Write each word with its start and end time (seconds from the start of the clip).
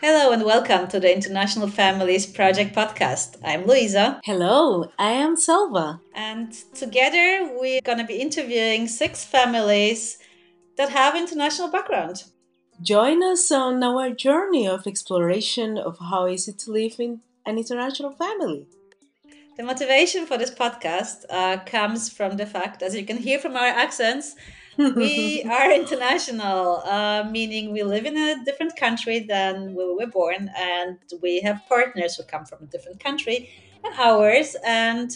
Hello 0.00 0.32
and 0.32 0.44
welcome 0.44 0.88
to 0.88 0.98
the 0.98 1.14
International 1.14 1.68
Families 1.68 2.24
Project 2.24 2.74
podcast. 2.74 3.36
I'm 3.44 3.66
Luisa. 3.66 4.20
Hello, 4.24 4.90
I 4.98 5.10
am 5.10 5.36
Selva. 5.36 6.00
And 6.14 6.52
together 6.74 7.50
we're 7.60 7.82
going 7.82 7.98
to 7.98 8.04
be 8.04 8.14
interviewing 8.14 8.88
six 8.88 9.24
families 9.24 10.18
that 10.76 10.88
have 10.88 11.14
international 11.14 11.68
background. 11.68 12.24
Join 12.80 13.22
us 13.22 13.52
on 13.52 13.82
our 13.82 14.10
journey 14.10 14.66
of 14.66 14.86
exploration 14.86 15.76
of 15.76 15.98
how 15.98 16.26
is 16.26 16.48
it 16.48 16.58
to 16.60 16.72
live 16.72 16.94
in 16.98 17.20
an 17.44 17.58
international 17.58 18.12
family. 18.12 18.66
The 19.60 19.66
motivation 19.66 20.24
for 20.24 20.38
this 20.38 20.50
podcast 20.50 21.26
uh, 21.28 21.58
comes 21.66 22.08
from 22.08 22.38
the 22.38 22.46
fact, 22.46 22.80
as 22.80 22.94
you 22.94 23.04
can 23.04 23.18
hear 23.18 23.38
from 23.38 23.56
our 23.56 23.66
accents, 23.66 24.34
we 24.96 25.42
are 25.50 25.70
international, 25.70 26.76
uh, 26.86 27.28
meaning 27.30 27.70
we 27.70 27.82
live 27.82 28.06
in 28.06 28.16
a 28.16 28.42
different 28.42 28.74
country 28.76 29.18
than 29.18 29.74
we 29.74 29.84
were 29.84 30.06
born, 30.06 30.50
and 30.56 30.96
we 31.20 31.42
have 31.42 31.60
partners 31.68 32.16
who 32.16 32.22
come 32.22 32.46
from 32.46 32.62
a 32.62 32.66
different 32.68 33.00
country 33.00 33.50
than 33.82 33.92
ours, 33.98 34.56
and 34.66 35.10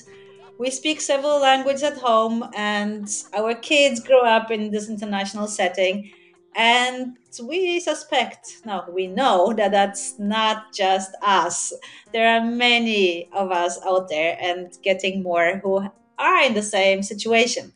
we 0.59 0.70
speak 0.70 1.01
several 1.01 1.41
languages 1.41 1.83
at 1.83 1.97
home, 1.97 2.45
and 2.55 3.09
our 3.33 3.55
kids 3.55 3.98
grow 3.98 4.27
up 4.27 4.51
in 4.51 4.70
this 4.70 4.91
international 4.91 5.47
setting. 5.47 6.11
And 6.57 7.17
we 7.43 7.81
suspect, 7.81 8.62
no, 8.65 8.85
we 8.93 9.09
know 9.09 9.53
that 9.55 9.73
that's 9.73 10.19
not 10.19 10.73
just 10.73 11.11
us. 11.21 11.73
There 12.12 12.29
are 12.29 12.45
many 12.45 13.29
of 13.33 13.51
us 13.51 13.79
out 13.85 14.09
there 14.09 14.37
and 14.41 14.73
getting 14.83 15.23
more 15.23 15.61
who 15.62 15.89
are 16.19 16.43
in 16.43 16.55
the 16.55 16.62
same 16.62 17.03
situation. 17.03 17.73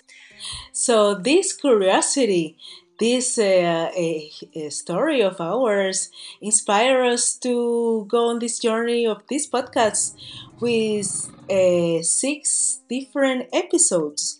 So, 0.72 1.14
this 1.14 1.52
curiosity, 1.52 2.56
this 3.00 3.38
uh, 3.38 3.90
a, 3.96 4.30
a 4.54 4.70
story 4.70 5.20
of 5.22 5.40
ours, 5.40 6.10
inspire 6.40 7.02
us 7.02 7.34
to 7.38 8.06
go 8.08 8.28
on 8.28 8.38
this 8.38 8.58
journey 8.58 9.06
of 9.06 9.22
this 9.28 9.48
podcast 9.48 10.14
with 10.60 11.30
uh, 11.50 12.02
six 12.02 12.80
different 12.88 13.48
episodes. 13.52 14.37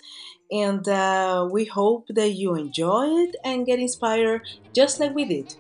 And 0.51 0.89
uh, 0.89 1.47
we 1.51 1.67
hope 1.67 2.07
that 2.09 2.31
you 2.31 2.55
enjoy 2.55 3.09
it 3.25 3.37
and 3.45 3.67
get 3.67 3.79
inspired 3.79 4.43
just 4.75 4.99
like 4.99 5.15
we 5.15 5.27
did. 5.27 5.55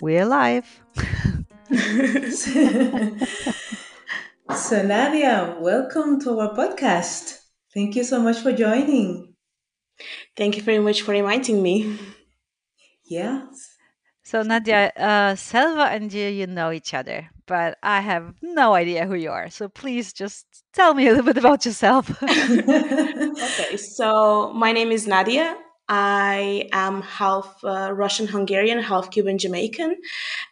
We're 0.00 0.26
live. 0.26 0.80
so, 4.54 4.82
Nadia, 4.82 5.56
welcome 5.58 6.20
to 6.20 6.38
our 6.38 6.54
podcast. 6.54 7.38
Thank 7.74 7.96
you 7.96 8.04
so 8.04 8.22
much 8.22 8.38
for 8.38 8.52
joining. 8.52 9.34
Thank 10.36 10.56
you 10.56 10.62
very 10.62 10.78
much 10.78 11.02
for 11.02 11.14
inviting 11.14 11.60
me. 11.60 11.98
Yes. 13.04 13.77
So, 14.28 14.42
Nadia, 14.42 14.92
uh, 14.94 15.36
Selva 15.36 15.84
and 15.84 16.12
you, 16.12 16.28
you 16.28 16.46
know 16.46 16.70
each 16.70 16.92
other, 16.92 17.30
but 17.46 17.78
I 17.82 18.02
have 18.02 18.34
no 18.42 18.74
idea 18.74 19.06
who 19.06 19.14
you 19.14 19.30
are. 19.30 19.48
So, 19.48 19.70
please 19.70 20.12
just 20.12 20.44
tell 20.74 20.92
me 20.92 21.06
a 21.06 21.12
little 21.12 21.24
bit 21.24 21.38
about 21.38 21.64
yourself. 21.64 22.10
okay, 22.22 23.78
so 23.78 24.52
my 24.52 24.70
name 24.72 24.92
is 24.92 25.06
Nadia. 25.06 25.56
I 25.88 26.68
am 26.72 27.00
half 27.00 27.56
uh, 27.64 27.90
Russian 27.94 28.26
Hungarian, 28.26 28.80
half 28.80 29.10
Cuban 29.10 29.38
Jamaican, 29.38 29.96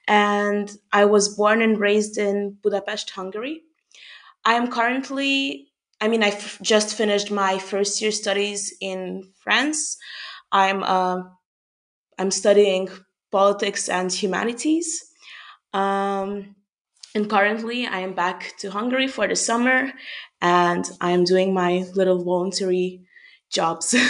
and 0.08 0.74
I 0.90 1.04
was 1.04 1.36
born 1.36 1.60
and 1.60 1.78
raised 1.78 2.16
in 2.16 2.56
Budapest, 2.62 3.10
Hungary. 3.10 3.60
I 4.46 4.54
am 4.54 4.70
currently, 4.70 5.68
I 6.00 6.08
mean, 6.08 6.22
I 6.22 6.28
f- 6.28 6.58
just 6.62 6.96
finished 6.96 7.30
my 7.30 7.58
first 7.58 8.00
year 8.00 8.10
studies 8.10 8.74
in 8.80 9.34
France. 9.34 9.98
I'm 10.50 10.82
uh, 10.82 11.24
I'm 12.18 12.30
studying 12.30 12.88
politics 13.30 13.88
and 13.88 14.12
humanities. 14.12 15.04
Um, 15.72 16.56
and 17.14 17.28
currently, 17.30 17.86
I 17.86 18.00
am 18.00 18.14
back 18.14 18.52
to 18.58 18.70
Hungary 18.70 19.08
for 19.08 19.26
the 19.26 19.36
summer, 19.36 19.92
and 20.40 20.84
I 21.00 21.12
am 21.12 21.24
doing 21.24 21.54
my 21.54 21.84
little 21.94 22.22
voluntary 22.22 23.06
jobs. 23.50 23.94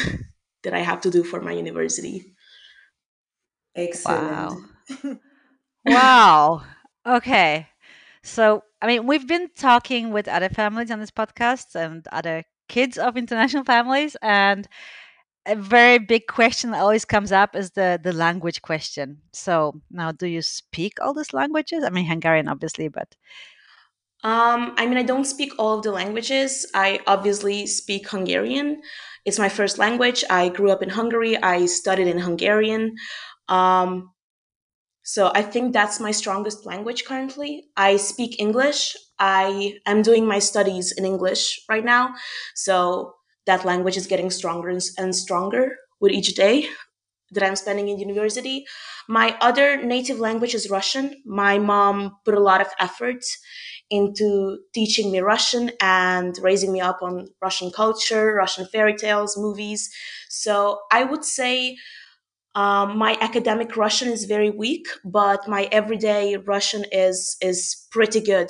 that 0.67 0.75
I 0.75 0.81
have 0.81 1.01
to 1.03 1.11
do 1.11 1.23
for 1.23 1.41
my 1.41 1.53
university. 1.53 2.35
Excellent. 3.77 4.61
Wow. 5.05 5.19
wow. 5.87 6.63
Okay. 7.07 7.69
So, 8.25 8.65
I 8.83 8.89
mean, 8.89 9.07
we've 9.07 9.29
been 9.29 9.49
talking 9.57 10.11
with 10.11 10.27
other 10.27 10.49
families 10.49 10.91
on 10.91 10.99
this 10.99 11.13
podcast 11.13 11.77
and 11.77 12.05
other 12.11 12.43
kids 12.69 12.99
of 12.99 13.17
international 13.17 13.63
families, 13.63 14.17
and 14.21 14.67
a 15.47 15.57
very 15.57 15.99
big 15.99 16.27
question 16.27 16.71
that 16.71 16.81
always 16.81 17.05
comes 17.05 17.33
up 17.33 17.55
is 17.57 17.71
the 17.71 18.01
the 18.03 18.13
language 18.13 18.63
question. 18.63 19.19
So, 19.33 19.81
now, 19.91 20.13
do 20.13 20.27
you 20.27 20.43
speak 20.43 20.95
all 21.01 21.15
these 21.15 21.33
languages? 21.33 21.85
I 21.85 21.91
mean, 21.91 22.07
Hungarian, 22.07 22.49
obviously, 22.49 22.89
but 22.89 23.15
um, 24.25 24.75
I 24.77 24.87
mean, 24.87 24.99
I 24.99 25.03
don't 25.03 25.25
speak 25.25 25.53
all 25.59 25.79
of 25.79 25.85
the 25.85 25.93
languages. 25.93 26.67
I 26.75 27.01
obviously 27.07 27.67
speak 27.67 28.09
Hungarian. 28.09 28.81
It's 29.25 29.39
my 29.39 29.49
first 29.49 29.79
language. 29.79 30.25
I 30.31 30.49
grew 30.49 30.71
up 30.71 30.83
in 30.83 30.91
Hungary. 30.91 31.37
I 31.41 31.67
studied 31.67 32.09
in 32.09 32.19
Hungarian. 32.19 32.97
Um, 33.49 34.11
so 35.03 35.31
I 35.35 35.43
think 35.43 35.73
that's 35.73 36.01
my 36.01 36.11
strongest 36.11 36.67
language 36.67 37.05
currently. 37.05 37.67
I 37.77 37.97
speak 37.97 38.41
English. 38.41 38.97
I 39.21 39.79
am 39.87 40.03
doing 40.03 40.27
my 40.27 40.41
studies 40.41 40.91
in 40.91 41.05
English 41.05 41.61
right 41.69 41.85
now. 41.85 42.15
So 42.57 43.15
that 43.47 43.65
language 43.65 43.97
is 43.97 44.07
getting 44.07 44.31
stronger 44.31 44.79
and 44.99 45.15
stronger 45.17 45.77
with 46.01 46.13
each 46.13 46.35
day 46.35 46.69
that 47.33 47.43
I'm 47.45 47.57
spending 47.57 47.89
in 47.89 47.99
university. 47.99 48.67
My 49.09 49.37
other 49.41 49.83
native 49.83 50.19
language 50.21 50.55
is 50.55 50.71
Russian. 50.71 51.15
My 51.27 51.59
mom 51.59 52.17
put 52.25 52.35
a 52.35 52.41
lot 52.41 52.61
of 52.61 52.69
effort 52.79 53.25
into 53.91 54.59
teaching 54.75 55.13
me 55.13 55.21
Russian 55.21 55.71
and 55.81 56.37
raising 56.43 56.73
me 56.73 56.81
up 56.81 56.99
on 57.03 57.29
Russian 57.43 57.71
culture, 57.71 58.35
Russian 58.35 58.67
fairy 58.67 58.95
tales, 58.97 59.37
movies. 59.37 59.91
So 60.29 60.81
I 60.93 61.05
would 61.05 61.25
say 61.25 61.77
um, 62.55 62.97
my 62.97 63.19
academic 63.21 63.77
Russian 63.77 64.09
is 64.09 64.25
very 64.25 64.51
weak, 64.51 64.87
but 65.05 65.47
my 65.49 65.69
everyday 65.73 66.37
Russian 66.37 66.85
is 66.91 67.37
is 67.43 67.87
pretty 67.91 68.21
good. 68.21 68.49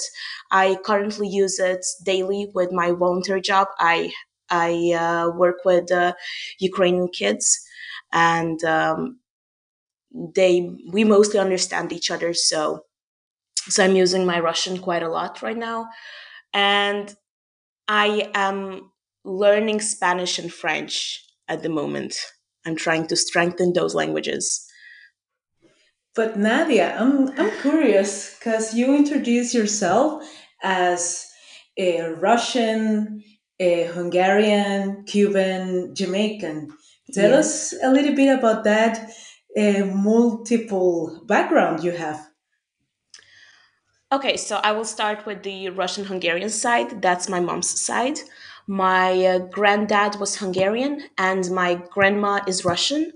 I 0.53 0.77
currently 0.84 1.28
use 1.28 1.59
it 1.59 1.84
daily 2.05 2.51
with 2.55 2.71
my 2.73 2.93
volunteer 2.93 3.41
job. 3.41 3.69
I 3.81 4.13
I 4.51 4.93
uh, 4.93 5.31
work 5.37 5.65
with 5.65 5.91
uh, 5.93 6.15
Ukrainian 6.59 7.09
kids, 7.09 7.61
and 8.12 8.62
um, 8.65 9.19
they 10.34 10.71
we 10.93 11.05
mostly 11.05 11.39
understand 11.39 11.93
each 11.93 12.11
other. 12.11 12.33
So 12.34 12.84
so 13.69 13.84
I'm 13.84 13.97
using 13.97 14.25
my 14.25 14.41
Russian 14.41 14.79
quite 14.79 15.03
a 15.03 15.09
lot 15.09 15.43
right 15.43 15.57
now. 15.57 15.89
And 16.55 17.15
I 17.89 18.31
am 18.34 18.93
learning 19.25 19.81
Spanish 19.81 20.39
and 20.39 20.53
French 20.53 21.25
at 21.49 21.63
the 21.63 21.69
moment. 21.69 22.17
I'm 22.65 22.77
trying 22.77 23.07
to 23.09 23.17
strengthen 23.17 23.73
those 23.73 23.95
languages. 23.95 24.67
But 26.15 26.39
Nadia, 26.39 26.97
I'm, 26.99 27.28
I'm 27.39 27.51
curious 27.61 28.37
because 28.39 28.75
you 28.75 28.97
introduce 28.97 29.53
yourself 29.53 30.25
as 30.63 31.27
a 31.77 32.03
Russian, 32.03 33.23
a 33.59 33.84
Hungarian, 33.84 35.05
Cuban, 35.05 35.95
Jamaican. 35.95 36.71
Tell 37.13 37.34
us 37.34 37.75
a 37.83 37.91
little 37.91 38.15
bit 38.15 38.36
about 38.36 38.65
that 38.65 39.10
uh, 39.57 39.84
multiple 39.86 41.22
background 41.27 41.83
you 41.83 41.92
have. 41.92 42.28
Okay, 44.13 44.36
so 44.36 44.60
I 44.63 44.72
will 44.72 44.84
start 44.84 45.27
with 45.27 45.42
the 45.42 45.71
Russian 45.71 46.04
Hungarian 46.04 46.51
side. 46.51 47.03
That's 47.03 47.28
my 47.28 47.41
mom's 47.41 47.69
side. 47.69 48.19
My 48.69 49.25
uh, 49.25 49.39
granddad 49.39 50.19
was 50.19 50.36
Hungarian 50.36 51.03
and 51.19 51.48
my 51.51 51.80
grandma 51.91 52.41
is 52.48 52.65
Russian. 52.65 53.13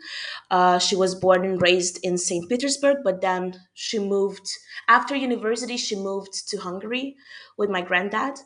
Uh, 0.51 0.79
she 0.79 0.95
was 0.95 1.15
born 1.15 1.45
and 1.45 1.61
raised 1.61 1.99
in 2.05 2.17
St. 2.19 2.49
Petersburg, 2.49 2.99
but 3.03 3.21
then 3.21 3.55
she 3.75 3.99
moved, 3.99 4.49
after 4.89 5.17
university, 5.17 5.77
she 5.77 5.97
moved 5.97 6.49
to 6.49 6.59
Hungary 6.59 7.17
with 7.59 7.69
my 7.69 7.83
granddad. 7.83 8.39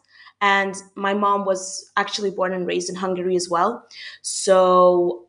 And 0.44 0.74
my 0.96 1.14
mom 1.14 1.40
was 1.46 1.90
actually 1.96 2.30
born 2.38 2.52
and 2.52 2.66
raised 2.66 2.90
in 2.90 2.96
Hungary 2.96 3.36
as 3.36 3.48
well. 3.48 3.72
So 4.22 5.28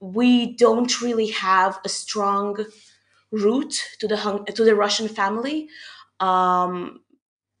we 0.00 0.54
don't 0.56 1.00
really 1.00 1.28
have 1.28 1.78
a 1.84 1.88
strong 1.88 2.64
root 3.32 3.74
to 4.00 4.08
the 4.08 4.16
to 4.54 4.64
the 4.64 4.74
Russian 4.74 5.08
family. 5.08 5.68
Um, 6.20 7.00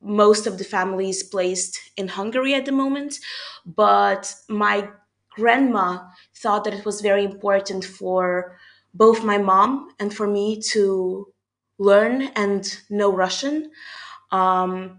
most 0.02 0.46
of 0.46 0.58
the 0.58 0.64
family 0.64 1.10
is 1.10 1.22
placed 1.24 1.80
in 1.96 2.08
Hungary 2.08 2.54
at 2.54 2.66
the 2.66 2.72
moment, 2.72 3.18
but 3.66 4.34
my 4.48 4.90
grandma 5.30 6.00
thought 6.36 6.64
that 6.64 6.74
it 6.74 6.86
was 6.86 7.02
very 7.02 7.24
important 7.24 7.84
for 7.84 8.58
both 8.94 9.24
my 9.24 9.38
mom 9.38 9.90
and 10.00 10.14
for 10.14 10.26
me 10.28 10.60
to 10.72 11.28
learn 11.78 12.22
and 12.36 12.80
know 12.90 13.12
Russian. 13.12 13.70
Um, 14.32 14.98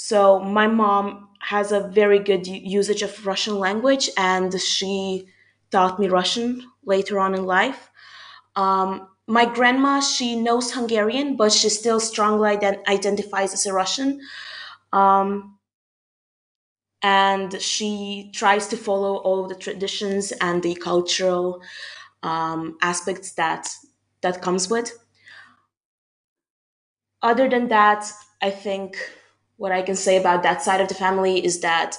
so 0.00 0.38
my 0.38 0.68
mom 0.68 1.28
has 1.40 1.72
a 1.72 1.88
very 1.88 2.20
good 2.20 2.46
usage 2.46 3.02
of 3.02 3.26
Russian 3.26 3.58
language, 3.58 4.08
and 4.16 4.60
she 4.60 5.26
taught 5.72 5.98
me 5.98 6.06
Russian 6.08 6.70
later 6.84 7.18
on 7.18 7.34
in 7.34 7.44
life. 7.46 7.90
Um, 8.54 9.08
my 9.26 9.44
grandma, 9.44 9.98
she 9.98 10.36
knows 10.36 10.70
Hungarian, 10.70 11.36
but 11.36 11.50
she 11.50 11.68
still 11.68 11.98
strongly 11.98 12.56
ident- 12.56 12.86
identifies 12.86 13.52
as 13.52 13.66
a 13.66 13.72
Russian. 13.72 14.20
Um, 14.92 15.58
and 17.02 17.60
she 17.60 18.30
tries 18.32 18.68
to 18.68 18.76
follow 18.76 19.16
all 19.16 19.48
the 19.48 19.56
traditions 19.56 20.30
and 20.40 20.62
the 20.62 20.76
cultural 20.76 21.60
um, 22.22 22.78
aspects 22.82 23.32
that 23.32 23.68
that 24.20 24.42
comes 24.42 24.70
with. 24.70 24.96
Other 27.20 27.48
than 27.48 27.66
that, 27.66 28.08
I 28.40 28.50
think 28.50 28.96
what 29.58 29.72
I 29.72 29.82
can 29.82 29.96
say 29.96 30.16
about 30.16 30.42
that 30.44 30.62
side 30.62 30.80
of 30.80 30.88
the 30.88 30.94
family 30.94 31.44
is 31.44 31.60
that 31.60 31.96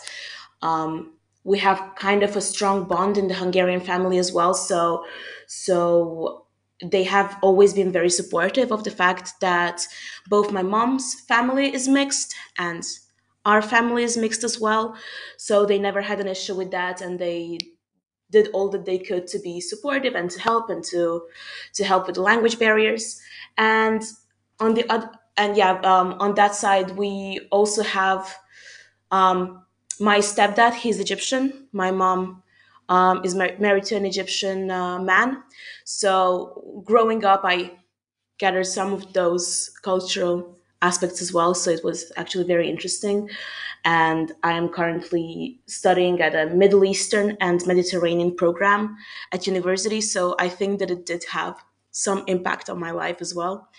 um, 0.61 1.13
we 1.44 1.59
have 1.59 1.94
kind 1.95 2.23
of 2.23 2.35
a 2.35 2.41
strong 2.41 2.85
bond 2.85 3.17
in 3.17 3.27
the 3.27 3.35
Hungarian 3.35 3.81
family 3.81 4.17
as 4.17 4.31
well. 4.31 4.53
So, 4.53 5.06
so 5.47 6.45
they 6.83 7.03
have 7.03 7.38
always 7.41 7.73
been 7.73 7.91
very 7.91 8.09
supportive 8.09 8.71
of 8.71 8.83
the 8.83 8.91
fact 8.91 9.33
that 9.41 9.85
both 10.27 10.51
my 10.51 10.63
mom's 10.63 11.13
family 11.27 11.73
is 11.73 11.88
mixed 11.88 12.33
and 12.57 12.83
our 13.45 13.61
family 13.61 14.03
is 14.03 14.17
mixed 14.17 14.44
as 14.44 14.59
well. 14.59 14.95
So 15.38 15.65
they 15.65 15.79
never 15.79 16.01
had 16.01 16.19
an 16.19 16.27
issue 16.27 16.56
with 16.56 16.71
that, 16.71 17.01
and 17.01 17.19
they 17.19 17.59
did 18.31 18.50
all 18.53 18.69
that 18.69 18.85
they 18.85 19.00
could 19.00 19.27
to 19.27 19.39
be 19.39 19.59
supportive 19.59 20.13
and 20.15 20.29
to 20.31 20.39
help 20.39 20.69
and 20.69 20.83
to 20.85 21.23
to 21.73 21.83
help 21.83 22.06
with 22.06 22.15
the 22.15 22.21
language 22.21 22.59
barriers. 22.59 23.19
And 23.57 24.03
on 24.59 24.73
the 24.73 24.89
other 24.89 25.09
and 25.39 25.57
yeah, 25.57 25.80
um, 25.83 26.15
on 26.19 26.36
that 26.36 26.53
side, 26.53 26.91
we 26.97 27.47
also 27.51 27.81
have 27.83 28.36
um, 29.12 29.63
my 30.00 30.19
stepdad, 30.19 30.74
he's 30.74 31.00
Egyptian. 31.00 31.68
My 31.71 31.91
mom 31.91 32.44
um, 32.89 33.21
is 33.24 33.36
mar- 33.36 33.57
married 33.59 33.86
to 33.86 33.95
an 33.95 34.06
Egyptian 34.06 34.69
uh, 34.69 35.00
man. 35.00 35.41
So 35.86 36.81
growing 36.86 37.25
up, 37.25 37.41
I 37.44 37.71
gathered 38.38 38.65
some 38.65 38.94
of 38.94 39.13
those 39.13 39.71
cultural 39.81 40.57
aspects 40.81 41.21
as 41.21 41.33
well. 41.33 41.53
So 41.53 41.71
it 41.71 41.83
was 41.83 42.12
actually 42.18 42.45
very 42.45 42.69
interesting. 42.69 43.30
And 43.85 44.33
I 44.44 44.53
am 44.53 44.69
currently 44.69 45.62
studying 45.68 46.21
at 46.21 46.35
a 46.35 46.53
Middle 46.53 46.83
Eastern 46.83 47.38
and 47.39 47.65
Mediterranean 47.65 48.35
program 48.35 48.97
at 49.31 49.47
university. 49.47 50.01
So 50.01 50.35
I 50.39 50.50
think 50.50 50.80
that 50.80 50.92
it 50.92 51.06
did 51.06 51.24
have 51.31 51.56
some 51.92 52.24
impact 52.27 52.69
on 52.69 52.80
my 52.80 52.92
life 52.92 53.18
as 53.21 53.33
well. 53.33 53.69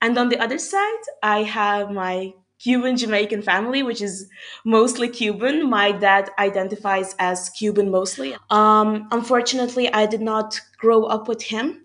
And 0.00 0.18
on 0.18 0.28
the 0.28 0.38
other 0.38 0.58
side, 0.58 1.02
I 1.22 1.42
have 1.42 1.90
my 1.90 2.32
Cuban 2.58 2.96
Jamaican 2.96 3.42
family, 3.42 3.82
which 3.82 4.00
is 4.00 4.28
mostly 4.64 5.08
Cuban. 5.08 5.68
My 5.68 5.92
dad 5.92 6.30
identifies 6.38 7.14
as 7.18 7.50
Cuban 7.50 7.90
mostly. 7.90 8.36
Um, 8.50 9.08
unfortunately, 9.10 9.92
I 9.92 10.06
did 10.06 10.22
not 10.22 10.60
grow 10.78 11.04
up 11.04 11.28
with 11.28 11.42
him. 11.42 11.82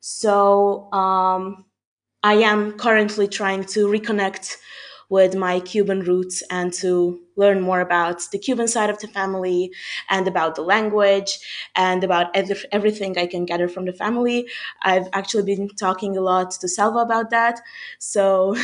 So 0.00 0.92
um, 0.92 1.64
I 2.22 2.34
am 2.34 2.72
currently 2.72 3.26
trying 3.26 3.64
to 3.66 3.86
reconnect 3.86 4.56
with 5.12 5.36
my 5.36 5.60
Cuban 5.60 6.00
roots 6.00 6.42
and 6.48 6.72
to 6.72 7.20
learn 7.36 7.60
more 7.60 7.82
about 7.82 8.22
the 8.32 8.38
Cuban 8.38 8.66
side 8.66 8.88
of 8.88 8.98
the 9.00 9.08
family 9.08 9.70
and 10.08 10.26
about 10.26 10.54
the 10.54 10.62
language 10.62 11.38
and 11.76 12.02
about 12.02 12.34
ev- 12.34 12.64
everything 12.72 13.18
I 13.18 13.26
can 13.26 13.44
gather 13.44 13.68
from 13.68 13.84
the 13.84 13.92
family. 13.92 14.48
I've 14.80 15.08
actually 15.12 15.42
been 15.42 15.68
talking 15.68 16.16
a 16.16 16.22
lot 16.22 16.52
to 16.52 16.66
Selva 16.66 17.00
about 17.00 17.28
that. 17.28 17.60
So 17.98 18.56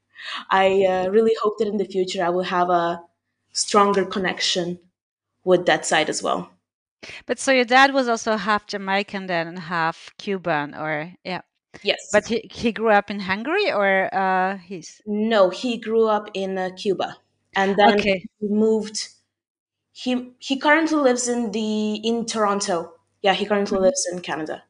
I 0.50 0.84
uh, 0.88 1.08
really 1.08 1.34
hope 1.42 1.58
that 1.58 1.66
in 1.66 1.76
the 1.76 1.92
future 1.94 2.24
I 2.24 2.30
will 2.30 2.44
have 2.56 2.70
a 2.70 3.02
stronger 3.52 4.04
connection 4.04 4.78
with 5.42 5.66
that 5.66 5.84
side 5.84 6.08
as 6.08 6.22
well. 6.22 6.50
But 7.26 7.40
so 7.40 7.50
your 7.50 7.64
dad 7.64 7.92
was 7.92 8.06
also 8.06 8.36
half 8.36 8.68
Jamaican 8.68 9.26
then 9.26 9.48
and 9.48 9.58
half 9.58 10.10
Cuban, 10.18 10.72
or 10.72 11.14
yeah. 11.24 11.40
Yes. 11.82 12.08
But 12.12 12.26
he 12.26 12.48
he 12.50 12.72
grew 12.72 12.90
up 12.90 13.10
in 13.10 13.20
Hungary, 13.20 13.72
or 13.72 14.12
uh, 14.14 14.58
he's 14.58 15.00
no, 15.06 15.50
he 15.50 15.78
grew 15.78 16.06
up 16.06 16.30
in 16.34 16.58
uh, 16.58 16.70
Cuba, 16.76 17.16
and 17.54 17.76
then 17.76 17.98
okay. 17.98 18.24
he 18.40 18.48
moved. 18.48 19.08
He 19.92 20.32
he 20.38 20.58
currently 20.58 20.98
lives 20.98 21.28
in 21.28 21.52
the 21.52 21.96
in 21.96 22.26
Toronto. 22.26 22.92
Yeah, 23.22 23.34
he 23.34 23.46
currently 23.46 23.78
lives 23.78 24.06
in 24.12 24.20
Canada. 24.20 24.62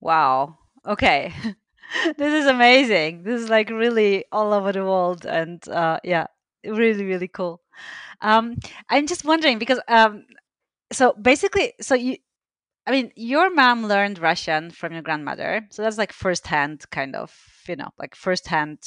Wow. 0.00 0.58
Okay. 0.86 1.32
this 2.16 2.32
is 2.32 2.46
amazing. 2.46 3.22
This 3.22 3.42
is 3.42 3.48
like 3.48 3.70
really 3.70 4.24
all 4.32 4.52
over 4.52 4.72
the 4.72 4.84
world, 4.84 5.24
and 5.24 5.66
uh, 5.68 5.98
yeah, 6.04 6.26
really 6.64 7.04
really 7.04 7.28
cool. 7.28 7.60
Um, 8.20 8.56
I'm 8.88 9.06
just 9.06 9.24
wondering 9.24 9.58
because 9.58 9.80
um, 9.88 10.24
so 10.92 11.12
basically, 11.12 11.74
so 11.80 11.94
you, 11.94 12.16
I 12.88 12.90
mean, 12.90 13.12
your 13.16 13.50
mom 13.54 13.84
learned 13.86 14.18
Russian 14.18 14.70
from 14.70 14.94
your 14.94 15.02
grandmother, 15.02 15.66
so 15.70 15.82
that's 15.82 15.98
like 15.98 16.12
firsthand, 16.12 16.88
kind 16.90 17.14
of, 17.14 17.30
you 17.68 17.76
know, 17.76 17.90
like 17.98 18.14
firsthand. 18.16 18.78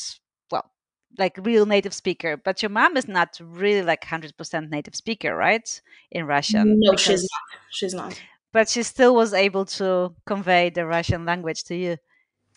Well, 0.51 0.71
like 1.19 1.37
real 1.43 1.67
native 1.67 1.93
speaker, 1.93 2.35
but 2.35 2.63
your 2.63 2.71
mom 2.71 2.97
is 2.97 3.07
not 3.07 3.39
really 3.39 3.83
like 3.83 4.03
hundred 4.03 4.35
percent 4.37 4.71
native 4.71 4.95
speaker, 4.95 5.35
right? 5.35 5.69
In 6.11 6.25
Russian, 6.25 6.79
No, 6.79 6.95
she's 6.97 7.21
not. 7.21 7.61
She's 7.69 7.93
not. 7.93 8.19
but 8.51 8.67
she 8.69 8.81
still 8.83 9.13
was 9.15 9.33
able 9.35 9.65
to 9.65 10.15
convey 10.25 10.71
the 10.71 10.85
Russian 10.87 11.23
language 11.25 11.63
to 11.65 11.75
you. 11.75 11.97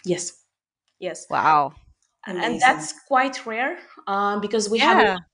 Yes. 0.06 0.32
Yes. 0.98 1.26
Wow. 1.28 1.74
Amazing. 2.26 2.52
And 2.52 2.60
that's 2.60 2.94
quite 3.06 3.44
rare 3.44 3.78
um, 4.06 4.40
because 4.40 4.70
we 4.70 4.78
have 4.78 4.96
Yeah. 4.98 5.04
lot 5.04 5.16
of 5.18 5.33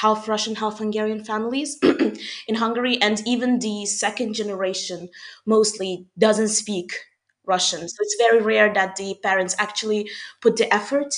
half 0.00 0.28
Russian, 0.28 0.56
half 0.56 0.78
Hungarian 0.78 1.24
families 1.24 1.78
in 2.48 2.56
Hungary, 2.56 3.00
and 3.00 3.22
even 3.26 3.58
the 3.58 3.86
second 3.86 4.34
generation 4.34 5.08
mostly 5.46 6.06
doesn't 6.18 6.48
speak 6.48 6.92
Russian. 7.46 7.88
So 7.88 7.96
it's 8.00 8.16
very 8.18 8.40
rare 8.42 8.72
that 8.74 8.96
the 8.96 9.16
parents 9.22 9.54
actually 9.58 10.10
put 10.40 10.56
the 10.56 10.72
effort 10.72 11.14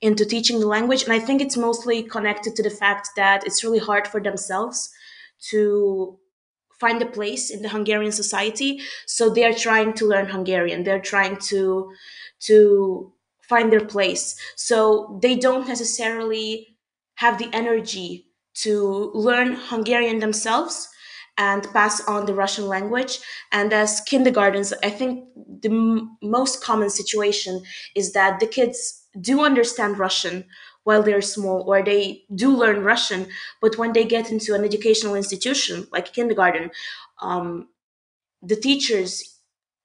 into 0.00 0.24
teaching 0.24 0.60
the 0.60 0.66
language. 0.66 1.04
And 1.04 1.12
I 1.12 1.18
think 1.18 1.40
it's 1.40 1.56
mostly 1.56 2.02
connected 2.02 2.56
to 2.56 2.62
the 2.62 2.70
fact 2.70 3.10
that 3.16 3.44
it's 3.46 3.62
really 3.62 3.78
hard 3.78 4.08
for 4.08 4.20
themselves 4.20 4.90
to 5.50 6.18
find 6.80 7.02
a 7.02 7.06
place 7.06 7.50
in 7.50 7.62
the 7.62 7.68
Hungarian 7.68 8.12
society. 8.12 8.80
So 9.06 9.28
they 9.30 9.44
are 9.44 9.54
trying 9.54 9.92
to 9.94 10.06
learn 10.06 10.26
Hungarian. 10.26 10.84
They're 10.84 11.00
trying 11.00 11.36
to 11.50 11.92
to 12.40 13.12
find 13.42 13.72
their 13.72 13.84
place. 13.84 14.36
So 14.56 15.18
they 15.22 15.36
don't 15.36 15.68
necessarily 15.68 16.78
have 17.22 17.38
the 17.38 17.48
energy 17.52 18.26
to 18.54 19.10
learn 19.14 19.54
Hungarian 19.54 20.18
themselves 20.20 20.88
and 21.38 21.62
pass 21.72 22.00
on 22.06 22.26
the 22.26 22.34
Russian 22.34 22.66
language. 22.68 23.18
And 23.52 23.72
as 23.72 24.00
kindergartens, 24.02 24.72
I 24.82 24.90
think 24.90 25.24
the 25.62 25.70
m- 25.70 26.16
most 26.22 26.62
common 26.62 26.90
situation 26.90 27.62
is 27.94 28.12
that 28.12 28.40
the 28.40 28.46
kids 28.46 28.78
do 29.20 29.40
understand 29.42 29.98
Russian 29.98 30.44
while 30.84 31.02
they're 31.02 31.22
small, 31.22 31.62
or 31.68 31.82
they 31.82 32.22
do 32.34 32.56
learn 32.56 32.82
Russian, 32.82 33.26
but 33.60 33.76
when 33.78 33.92
they 33.92 34.04
get 34.04 34.30
into 34.30 34.54
an 34.54 34.64
educational 34.64 35.14
institution 35.14 35.86
like 35.92 36.12
kindergarten, 36.12 36.70
um, 37.20 37.68
the 38.42 38.56
teachers 38.56 39.22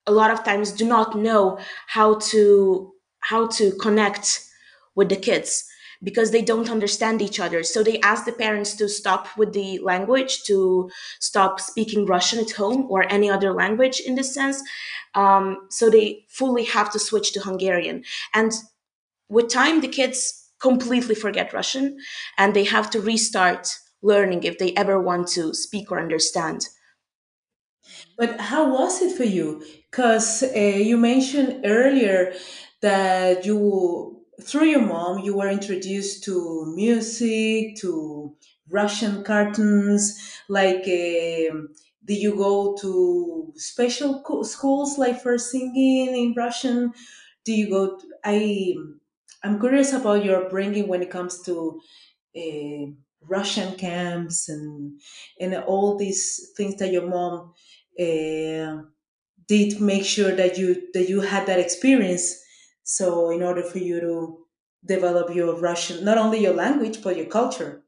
a 0.08 0.12
lot 0.12 0.32
of 0.32 0.44
times 0.44 0.72
do 0.72 0.86
not 0.86 1.18
know 1.18 1.60
how 1.88 2.16
to 2.20 2.94
how 3.22 3.48
to 3.48 3.72
connect 3.82 4.42
with 4.96 5.10
the 5.10 5.16
kids 5.16 5.66
because 6.04 6.32
they 6.32 6.42
don't 6.42 6.70
understand 6.70 7.22
each 7.22 7.40
other. 7.40 7.64
So 7.64 7.84
they 7.84 8.00
ask 8.02 8.26
the 8.26 8.32
parents 8.32 8.76
to 8.76 8.88
stop 8.90 9.28
with 9.38 9.54
the 9.54 9.80
language 9.80 10.44
to 10.44 10.90
stop 11.20 11.60
speaking 11.60 12.06
russian 12.06 12.40
at 12.40 12.52
home 12.52 12.88
or 12.90 13.12
any 13.12 13.30
other 13.30 13.54
language 13.54 14.00
in 14.00 14.16
this 14.16 14.34
sense. 14.34 14.62
Um, 15.14 15.68
so 15.70 15.90
they 15.90 16.26
fully 16.30 16.66
have 16.66 16.92
to 16.92 17.00
switch 17.00 17.32
to 17.34 17.40
hungarian. 17.42 18.04
And 18.34 18.52
with 19.30 19.50
time 19.50 19.82
the 19.82 19.88
kids 19.88 20.52
completely 20.60 21.16
forget 21.16 21.54
russian 21.54 21.98
and 22.38 22.54
they 22.54 22.64
have 22.64 22.90
to 22.92 23.02
restart 23.02 23.68
learning 24.02 24.44
if 24.44 24.58
they 24.58 24.74
ever 24.74 25.02
want 25.02 25.28
to 25.28 25.54
speak 25.54 25.92
or 25.92 26.00
understand. 26.00 26.68
But 28.18 28.40
how 28.40 28.72
was 28.72 29.02
it 29.02 29.16
for 29.16 29.24
you? 29.24 29.64
Because 29.92 30.44
uh, 30.44 30.58
you 30.58 30.98
mentioned 30.98 31.62
earlier 31.66 32.34
that 32.82 33.46
you, 33.46 34.15
through 34.42 34.66
your 34.66 34.82
mom, 34.82 35.20
you 35.20 35.36
were 35.38 35.50
introduced 35.50 36.24
to 36.26 36.66
music, 36.76 37.78
to 37.78 38.36
Russian 38.70 39.24
cartoons. 39.24 40.04
Like, 40.50 40.84
um 40.88 41.70
did 42.06 42.20
you 42.22 42.36
go 42.36 42.76
to 42.82 43.52
special 43.56 44.22
co- 44.22 44.44
schools 44.44 44.98
like 45.00 45.22
for 45.22 45.38
singing 45.40 46.16
in 46.16 46.34
Russian? 46.38 46.94
Do 47.46 47.54
you 47.54 47.70
go? 47.70 47.98
To, 47.98 48.06
I, 48.24 48.76
I'm 49.44 49.60
curious 49.60 49.94
about 49.94 50.24
your 50.26 50.46
upbringing 50.46 50.88
when 50.88 51.02
it 51.04 51.12
comes 51.12 51.42
to 51.44 51.82
uh, 52.38 52.86
Russian 53.22 53.76
camps 53.78 54.50
and 54.50 55.00
and 55.40 55.56
all 55.56 55.98
these 55.98 56.52
things 56.58 56.76
that 56.78 56.92
your 56.92 57.08
mom 57.08 57.54
uh, 58.00 58.84
did 59.48 59.82
make 59.82 60.06
sure 60.06 60.36
that 60.36 60.58
you 60.58 60.88
that 60.94 61.10
you 61.10 61.22
had 61.22 61.48
that 61.48 61.60
experience 61.60 62.42
so 62.86 63.32
in 63.32 63.44
order 63.44 63.64
for 63.64 63.80
you 63.80 64.00
to 64.00 64.16
develop 64.86 65.34
your 65.36 65.54
russian 65.60 66.06
not 66.06 66.18
only 66.18 66.40
your 66.40 66.54
language 66.54 67.04
but 67.04 67.18
your 67.18 67.26
culture 67.26 67.84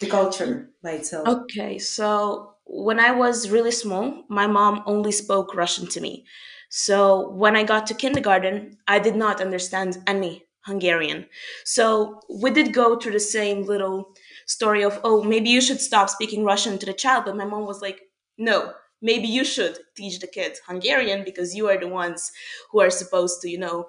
the 0.00 0.06
culture 0.06 0.70
by 0.82 0.92
itself 0.92 1.26
Okay, 1.26 1.78
so 1.78 2.54
when 2.68 3.00
I 3.00 3.12
was 3.12 3.50
really 3.50 3.70
small, 3.70 4.24
my 4.28 4.46
mom 4.46 4.82
only 4.86 5.10
spoke 5.10 5.54
Russian 5.54 5.86
to 5.88 6.00
me. 6.00 6.26
So 6.68 7.30
when 7.30 7.56
I 7.56 7.64
got 7.64 7.86
to 7.86 7.94
kindergarten, 7.94 8.76
I 8.86 8.98
did 8.98 9.16
not 9.16 9.40
understand 9.40 9.98
any 10.06 10.44
Hungarian. 10.66 11.26
So 11.64 12.20
we 12.28 12.50
did 12.50 12.74
go 12.74 12.96
through 12.96 13.12
the 13.12 13.20
same 13.20 13.62
little 13.62 14.14
story 14.46 14.84
of, 14.84 15.00
oh, 15.02 15.22
maybe 15.22 15.48
you 15.48 15.62
should 15.62 15.80
stop 15.80 16.10
speaking 16.10 16.44
Russian 16.44 16.78
to 16.78 16.86
the 16.86 16.92
child. 16.92 17.24
But 17.24 17.36
my 17.36 17.46
mom 17.46 17.64
was 17.64 17.80
like, 17.80 18.02
no, 18.36 18.74
maybe 19.00 19.26
you 19.26 19.44
should 19.44 19.78
teach 19.96 20.20
the 20.20 20.26
kids 20.26 20.60
Hungarian 20.66 21.24
because 21.24 21.54
you 21.54 21.68
are 21.68 21.80
the 21.80 21.88
ones 21.88 22.30
who 22.70 22.80
are 22.80 22.90
supposed 22.90 23.40
to, 23.40 23.48
you 23.48 23.58
know, 23.58 23.88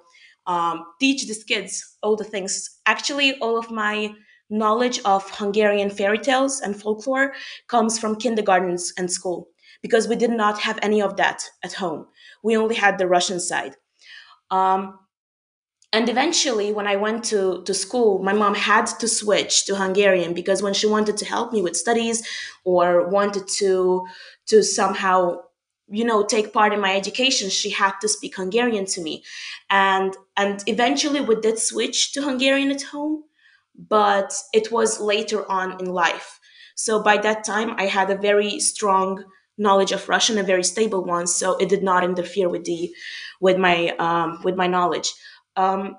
um, 0.50 0.84
teach 0.98 1.26
these 1.26 1.44
kids 1.44 1.96
all 2.02 2.16
the 2.16 2.24
things. 2.24 2.80
Actually, 2.86 3.38
all 3.38 3.56
of 3.56 3.70
my 3.70 4.12
knowledge 4.50 4.98
of 5.04 5.30
Hungarian 5.30 5.90
fairy 5.90 6.18
tales 6.18 6.60
and 6.60 6.74
folklore 6.74 7.34
comes 7.68 7.98
from 8.00 8.16
kindergartens 8.16 8.92
and 8.98 9.08
school 9.08 9.48
because 9.80 10.08
we 10.08 10.16
did 10.16 10.30
not 10.30 10.60
have 10.60 10.78
any 10.82 11.00
of 11.00 11.16
that 11.16 11.44
at 11.62 11.74
home. 11.74 12.06
We 12.42 12.56
only 12.56 12.74
had 12.74 12.98
the 12.98 13.06
Russian 13.06 13.38
side. 13.38 13.76
Um, 14.50 14.98
and 15.92 16.08
eventually, 16.08 16.72
when 16.72 16.86
I 16.86 16.96
went 16.96 17.24
to, 17.26 17.62
to 17.64 17.74
school, 17.74 18.20
my 18.22 18.32
mom 18.32 18.54
had 18.54 18.86
to 18.86 19.08
switch 19.08 19.66
to 19.66 19.76
Hungarian 19.76 20.34
because 20.34 20.62
when 20.62 20.74
she 20.74 20.86
wanted 20.86 21.16
to 21.18 21.24
help 21.24 21.52
me 21.52 21.62
with 21.62 21.76
studies 21.76 22.26
or 22.64 23.08
wanted 23.08 23.46
to 23.58 24.06
to 24.46 24.62
somehow 24.62 25.36
you 25.90 26.04
know 26.04 26.24
take 26.24 26.52
part 26.52 26.72
in 26.72 26.80
my 26.80 26.94
education 26.96 27.50
she 27.50 27.70
had 27.70 27.92
to 28.00 28.08
speak 28.08 28.36
hungarian 28.36 28.86
to 28.86 29.00
me 29.02 29.24
and 29.68 30.16
and 30.36 30.62
eventually 30.66 31.20
we 31.20 31.34
did 31.36 31.58
switch 31.58 32.12
to 32.12 32.22
hungarian 32.22 32.70
at 32.70 32.82
home 32.82 33.24
but 33.88 34.32
it 34.52 34.70
was 34.70 35.00
later 35.00 35.50
on 35.50 35.80
in 35.80 35.86
life. 35.86 36.38
So 36.74 37.02
by 37.02 37.18
that 37.18 37.44
time, 37.44 37.74
I 37.78 37.86
had 37.86 38.10
a 38.10 38.16
very 38.16 38.60
strong 38.60 39.24
knowledge 39.58 39.92
of 39.92 40.08
Russian, 40.08 40.38
a 40.38 40.42
very 40.42 40.64
stable 40.64 41.04
one. 41.04 41.26
So 41.26 41.56
it 41.56 41.68
did 41.68 41.82
not 41.82 42.04
interfere 42.04 42.48
with 42.48 42.64
the 42.64 42.94
with 43.40 43.56
my 43.58 43.90
um, 43.98 44.40
with 44.44 44.56
my 44.56 44.66
knowledge. 44.66 45.12
Um, 45.56 45.96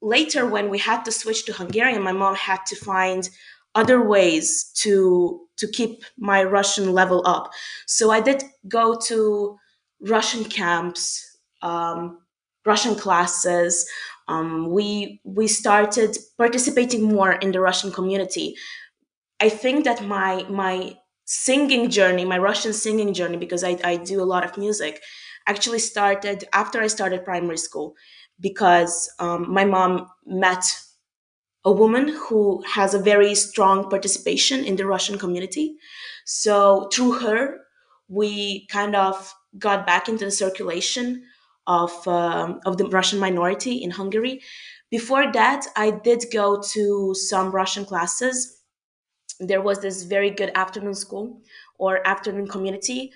later, 0.00 0.46
when 0.46 0.68
we 0.68 0.78
had 0.78 1.04
to 1.04 1.12
switch 1.12 1.44
to 1.46 1.52
Hungarian, 1.52 2.02
my 2.02 2.12
mom 2.12 2.34
had 2.34 2.64
to 2.66 2.76
find 2.76 3.28
other 3.74 4.02
ways 4.02 4.70
to 4.82 5.40
to 5.58 5.68
keep 5.68 6.04
my 6.16 6.44
Russian 6.44 6.92
level 6.92 7.22
up. 7.26 7.50
So 7.86 8.10
I 8.10 8.20
did 8.20 8.44
go 8.68 8.96
to 9.06 9.58
Russian 10.00 10.44
camps, 10.44 11.38
um, 11.62 12.18
Russian 12.64 12.94
classes. 12.94 13.86
Um, 14.28 14.70
we 14.70 15.20
we 15.24 15.48
started 15.48 16.16
participating 16.36 17.02
more 17.02 17.32
in 17.32 17.52
the 17.52 17.60
Russian 17.60 17.90
community. 17.92 18.56
I 19.40 19.48
think 19.48 19.84
that 19.84 20.04
my 20.04 20.44
my 20.48 20.96
singing 21.24 21.90
journey, 21.90 22.24
my 22.24 22.38
Russian 22.38 22.72
singing 22.72 23.12
journey, 23.14 23.36
because 23.36 23.62
I, 23.62 23.78
I 23.84 23.96
do 23.96 24.22
a 24.22 24.30
lot 24.32 24.44
of 24.44 24.56
music, 24.56 25.02
actually 25.46 25.78
started 25.78 26.44
after 26.52 26.80
I 26.80 26.88
started 26.88 27.24
primary 27.24 27.58
school, 27.58 27.94
because 28.40 29.10
um, 29.18 29.52
my 29.52 29.64
mom 29.64 30.08
met 30.26 30.64
a 31.68 31.72
woman 31.72 32.08
who 32.08 32.62
has 32.76 32.94
a 32.94 32.98
very 33.12 33.34
strong 33.34 33.90
participation 33.90 34.64
in 34.64 34.76
the 34.76 34.86
Russian 34.86 35.18
community. 35.18 35.76
So 36.24 36.88
through 36.92 37.12
her, 37.24 37.40
we 38.08 38.66
kind 38.68 38.96
of 38.96 39.34
got 39.58 39.86
back 39.86 40.08
into 40.08 40.24
the 40.24 40.30
circulation 40.30 41.24
of 41.66 41.92
um, 42.08 42.60
of 42.64 42.78
the 42.78 42.86
Russian 42.98 43.18
minority 43.18 43.74
in 43.84 43.90
Hungary. 43.90 44.40
Before 44.90 45.30
that, 45.32 45.66
I 45.76 45.90
did 45.90 46.24
go 46.32 46.62
to 46.72 47.14
some 47.14 47.50
Russian 47.60 47.84
classes. 47.84 48.36
There 49.38 49.60
was 49.60 49.78
this 49.80 50.04
very 50.04 50.30
good 50.30 50.52
afternoon 50.54 50.94
school 50.94 51.42
or 51.78 52.06
afternoon 52.06 52.48
community, 52.48 53.12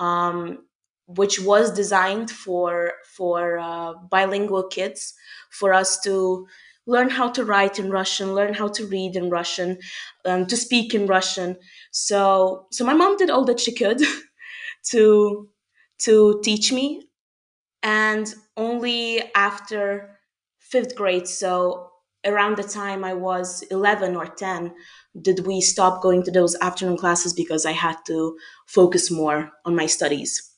um, 0.00 0.64
which 1.06 1.38
was 1.50 1.72
designed 1.82 2.30
for 2.44 2.94
for 3.16 3.58
uh, 3.60 3.92
bilingual 4.10 4.64
kids, 4.76 5.14
for 5.50 5.72
us 5.72 6.00
to 6.00 6.48
learn 6.86 7.10
how 7.10 7.28
to 7.30 7.44
write 7.44 7.78
in 7.78 7.90
Russian, 7.90 8.34
learn 8.34 8.54
how 8.54 8.68
to 8.68 8.86
read 8.86 9.16
in 9.16 9.30
Russian, 9.30 9.78
um, 10.24 10.46
to 10.46 10.56
speak 10.56 10.94
in 10.94 11.06
Russian. 11.06 11.56
So 11.92 12.66
so 12.72 12.84
my 12.84 12.94
mom 12.94 13.16
did 13.16 13.30
all 13.30 13.44
that 13.46 13.60
she 13.60 13.72
could 13.74 14.00
to 14.90 15.48
to 16.00 16.40
teach 16.44 16.72
me. 16.72 17.04
And 17.82 18.34
only 18.56 19.22
after 19.34 20.18
fifth 20.58 20.96
grade 20.96 21.28
so 21.28 21.90
around 22.24 22.56
the 22.56 22.62
time 22.64 23.04
i 23.04 23.12
was 23.14 23.62
11 23.70 24.16
or 24.16 24.26
10 24.26 24.74
did 25.20 25.46
we 25.46 25.60
stop 25.60 26.02
going 26.02 26.22
to 26.22 26.30
those 26.30 26.56
afternoon 26.60 26.96
classes 26.96 27.32
because 27.34 27.66
i 27.66 27.72
had 27.72 27.96
to 28.06 28.38
focus 28.66 29.10
more 29.10 29.52
on 29.64 29.74
my 29.76 29.86
studies. 29.86 30.50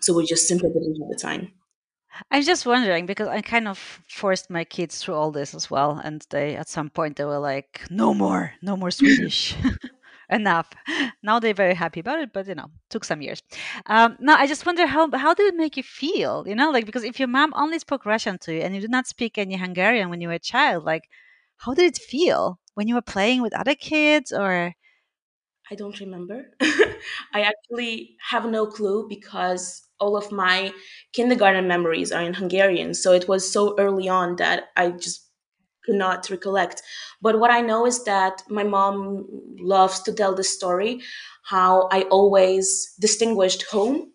So 0.00 0.14
we 0.14 0.26
just 0.26 0.48
simply 0.48 0.70
didn't 0.70 1.00
have 1.02 1.10
the 1.10 1.16
time 1.20 1.52
I'm 2.30 2.42
just 2.42 2.66
wondering 2.66 3.06
because 3.06 3.28
I 3.28 3.40
kind 3.42 3.68
of 3.68 3.78
forced 4.08 4.50
my 4.50 4.64
kids 4.64 5.02
through 5.02 5.14
all 5.14 5.30
this 5.30 5.54
as 5.54 5.70
well, 5.70 6.00
and 6.02 6.24
they 6.30 6.56
at 6.56 6.68
some 6.68 6.90
point 6.90 7.16
they 7.16 7.24
were 7.24 7.38
like, 7.38 7.82
"No 7.90 8.14
more, 8.14 8.52
no 8.62 8.76
more 8.76 8.90
Swedish." 8.90 9.54
enough. 10.30 10.68
Now 11.22 11.38
they're 11.38 11.54
very 11.54 11.74
happy 11.74 12.00
about 12.00 12.18
it, 12.18 12.32
but 12.32 12.46
you 12.48 12.54
know, 12.54 12.70
took 12.90 13.04
some 13.04 13.22
years. 13.22 13.42
Um, 13.86 14.16
now 14.20 14.36
I 14.36 14.46
just 14.46 14.66
wonder 14.66 14.86
how 14.86 15.10
how 15.16 15.34
did 15.34 15.46
it 15.46 15.56
make 15.56 15.76
you 15.76 15.82
feel? 15.82 16.44
You 16.46 16.54
know, 16.54 16.70
like 16.70 16.86
because 16.86 17.04
if 17.04 17.18
your 17.18 17.28
mom 17.28 17.52
only 17.56 17.78
spoke 17.78 18.06
Russian 18.06 18.38
to 18.38 18.54
you 18.54 18.60
and 18.60 18.74
you 18.74 18.80
did 18.80 18.90
not 18.90 19.06
speak 19.06 19.38
any 19.38 19.56
Hungarian 19.56 20.10
when 20.10 20.20
you 20.20 20.28
were 20.28 20.34
a 20.34 20.38
child, 20.38 20.84
like 20.84 21.08
how 21.58 21.74
did 21.74 21.86
it 21.86 21.98
feel 21.98 22.58
when 22.74 22.88
you 22.88 22.94
were 22.94 23.02
playing 23.02 23.42
with 23.42 23.54
other 23.54 23.74
kids 23.74 24.32
or? 24.32 24.74
i 25.68 25.74
don't 25.74 25.98
remember 25.98 26.52
i 27.34 27.40
actually 27.40 28.16
have 28.30 28.46
no 28.46 28.66
clue 28.66 29.08
because 29.08 29.85
all 29.98 30.16
of 30.16 30.30
my 30.32 30.72
kindergarten 31.12 31.66
memories 31.66 32.12
are 32.12 32.22
in 32.22 32.34
hungarian 32.34 32.94
so 32.94 33.12
it 33.12 33.28
was 33.28 33.50
so 33.50 33.74
early 33.78 34.08
on 34.08 34.36
that 34.36 34.64
i 34.76 34.90
just 34.90 35.26
could 35.86 35.94
not 35.94 36.28
recollect. 36.28 36.82
But 37.22 37.38
what 37.38 37.50
I 37.50 37.60
know 37.60 37.86
is 37.86 38.04
that 38.04 38.42
my 38.48 38.64
mom 38.64 39.26
loves 39.58 40.00
to 40.00 40.12
tell 40.12 40.34
the 40.34 40.44
story 40.44 41.00
how 41.44 41.88
I 41.92 42.02
always 42.02 42.92
distinguished 43.00 43.64
home 43.70 44.12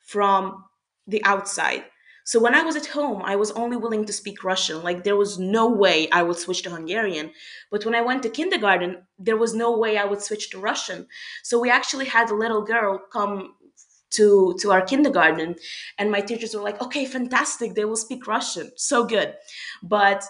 from 0.00 0.64
the 1.06 1.24
outside. 1.24 1.84
So 2.26 2.40
when 2.40 2.54
I 2.54 2.62
was 2.62 2.76
at 2.76 2.86
home, 2.86 3.20
I 3.22 3.36
was 3.36 3.50
only 3.50 3.76
willing 3.76 4.06
to 4.06 4.12
speak 4.12 4.44
Russian. 4.44 4.82
Like 4.82 5.04
there 5.04 5.16
was 5.16 5.38
no 5.38 5.68
way 5.68 6.08
I 6.10 6.22
would 6.22 6.38
switch 6.38 6.62
to 6.62 6.70
Hungarian. 6.70 7.32
But 7.70 7.84
when 7.84 7.94
I 7.94 8.00
went 8.00 8.22
to 8.22 8.30
kindergarten, 8.30 9.06
there 9.18 9.36
was 9.36 9.54
no 9.54 9.76
way 9.76 9.98
I 9.98 10.06
would 10.06 10.22
switch 10.22 10.50
to 10.50 10.58
Russian. 10.58 11.06
So 11.42 11.58
we 11.58 11.70
actually 11.70 12.06
had 12.06 12.30
a 12.30 12.34
little 12.34 12.62
girl 12.62 12.98
come 13.12 13.54
to 14.14 14.54
to 14.60 14.72
our 14.72 14.82
kindergarten 14.82 15.54
and 15.98 16.10
my 16.10 16.20
teachers 16.20 16.54
were 16.54 16.62
like 16.62 16.80
okay 16.82 17.04
fantastic 17.06 17.74
they 17.74 17.84
will 17.84 17.96
speak 17.96 18.26
russian 18.26 18.70
so 18.76 19.04
good 19.04 19.34
but 19.82 20.24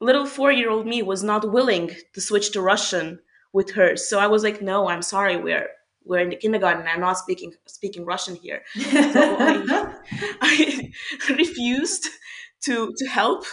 little 0.00 0.26
four 0.26 0.50
year 0.52 0.70
old 0.70 0.86
me 0.86 1.02
was 1.02 1.22
not 1.22 1.50
willing 1.52 1.90
to 2.14 2.20
switch 2.20 2.52
to 2.52 2.60
Russian 2.60 3.20
with 3.52 3.72
her. 3.72 3.96
So 3.96 4.18
I 4.18 4.26
was 4.26 4.42
like, 4.42 4.62
no, 4.62 4.88
I'm 4.88 5.02
sorry, 5.02 5.36
we're 5.36 5.68
we're 6.04 6.20
in 6.20 6.30
the 6.30 6.36
kindergarten. 6.36 6.86
I'm 6.86 7.00
not 7.00 7.18
speaking 7.18 7.52
speaking 7.66 8.04
Russian 8.04 8.36
here. 8.36 8.62
So 8.74 9.36
I, 9.38 9.94
I 10.40 10.90
refused 11.30 12.08
to 12.62 12.92
to 12.96 13.06
help. 13.06 13.44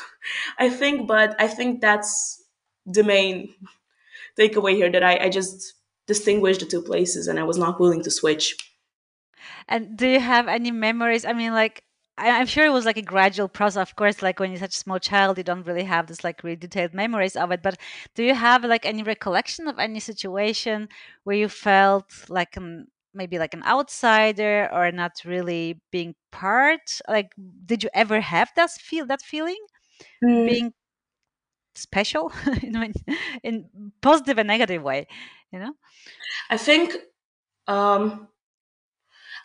I 0.59 0.69
think, 0.69 1.07
but 1.07 1.36
I 1.39 1.47
think 1.47 1.81
that's 1.81 2.43
the 2.86 3.03
main 3.03 3.53
takeaway 4.39 4.75
here 4.75 4.91
that 4.91 5.03
I, 5.03 5.17
I 5.25 5.29
just 5.29 5.74
distinguished 6.07 6.62
the 6.62 6.65
two 6.65 6.81
places 6.81 7.27
and 7.27 7.39
I 7.39 7.43
was 7.43 7.57
not 7.57 7.79
willing 7.79 8.03
to 8.03 8.12
switch. 8.12 8.55
And 9.67 9.97
do 9.97 10.07
you 10.07 10.19
have 10.19 10.47
any 10.47 10.71
memories? 10.71 11.25
I 11.25 11.33
mean, 11.33 11.53
like 11.53 11.83
I'm 12.17 12.47
sure 12.47 12.65
it 12.65 12.71
was 12.71 12.86
like 12.86 12.97
a 12.97 13.01
gradual 13.03 13.47
process. 13.47 13.81
Of 13.89 13.95
course, 13.95 14.21
like 14.21 14.39
when 14.39 14.50
you're 14.51 14.59
such 14.59 14.74
a 14.75 14.77
small 14.77 15.00
child, 15.00 15.38
you 15.38 15.43
don't 15.43 15.67
really 15.67 15.83
have 15.83 16.07
this 16.07 16.24
like 16.24 16.43
really 16.43 16.55
detailed 16.55 16.93
memories 16.93 17.36
of 17.36 17.51
it. 17.51 17.62
But 17.62 17.77
do 18.15 18.24
you 18.24 18.33
have 18.33 18.63
like 18.63 18.86
any 18.86 19.03
recollection 19.03 19.67
of 19.67 19.77
any 19.79 20.00
situation 20.00 20.89
where 21.24 21.36
you 21.36 21.47
felt 21.50 22.12
like 22.29 22.57
an 22.57 22.88
maybe 23.13 23.39
like 23.39 23.53
an 23.53 23.63
outsider 23.63 24.69
or 24.71 24.91
not 24.91 25.21
really 25.25 25.81
being 25.91 26.15
part? 26.31 27.00
Like, 27.07 27.33
did 27.65 27.83
you 27.83 27.89
ever 27.93 28.19
have 28.21 28.51
that 28.55 28.71
feel 28.71 29.05
that 29.07 29.21
feeling 29.21 29.63
Mm, 30.24 30.47
being 30.47 30.74
special 31.75 32.31
in 32.63 32.93
in 33.43 33.91
positive 34.01 34.38
and 34.38 34.47
negative 34.47 34.81
way? 34.83 35.07
You 35.51 35.59
know? 35.59 35.74
I 36.50 36.57
think, 36.57 36.93
um, 37.67 38.27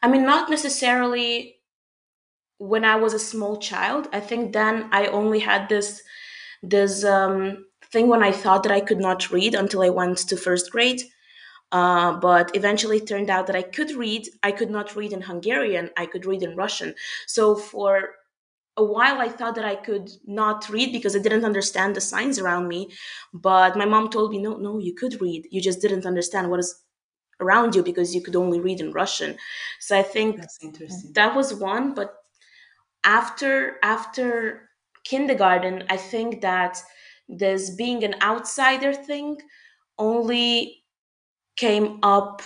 I 0.03 0.09
mean, 0.09 0.25
not 0.25 0.51
necessarily 0.51 1.57
when 2.59 2.85
I 2.85 2.97
was 2.97 3.15
a 3.15 3.19
small 3.19 3.57
child. 3.59 4.09
I 4.13 4.21
think 4.21 4.53
then 4.53 4.89
I 4.93 5.07
only 5.07 5.41
had 5.41 5.69
this 5.69 6.03
this 6.63 7.05
um, 7.05 7.67
thing 7.93 8.09
when 8.09 8.23
I 8.23 8.33
thought 8.33 8.63
that 8.65 8.73
I 8.73 8.81
could 8.81 8.99
not 9.01 9.31
read 9.31 9.55
until 9.55 9.83
I 9.83 9.91
went 9.91 10.19
to 10.19 10.37
first 10.37 10.71
grade. 10.71 11.03
Uh, 11.73 12.15
but 12.19 12.55
eventually 12.57 12.99
it 12.99 13.09
turned 13.09 13.31
out 13.31 13.47
that 13.49 13.57
I 13.57 13.63
could 13.63 13.93
read. 13.93 14.29
I 14.43 14.53
could 14.53 14.71
not 14.71 14.97
read 14.97 15.13
in 15.13 15.23
Hungarian. 15.23 15.91
I 15.97 16.07
could 16.07 16.27
read 16.27 16.43
in 16.43 16.57
Russian. 16.57 16.95
So 17.27 17.57
for 17.57 18.11
a 18.77 18.85
while 18.85 19.21
I 19.21 19.29
thought 19.29 19.55
that 19.57 19.65
I 19.65 19.77
could 19.77 20.11
not 20.27 20.69
read 20.69 20.93
because 20.93 21.17
I 21.17 21.21
didn't 21.21 21.45
understand 21.45 21.97
the 21.97 22.01
signs 22.01 22.39
around 22.39 22.69
me. 22.69 22.91
But 23.35 23.77
my 23.77 23.87
mom 23.87 24.11
told 24.11 24.31
me, 24.33 24.39
no, 24.39 24.57
no, 24.57 24.79
you 24.79 24.95
could 24.95 25.21
read. 25.21 25.49
You 25.51 25.61
just 25.61 25.81
didn't 25.83 26.07
understand 26.07 26.51
what 26.51 26.61
is 26.61 26.81
around 27.43 27.75
you 27.75 27.83
because 27.83 28.15
you 28.15 28.23
could 28.23 28.37
only 28.37 28.61
read 28.61 28.81
in 28.81 28.93
Russian. 28.93 29.37
So 29.81 29.99
I 29.99 30.03
think 30.03 30.37
That's 30.37 30.59
interesting. 30.63 31.13
that 31.15 31.35
was 31.35 31.55
one. 31.55 31.95
But 31.95 32.15
after 33.05 33.77
after 33.83 34.69
kindergarten, 35.05 35.85
I 35.91 35.97
think 35.97 36.41
that 36.43 36.83
this 37.29 37.71
being 37.71 38.05
an 38.05 38.15
outsider 38.23 38.93
thing 38.95 39.39
only 39.99 40.83
came 41.57 41.99
up 42.03 42.43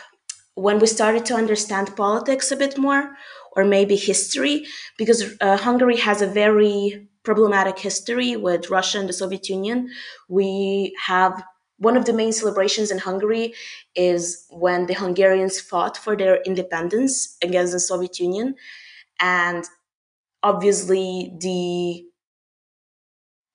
when 0.55 0.79
we 0.79 0.87
started 0.87 1.25
to 1.27 1.35
understand 1.35 1.95
politics 1.97 2.51
a 2.51 2.57
bit 2.57 2.79
more 2.79 3.17
or 3.53 3.65
maybe 3.65 3.97
history 3.97 4.67
because 4.99 5.37
uh, 5.41 5.57
hungary 5.57 5.97
has 5.97 6.23
a 6.23 6.27
very 6.27 7.09
problematic 7.23 7.79
history 7.79 8.37
with 8.37 8.71
russia 8.71 8.99
and 8.99 9.09
the 9.09 9.13
soviet 9.13 9.49
union 9.49 9.89
we 10.29 10.95
have 11.07 11.45
one 11.79 11.97
of 11.97 12.05
the 12.05 12.13
main 12.13 12.33
celebrations 12.33 12.91
in 12.91 12.99
hungary 12.99 13.55
is 13.95 14.47
when 14.51 14.87
the 14.87 14.95
hungarians 14.95 15.61
fought 15.61 15.97
for 15.97 16.17
their 16.17 16.43
independence 16.43 17.37
against 17.43 17.73
the 17.73 17.81
soviet 17.81 18.19
union 18.19 18.55
and 19.21 19.65
obviously 20.43 21.33
the 21.41 22.05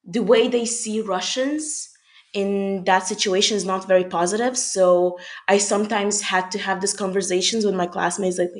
the 0.04 0.24
way 0.24 0.48
they 0.48 0.66
see 0.66 1.02
Russians 1.02 1.90
in 2.34 2.84
that 2.86 3.08
situation 3.08 3.58
is 3.58 3.66
not 3.66 3.88
very 3.88 4.06
positive. 4.06 4.58
So 4.58 5.20
I 5.48 5.58
sometimes 5.58 6.22
had 6.22 6.50
to 6.52 6.60
have 6.60 6.82
these 6.82 6.94
conversations 6.94 7.66
with 7.66 7.76
my 7.76 7.88
classmates, 7.88 8.38
like, 8.38 8.52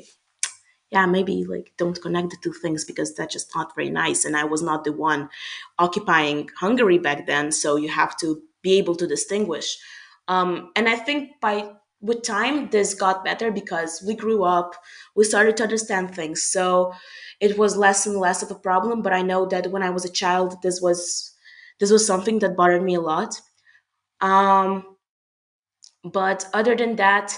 yeah, 0.90 1.06
maybe 1.06 1.44
like 1.44 1.72
don't 1.78 2.00
connect 2.00 2.30
the 2.30 2.36
two 2.42 2.52
things 2.52 2.84
because 2.84 3.14
that's 3.14 3.32
just 3.32 3.54
not 3.56 3.74
very 3.74 3.88
nice. 3.88 4.24
And 4.24 4.36
I 4.36 4.44
was 4.44 4.62
not 4.62 4.84
the 4.84 4.92
one 4.92 5.30
occupying 5.78 6.50
Hungary 6.60 6.98
back 6.98 7.26
then, 7.26 7.50
so 7.50 7.76
you 7.76 7.88
have 7.88 8.16
to 8.18 8.42
be 8.62 8.78
able 8.78 8.96
to 8.96 9.06
distinguish. 9.06 9.78
Um, 10.28 10.70
and 10.76 10.88
I 10.88 10.96
think 10.96 11.40
by 11.40 11.72
with 12.00 12.22
time 12.22 12.68
this 12.70 12.94
got 12.94 13.24
better 13.24 13.52
because 13.52 14.02
we 14.04 14.14
grew 14.14 14.42
up, 14.42 14.74
we 15.14 15.24
started 15.24 15.56
to 15.56 15.62
understand 15.62 16.14
things. 16.14 16.42
So 16.42 16.92
it 17.40 17.56
was 17.56 17.76
less 17.76 18.06
and 18.06 18.16
less 18.16 18.42
of 18.42 18.50
a 18.50 18.56
problem. 18.56 19.02
But 19.02 19.12
I 19.12 19.22
know 19.22 19.46
that 19.46 19.70
when 19.70 19.82
I 19.82 19.90
was 19.90 20.04
a 20.04 20.12
child, 20.12 20.56
this 20.62 20.80
was 20.80 21.32
this 21.78 21.90
was 21.90 22.06
something 22.06 22.40
that 22.40 22.56
bothered 22.56 22.82
me 22.82 22.94
a 22.94 23.00
lot. 23.00 23.40
Um, 24.20 24.84
but 26.04 26.48
other 26.52 26.76
than 26.76 26.96
that, 26.96 27.36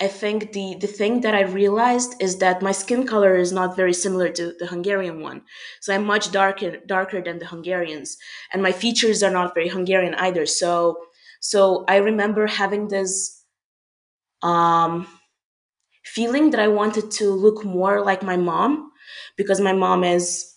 I 0.00 0.06
think 0.06 0.52
the 0.52 0.76
the 0.80 0.86
thing 0.86 1.20
that 1.22 1.34
I 1.34 1.42
realized 1.42 2.14
is 2.20 2.38
that 2.38 2.62
my 2.62 2.70
skin 2.72 3.04
color 3.06 3.34
is 3.36 3.52
not 3.52 3.74
very 3.76 3.92
similar 3.92 4.28
to 4.30 4.54
the 4.58 4.66
Hungarian 4.66 5.20
one. 5.20 5.42
So 5.80 5.92
I'm 5.94 6.04
much 6.04 6.30
darker 6.30 6.76
darker 6.86 7.20
than 7.20 7.38
the 7.40 7.46
Hungarians, 7.46 8.16
and 8.52 8.62
my 8.62 8.70
features 8.72 9.22
are 9.24 9.30
not 9.30 9.54
very 9.54 9.68
Hungarian 9.68 10.14
either. 10.14 10.46
So 10.46 10.96
so 11.40 11.84
I 11.88 11.96
remember 11.96 12.46
having 12.46 12.88
this 12.88 13.42
um, 14.42 15.06
feeling 16.04 16.50
that 16.50 16.60
I 16.60 16.68
wanted 16.68 17.10
to 17.12 17.30
look 17.30 17.64
more 17.64 18.04
like 18.04 18.22
my 18.22 18.36
mom 18.36 18.90
because 19.36 19.60
my 19.60 19.72
mom 19.72 20.04
is 20.04 20.54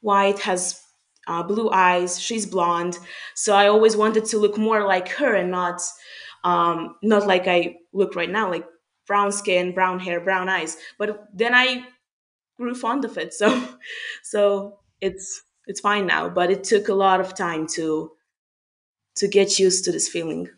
white, 0.00 0.38
has 0.40 0.80
uh, 1.26 1.42
blue 1.42 1.70
eyes, 1.70 2.20
she's 2.20 2.46
blonde. 2.46 2.98
So 3.34 3.54
I 3.54 3.68
always 3.68 3.96
wanted 3.96 4.24
to 4.26 4.38
look 4.38 4.58
more 4.58 4.86
like 4.86 5.08
her 5.10 5.34
and 5.34 5.50
not 5.50 5.80
um, 6.44 6.96
not 7.02 7.26
like 7.26 7.48
I 7.48 7.76
look 7.92 8.14
right 8.16 8.30
now, 8.30 8.50
like 8.50 8.66
brown 9.06 9.32
skin, 9.32 9.74
brown 9.74 10.00
hair, 10.00 10.20
brown 10.20 10.48
eyes. 10.48 10.76
But 10.98 11.28
then 11.32 11.54
I 11.54 11.86
grew 12.56 12.74
fond 12.74 13.04
of 13.04 13.18
it, 13.18 13.34
so 13.40 13.48
so 14.22 14.80
it's 15.00 15.42
it's 15.66 15.80
fine 15.80 16.06
now. 16.06 16.28
But 16.28 16.50
it 16.50 16.64
took 16.64 16.88
a 16.88 16.94
lot 16.94 17.20
of 17.20 17.34
time 17.34 17.66
to 17.74 18.12
to 19.16 19.26
get 19.26 19.58
used 19.58 19.84
to 19.84 19.90
this 19.92 20.08
feeling. 20.08 20.50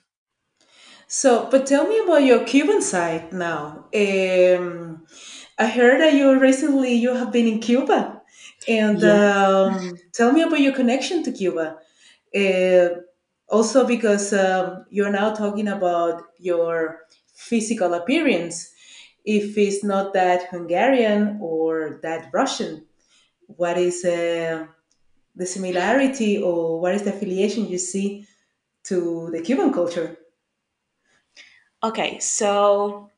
So, 1.09 1.49
but 1.51 1.67
tell 1.67 1.87
me 1.87 1.99
about 2.01 2.25
your 2.25 2.45
Cuban 2.45 2.83
side 2.83 3.33
now. 3.33 3.85
Um, 3.95 5.07
I 5.59 5.67
heard 5.69 6.01
that 6.01 6.15
you 6.15 6.39
recently 6.39 6.95
you 6.95 7.15
have 7.15 7.33
been 7.33 7.47
in 7.47 7.61
Cuba, 7.61 8.23
and 8.67 9.03
Yeah. 9.03 9.05
um, 9.05 10.01
tell 10.13 10.33
me 10.33 10.43
about 10.43 10.61
your 10.61 10.75
connection 10.75 11.23
to 11.25 11.33
Cuba. 11.33 11.79
Uh, 12.35 13.01
also, 13.49 13.87
because 13.87 14.33
um, 14.33 14.85
you're 14.91 15.11
now 15.11 15.35
talking 15.35 15.69
about 15.69 16.25
your 16.39 17.01
physical 17.37 17.95
appearance, 17.95 18.73
if 19.25 19.57
it's 19.59 19.85
not 19.85 20.13
that 20.15 20.49
Hungarian 20.51 21.39
or 21.41 22.01
that 22.03 22.31
Russian, 22.33 22.87
what 23.47 23.77
is 23.77 24.05
uh, 24.05 24.67
the 25.35 25.47
similarity 25.47 26.43
or 26.43 26.81
what 26.81 26.95
is 26.95 27.03
the 27.03 27.15
affiliation 27.15 27.69
you 27.69 27.79
see 27.79 28.27
to 28.85 29.31
the 29.33 29.43
Cuban 29.43 29.73
culture? 29.73 30.17
Okay, 31.83 32.19
so 32.19 33.11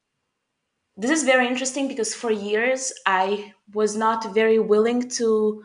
this 0.97 1.11
is 1.11 1.23
very 1.23 1.47
interesting 1.47 1.87
because 1.87 2.15
for 2.15 2.31
years 2.31 2.93
I 3.07 3.55
was 3.73 3.97
not 3.97 4.35
very 4.35 4.59
willing 4.59 5.09
to 5.11 5.65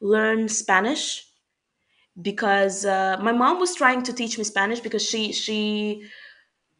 learn 0.00 0.48
Spanish 0.48 1.28
because 2.20 2.84
uh, 2.84 3.16
my 3.22 3.32
mom 3.32 3.60
was 3.60 3.74
trying 3.74 4.02
to 4.02 4.12
teach 4.12 4.36
me 4.36 4.44
Spanish 4.44 4.80
because 4.80 5.06
she 5.06 5.32
she 5.32 6.02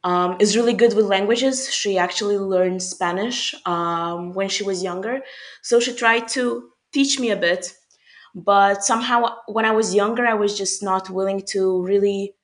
um, 0.05 0.37
is 0.41 0.57
really 0.57 0.73
good 0.75 0.95
with 0.95 1.07
languages. 1.07 1.73
She 1.73 1.99
actually 1.99 2.39
learned 2.39 2.83
Spanish 2.83 3.55
um, 3.67 4.33
when 4.35 4.49
she 4.49 4.65
was 4.65 4.83
younger, 4.83 5.21
so 5.63 5.81
she 5.81 5.95
tried 5.95 6.29
to 6.29 6.71
teach 6.93 7.19
me 7.21 7.31
a 7.31 7.37
bit. 7.37 7.75
But 8.35 8.85
somehow, 8.85 9.37
when 9.47 9.65
I 9.65 9.73
was 9.73 9.95
younger, 9.95 10.27
I 10.27 10.35
was 10.35 10.57
just 10.57 10.83
not 10.83 11.11
willing 11.11 11.43
to 11.49 11.83
really 11.83 12.35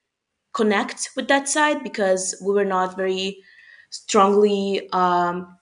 connect 0.53 1.09
with 1.15 1.27
that 1.29 1.49
side 1.49 1.83
because 1.83 2.35
we 2.45 2.53
were 2.53 2.65
not 2.65 2.97
very 2.97 3.43
strongly 3.89 4.89
um, 4.91 5.57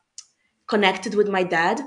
connected 0.68 1.16
with 1.16 1.30
my 1.30 1.44
dad. 1.44 1.82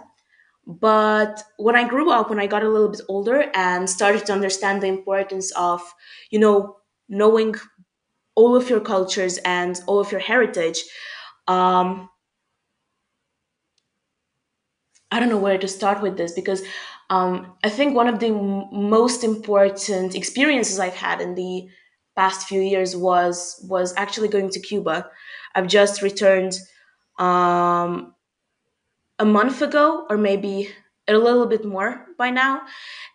But 0.67 1.43
when 1.59 1.77
I 1.77 1.89
grew 1.89 2.11
up, 2.11 2.31
when 2.31 2.39
I 2.41 2.47
got 2.47 2.63
a 2.63 2.69
little 2.69 2.91
bit 2.91 3.01
older 3.09 3.51
and 3.55 3.91
started 3.91 4.27
to 4.27 4.33
understand 4.33 4.83
the 4.83 4.87
importance 4.89 5.53
of, 5.53 5.83
you 6.31 6.39
know, 6.39 6.77
knowing 7.09 7.55
all 8.35 8.57
of 8.57 8.71
your 8.71 8.81
cultures 8.81 9.39
and 9.39 9.81
all 9.87 10.01
of 10.01 10.11
your 10.13 10.21
heritage, 10.21 10.79
um, 11.49 12.09
I 15.11 15.19
don't 15.19 15.29
know 15.29 15.39
where 15.39 15.59
to 15.59 15.69
start 15.69 16.03
with 16.03 16.17
this 16.17 16.33
because 16.33 16.63
um, 17.11 17.55
I 17.65 17.69
think 17.69 17.95
one 17.95 18.07
of 18.09 18.21
the 18.21 18.29
m- 18.29 18.69
most 18.73 19.25
important 19.25 20.15
experiences 20.15 20.79
I've 20.79 20.95
had 20.95 21.21
in 21.21 21.35
the 21.35 21.69
past 22.17 22.47
few 22.47 22.61
years 22.61 22.97
was 22.97 23.65
was 23.69 23.93
actually 23.97 24.29
going 24.29 24.51
to 24.51 24.61
Cuba. 24.61 25.11
I've 25.55 25.67
just 25.67 26.03
returned 26.03 26.55
um, 27.19 28.15
a 29.19 29.25
month 29.25 29.63
ago, 29.63 30.07
or 30.09 30.17
maybe 30.17 30.71
a 31.09 31.15
little 31.15 31.47
bit 31.47 31.65
more 31.65 32.07
by 32.19 32.31
now. 32.31 32.63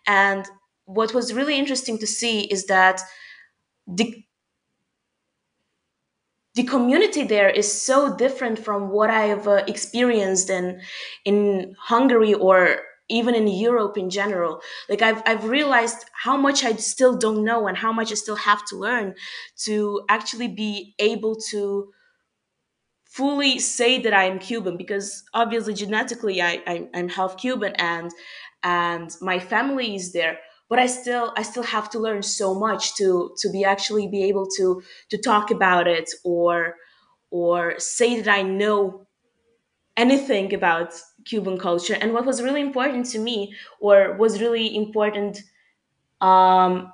And 0.06 0.46
what 0.86 1.14
was 1.14 1.34
really 1.34 1.58
interesting 1.58 1.98
to 2.00 2.06
see 2.06 2.42
is 2.42 2.66
that 2.66 3.00
the 3.88 4.24
the 6.56 6.64
community 6.64 7.22
there 7.22 7.50
is 7.50 7.70
so 7.70 8.16
different 8.16 8.58
from 8.58 8.88
what 8.88 9.10
I've 9.10 9.46
uh, 9.46 9.62
experienced 9.68 10.48
in 10.50 10.80
in 11.24 11.76
Hungary 11.78 12.32
or 12.32 12.78
even 13.08 13.34
in 13.34 13.46
Europe 13.46 13.96
in 13.98 14.08
general. 14.10 14.60
Like 14.88 15.02
I've 15.02 15.22
I've 15.26 15.44
realized 15.44 16.06
how 16.24 16.36
much 16.36 16.64
I 16.64 16.72
still 16.76 17.16
don't 17.16 17.44
know 17.44 17.68
and 17.68 17.76
how 17.76 17.92
much 17.92 18.10
I 18.10 18.14
still 18.14 18.36
have 18.36 18.64
to 18.66 18.76
learn 18.76 19.14
to 19.66 20.02
actually 20.08 20.48
be 20.48 20.94
able 20.98 21.36
to 21.50 21.92
fully 23.04 23.58
say 23.58 24.00
that 24.00 24.14
I 24.14 24.24
am 24.24 24.38
Cuban 24.38 24.78
because 24.78 25.24
obviously 25.34 25.74
genetically 25.74 26.40
I, 26.40 26.62
I 26.66 26.88
I'm 26.94 27.10
half 27.10 27.36
Cuban 27.36 27.74
and 27.76 28.10
and 28.62 29.14
my 29.20 29.38
family 29.38 29.94
is 29.94 30.12
there 30.12 30.38
but 30.68 30.78
I 30.78 30.86
still 30.86 31.32
I 31.36 31.42
still 31.42 31.62
have 31.62 31.90
to 31.90 31.98
learn 31.98 32.22
so 32.22 32.54
much 32.54 32.94
to 32.96 33.34
to 33.38 33.50
be 33.50 33.64
actually 33.64 34.08
be 34.08 34.24
able 34.24 34.46
to 34.56 34.82
to 35.10 35.18
talk 35.18 35.50
about 35.50 35.86
it 35.88 36.10
or 36.24 36.76
or 37.30 37.78
say 37.78 38.20
that 38.20 38.32
I 38.32 38.42
know 38.42 39.06
anything 39.96 40.54
about 40.54 40.94
Cuban 41.24 41.58
culture. 41.58 41.96
And 42.00 42.12
what 42.12 42.26
was 42.26 42.42
really 42.42 42.60
important 42.60 43.06
to 43.06 43.18
me 43.18 43.54
or 43.80 44.16
was 44.16 44.40
really 44.40 44.76
important 44.76 45.40
um 46.20 46.92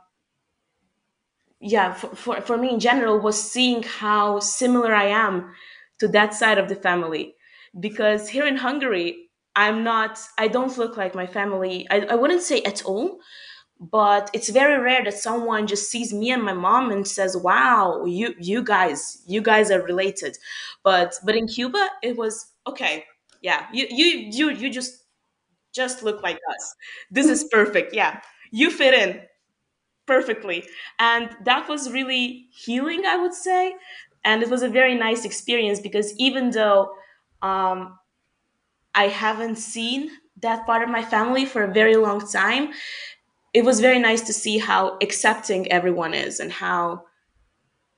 yeah 1.61 1.93
for, 1.93 2.15
for, 2.15 2.41
for 2.41 2.57
me 2.57 2.71
in 2.71 2.81
general 2.81 3.21
was 3.21 3.41
seeing 3.41 3.83
how 3.83 4.41
similar 4.41 4.95
I 4.95 5.05
am 5.05 5.53
to 6.01 6.09
that 6.09 6.35
side 6.35 6.59
of 6.59 6.69
the 6.69 6.75
family. 6.77 7.35
Because 7.79 8.29
here 8.29 8.47
in 8.47 8.57
Hungary 8.57 9.29
I'm 9.55 9.85
not 9.85 10.19
I 10.39 10.49
don't 10.49 10.77
look 10.79 10.97
like 10.97 11.15
my 11.15 11.27
family. 11.27 11.87
I, 11.91 12.01
I 12.01 12.15
wouldn't 12.15 12.43
say 12.43 12.63
at 12.63 12.85
all 12.85 13.19
but 13.83 14.31
it's 14.33 14.51
very 14.51 14.79
rare 14.81 15.05
that 15.05 15.15
someone 15.15 15.67
just 15.67 15.91
sees 15.91 16.13
me 16.15 16.31
and 16.33 16.45
my 16.45 16.53
mom 16.55 16.91
and 16.93 17.09
says 17.09 17.37
wow 17.37 18.05
you 18.07 18.35
you 18.41 18.63
guys 18.63 19.23
you 19.27 19.43
guys 19.43 19.71
are 19.71 19.83
related. 19.83 20.39
But 20.85 21.15
but 21.25 21.37
in 21.37 21.49
cuba 21.49 21.89
it 22.03 22.17
was 22.17 22.47
okay 22.67 23.05
yeah 23.43 23.67
you 23.73 23.87
you 23.91 24.07
you 24.33 24.51
you 24.51 24.71
just 24.71 25.05
just 25.75 26.03
look 26.03 26.23
like 26.23 26.39
us. 26.51 26.75
This 27.11 27.29
is 27.29 27.45
perfect 27.53 27.95
yeah. 27.95 28.21
You 28.53 28.71
fit 28.71 28.95
in 28.95 29.23
perfectly. 30.07 30.65
And 30.99 31.31
that 31.45 31.69
was 31.69 31.91
really 31.93 32.49
healing 32.53 33.05
i 33.07 33.17
would 33.17 33.35
say. 33.35 33.75
And 34.25 34.43
it 34.43 34.51
was 34.51 34.63
a 34.63 34.69
very 34.69 34.95
nice 34.95 35.25
experience 35.25 35.81
because 35.81 36.15
even 36.19 36.51
though 36.51 36.93
um, 37.43 37.99
i 38.95 39.09
haven't 39.09 39.57
seen 39.57 40.11
that 40.41 40.67
part 40.67 40.83
of 40.83 40.89
my 40.89 41.03
family 41.05 41.45
for 41.47 41.63
a 41.65 41.73
very 41.73 41.97
long 41.97 42.21
time 42.27 42.71
it 43.55 43.65
was 43.65 43.81
very 43.81 43.99
nice 43.99 44.23
to 44.23 44.33
see 44.33 44.59
how 44.59 44.97
accepting 45.03 45.71
everyone 45.71 46.15
is 46.15 46.41
and 46.41 46.51
how 46.53 47.05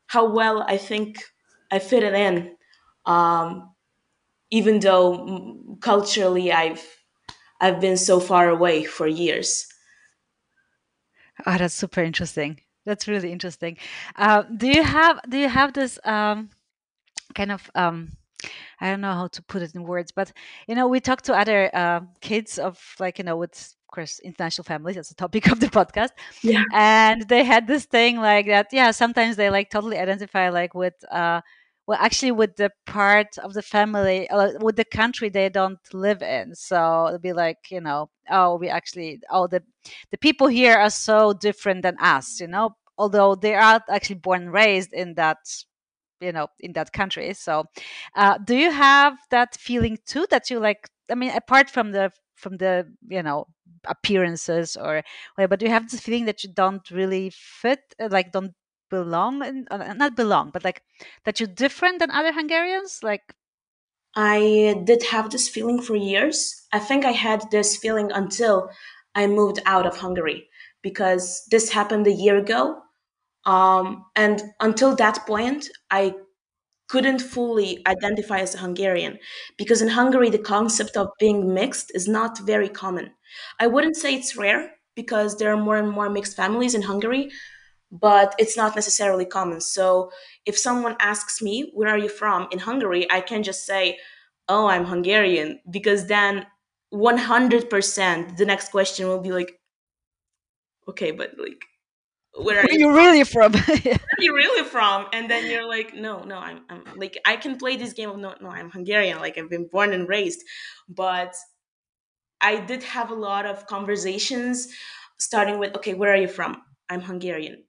how 0.07 0.29
well 0.29 0.63
I 0.63 0.77
think 0.77 1.23
I 1.71 1.79
fit 1.79 2.03
it 2.03 2.15
in, 2.15 2.57
um, 3.07 3.75
even 4.51 4.81
though 4.81 5.77
culturally 5.81 6.53
I've 6.53 6.85
I've 7.61 7.81
been 7.81 7.97
so 7.97 8.21
far 8.21 8.49
away 8.49 8.85
for 8.85 9.07
years. 9.07 9.67
Oh, 11.47 11.57
that's 11.57 11.75
super 11.75 12.03
interesting. 12.03 12.61
That's 12.85 13.09
really 13.09 13.33
interesting. 13.33 13.79
Uh, 14.17 14.43
do 14.43 14.69
you 14.69 14.83
have 14.83 15.21
do 15.29 15.39
you 15.39 15.49
have 15.49 15.73
this 15.73 15.99
um, 16.05 16.51
kind 17.35 17.51
of 17.51 17.71
um, 17.75 18.13
I 18.81 18.91
don't 18.91 19.01
know 19.01 19.15
how 19.15 19.29
to 19.29 19.43
put 19.43 19.63
it 19.63 19.75
in 19.75 19.85
words, 19.85 20.13
but 20.13 20.33
you 20.69 20.75
know, 20.75 20.87
we 20.89 21.01
talk 21.01 21.23
to 21.23 21.35
other 21.35 21.71
uh, 21.75 22.01
kids 22.21 22.59
of 22.59 22.79
like 23.01 23.19
you 23.19 23.25
know 23.25 23.37
with 23.37 23.75
course 23.95 24.19
international 24.21 24.65
families. 24.65 24.97
That's 24.97 25.09
the 25.11 25.15
topic 25.15 25.47
of 25.53 25.61
the 25.61 25.69
podcast, 25.69 26.11
Yeah. 26.43 26.65
and 26.73 27.29
they 27.29 27.45
had 27.45 27.67
this 27.67 27.85
thing 27.87 28.15
like 28.31 28.47
that. 28.47 28.69
Yeah, 28.73 28.91
sometimes 28.93 29.37
they 29.37 29.51
like 29.51 29.71
totally 29.71 29.99
identify 29.99 30.49
like 30.51 30.75
with. 30.75 30.95
Uh, 31.11 31.41
well, 31.87 31.99
actually, 32.01 32.33
with 32.33 32.57
the 32.57 32.71
part 32.87 33.37
of 33.39 33.53
the 33.53 33.61
family, 33.61 34.29
uh, 34.31 34.53
with 34.61 34.77
the 34.77 34.87
country 34.87 35.29
they 35.29 35.51
don't 35.51 35.79
live 35.93 36.23
in, 36.23 36.55
so 36.55 37.07
it'll 37.09 37.19
be 37.19 37.35
like 37.35 37.59
you 37.71 37.81
know, 37.81 38.09
oh, 38.31 38.57
we 38.57 38.69
actually, 38.69 39.21
oh, 39.31 39.47
the 39.47 39.63
the 40.11 40.19
people 40.19 40.47
here 40.49 40.77
are 40.77 40.91
so 40.91 41.35
different 41.35 41.83
than 41.83 41.97
us, 42.01 42.41
you 42.41 42.47
know, 42.47 42.75
although 42.97 43.35
they 43.35 43.55
are 43.55 43.81
actually 43.91 44.17
born 44.17 44.43
and 44.45 44.53
raised 44.53 44.93
in 44.93 45.15
that 45.15 45.39
you 46.21 46.33
know 46.33 46.47
in 46.61 46.73
that 46.73 46.93
country 46.93 47.35
so 47.35 47.65
uh, 48.15 48.39
do 48.39 48.55
you 48.57 48.71
have 48.71 49.15
that 49.31 49.57
feeling 49.57 49.99
too 50.07 50.27
that 50.31 50.49
you 50.51 50.59
like 50.61 50.89
i 51.11 51.15
mean 51.15 51.31
apart 51.31 51.71
from 51.71 51.93
the 51.93 52.11
from 52.35 52.57
the 52.57 52.87
you 53.09 53.23
know 53.23 53.47
appearances 53.87 54.77
or 54.77 55.03
but 55.37 55.63
you 55.63 55.69
have 55.69 55.91
this 55.91 56.01
feeling 56.01 56.25
that 56.25 56.43
you 56.43 56.51
don't 56.53 56.91
really 56.91 57.31
fit 57.31 57.81
uh, 58.01 58.09
like 58.11 58.33
don't 58.33 58.55
belong 58.91 59.45
in, 59.45 59.67
uh, 59.71 59.93
not 59.95 60.17
belong 60.17 60.51
but 60.51 60.65
like 60.65 60.83
that 61.25 61.41
you're 61.41 61.49
different 61.49 61.99
than 61.99 62.11
other 62.11 62.33
hungarians 62.33 63.01
like 63.03 63.35
I 64.17 64.81
did 64.85 65.03
have 65.05 65.31
this 65.31 65.49
feeling 65.49 65.83
for 65.83 65.97
years. 65.97 66.67
I 66.73 66.79
think 66.79 67.05
I 67.05 67.11
had 67.11 67.51
this 67.51 67.77
feeling 67.77 68.13
until 68.13 68.71
I 69.15 69.27
moved 69.27 69.61
out 69.67 69.87
of 69.87 69.97
Hungary 69.97 70.49
because 70.83 71.45
this 71.51 71.71
happened 71.71 72.07
a 72.07 72.13
year 72.13 72.37
ago. 72.37 72.81
Um, 73.45 74.05
and 74.15 74.43
until 74.61 74.95
that 74.97 75.27
point, 75.27 75.69
I 75.91 76.15
couldn't 76.95 77.19
fully 77.19 77.83
identify 77.89 78.39
as 78.39 78.55
a 78.55 78.59
Hungarian 78.59 79.19
because 79.59 79.83
in 79.83 79.89
Hungary, 79.89 80.31
the 80.31 80.39
concept 80.55 80.97
of 80.97 81.09
being 81.19 81.53
mixed 81.53 81.91
is 81.93 82.07
not 82.07 82.39
very 82.39 82.69
common. 82.69 83.11
I 83.59 83.67
wouldn't 83.67 83.97
say 83.97 84.15
it's 84.15 84.37
rare 84.37 84.71
because 84.95 85.37
there 85.37 85.53
are 85.53 85.57
more 85.57 85.77
and 85.77 85.91
more 85.91 86.09
mixed 86.09 86.37
families 86.37 86.73
in 86.73 86.83
Hungary, 86.83 87.33
but 87.91 88.37
it's 88.39 88.57
not 88.57 88.77
necessarily 88.77 89.25
common. 89.25 89.61
So 89.61 90.13
if 90.47 90.57
someone 90.57 90.95
asks 91.01 91.43
me, 91.43 91.73
Where 91.75 91.89
are 91.89 91.99
you 91.99 92.09
from 92.09 92.47
in 92.53 92.61
Hungary? 92.61 93.11
I 93.11 93.21
can 93.23 93.43
just 93.43 93.67
say, 93.67 93.99
Oh, 94.49 94.69
I'm 94.69 94.85
Hungarian, 94.85 95.59
because 95.69 96.07
then 96.07 96.47
100% 96.93 98.37
the 98.37 98.47
next 98.47 98.69
question 98.71 99.09
will 99.09 99.21
be 99.21 99.33
like, 99.33 99.59
Okay, 100.89 101.11
but 101.11 101.33
like, 101.37 101.65
where 102.37 102.59
are 102.59 102.63
where 102.63 102.67
are 102.67 102.73
you 102.73 102.89
you 102.89 102.95
really 102.95 103.25
from 103.25 103.53
Yeah. 103.85 103.95
are 103.97 104.23
you 104.23 104.35
really 104.35 104.69
from? 104.69 105.07
And 105.13 105.31
then 105.31 105.51
you're 105.51 105.69
like, 105.69 105.95
no, 105.95 106.23
no, 106.25 106.37
I'm, 106.37 106.63
I'm 106.69 106.85
like, 106.97 107.19
I 107.25 107.37
can 107.37 107.57
play 107.57 107.77
this 107.77 107.93
game 107.93 108.11
of 108.11 108.19
no, 108.19 108.35
no, 108.41 108.49
I'm 108.49 108.71
Hungarian. 108.71 109.19
Like 109.19 109.39
I've 109.39 109.51
been 109.51 109.69
born 109.71 109.93
and 109.93 110.09
raised, 110.09 110.43
but 110.89 111.35
I 112.41 112.61
did 112.61 112.83
have 112.83 113.11
a 113.11 113.15
lot 113.15 113.47
of 113.47 113.67
conversations 113.67 114.69
starting 115.19 115.59
with, 115.59 115.75
okay, 115.77 115.95
where 115.95 116.13
are 116.13 116.17
you 116.17 116.29
from? 116.29 116.63
I'm 116.91 117.01
Hungarian. 117.01 117.65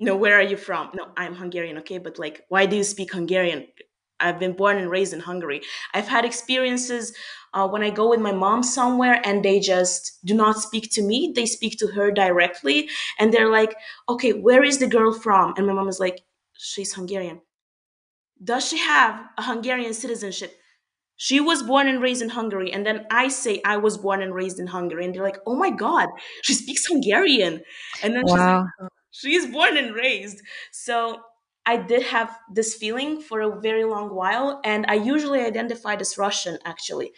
No, 0.00 0.16
where 0.16 0.34
are 0.34 0.42
you 0.42 0.56
from? 0.56 0.90
No, 0.94 1.12
I'm 1.16 1.34
Hungarian. 1.34 1.78
Okay, 1.78 1.98
but 1.98 2.18
like, 2.18 2.42
why 2.48 2.66
do 2.66 2.76
you 2.76 2.84
speak 2.84 3.12
Hungarian? 3.12 3.68
I've 4.24 4.38
been 4.38 4.54
born 4.54 4.78
and 4.78 4.90
raised 4.90 5.12
in 5.12 5.20
Hungary. 5.20 5.60
I've 5.92 6.08
had 6.08 6.24
experiences 6.24 7.14
uh, 7.52 7.68
when 7.68 7.82
I 7.82 7.90
go 7.90 8.10
with 8.10 8.20
my 8.20 8.32
mom 8.32 8.62
somewhere 8.62 9.20
and 9.24 9.44
they 9.44 9.60
just 9.60 10.18
do 10.24 10.34
not 10.34 10.58
speak 10.58 10.90
to 10.92 11.02
me. 11.02 11.32
They 11.34 11.46
speak 11.46 11.78
to 11.78 11.88
her 11.88 12.10
directly 12.10 12.88
and 13.18 13.32
they're 13.32 13.50
like, 13.50 13.76
okay, 14.08 14.32
where 14.32 14.64
is 14.64 14.78
the 14.78 14.86
girl 14.86 15.12
from? 15.12 15.54
And 15.56 15.66
my 15.66 15.72
mom 15.72 15.88
is 15.88 16.00
like, 16.00 16.22
she's 16.54 16.94
Hungarian. 16.94 17.40
Does 18.42 18.68
she 18.68 18.78
have 18.78 19.20
a 19.38 19.42
Hungarian 19.42 19.94
citizenship? 19.94 20.56
She 21.16 21.40
was 21.40 21.62
born 21.62 21.86
and 21.86 22.02
raised 22.02 22.22
in 22.22 22.30
Hungary. 22.30 22.72
And 22.72 22.84
then 22.84 23.06
I 23.10 23.28
say 23.28 23.60
I 23.64 23.76
was 23.76 23.98
born 23.98 24.20
and 24.20 24.34
raised 24.34 24.58
in 24.58 24.66
Hungary. 24.66 25.04
And 25.04 25.14
they're 25.14 25.22
like, 25.22 25.38
oh 25.46 25.54
my 25.54 25.70
God, 25.70 26.08
she 26.42 26.54
speaks 26.54 26.86
Hungarian. 26.86 27.62
And 28.02 28.14
then 28.14 28.24
she's 28.26 28.46
like, 28.46 28.64
wow 28.80 28.88
she's 29.14 29.46
born 29.46 29.76
and 29.76 29.94
raised. 29.94 30.42
So 30.72 31.20
I 31.66 31.76
did 31.76 32.02
have 32.04 32.38
this 32.52 32.74
feeling 32.74 33.20
for 33.20 33.40
a 33.40 33.60
very 33.60 33.84
long 33.84 34.14
while. 34.14 34.60
And 34.64 34.84
I 34.88 34.94
usually 34.94 35.40
identified 35.40 36.00
as 36.00 36.18
Russian 36.18 36.58
actually, 36.64 37.12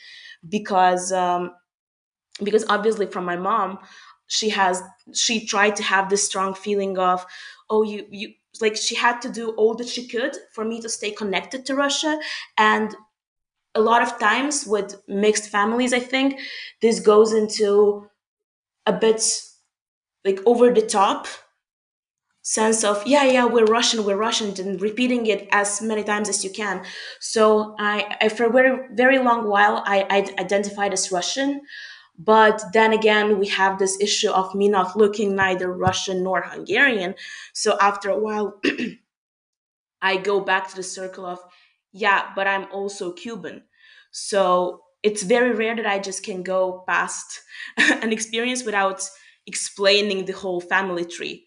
because, 0.48 1.12
um, 1.12 1.52
because 2.42 2.64
obviously 2.68 3.06
from 3.06 3.24
my 3.24 3.36
mom, 3.36 3.78
she 4.28 4.50
has, 4.50 4.82
she 5.14 5.46
tried 5.46 5.76
to 5.76 5.82
have 5.82 6.08
this 6.08 6.24
strong 6.24 6.54
feeling 6.54 6.98
of, 6.98 7.24
oh, 7.70 7.82
you, 7.82 8.06
you, 8.10 8.32
like 8.60 8.76
she 8.76 8.94
had 8.94 9.20
to 9.22 9.28
do 9.28 9.50
all 9.50 9.74
that 9.74 9.88
she 9.88 10.06
could 10.06 10.36
for 10.52 10.64
me 10.64 10.80
to 10.80 10.88
stay 10.88 11.10
connected 11.10 11.66
to 11.66 11.74
Russia. 11.74 12.18
And 12.56 12.94
a 13.74 13.80
lot 13.80 14.02
of 14.02 14.18
times 14.18 14.64
with 14.66 15.00
mixed 15.06 15.50
families, 15.50 15.92
I 15.92 15.98
think 15.98 16.40
this 16.80 17.00
goes 17.00 17.32
into 17.32 18.08
a 18.86 18.92
bit 18.92 19.22
like 20.24 20.40
over 20.46 20.72
the 20.72 20.82
top 20.82 21.26
sense 22.54 22.84
of 22.84 23.04
yeah 23.06 23.24
yeah 23.24 23.44
we're 23.44 23.64
russian 23.66 24.04
we're 24.04 24.16
russian 24.16 24.48
and 24.60 24.80
repeating 24.80 25.26
it 25.26 25.48
as 25.50 25.82
many 25.82 26.04
times 26.04 26.28
as 26.28 26.44
you 26.44 26.50
can 26.50 26.84
so 27.20 27.74
i, 27.78 28.16
I 28.20 28.28
for 28.28 28.44
a 28.44 28.50
very 28.50 28.72
very 28.92 29.18
long 29.18 29.48
while 29.48 29.82
I, 29.84 30.06
I 30.08 30.18
identified 30.40 30.92
as 30.92 31.10
russian 31.10 31.62
but 32.18 32.62
then 32.72 32.92
again 32.92 33.38
we 33.38 33.48
have 33.48 33.78
this 33.78 34.00
issue 34.00 34.30
of 34.30 34.54
me 34.54 34.68
not 34.68 34.96
looking 34.96 35.34
neither 35.34 35.72
russian 35.72 36.22
nor 36.22 36.42
hungarian 36.42 37.14
so 37.52 37.76
after 37.80 38.10
a 38.10 38.18
while 38.18 38.60
I 40.02 40.16
go 40.16 40.40
back 40.40 40.68
to 40.68 40.76
the 40.76 40.82
circle 40.82 41.26
of, 41.26 41.40
yeah, 41.92 42.30
but 42.34 42.46
I'm 42.46 42.70
also 42.72 43.12
Cuban. 43.12 43.64
So 44.10 44.82
it's 45.02 45.22
very 45.22 45.52
rare 45.52 45.76
that 45.76 45.86
I 45.86 45.98
just 45.98 46.22
can 46.24 46.42
go 46.42 46.84
past 46.86 47.40
an 47.78 48.12
experience 48.12 48.64
without 48.64 49.08
explaining 49.46 50.24
the 50.24 50.32
whole 50.32 50.60
family 50.60 51.04
tree. 51.04 51.45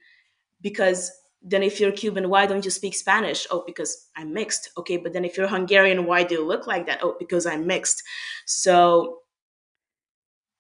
Because 0.62 1.12
then 1.42 1.64
if 1.64 1.80
you're 1.80 1.92
Cuban, 1.92 2.30
why 2.30 2.46
don't 2.46 2.66
you 2.66 2.72
speak 2.72 2.94
Spanish? 2.94 3.48
Oh, 3.50 3.64
because 3.66 4.10
I'm 4.16 4.34
mixed. 4.34 4.70
Okay, 4.78 4.98
but 4.98 5.14
then 5.14 5.24
if 5.24 5.38
you're 5.38 5.48
Hungarian, 5.48 6.06
why 6.06 6.24
do 6.24 6.36
you 6.36 6.46
look 6.46 6.68
like 6.68 6.86
that? 6.88 7.00
Oh, 7.02 7.16
because 7.18 7.46
I'm 7.46 7.66
mixed. 7.66 8.04
So 8.46 9.20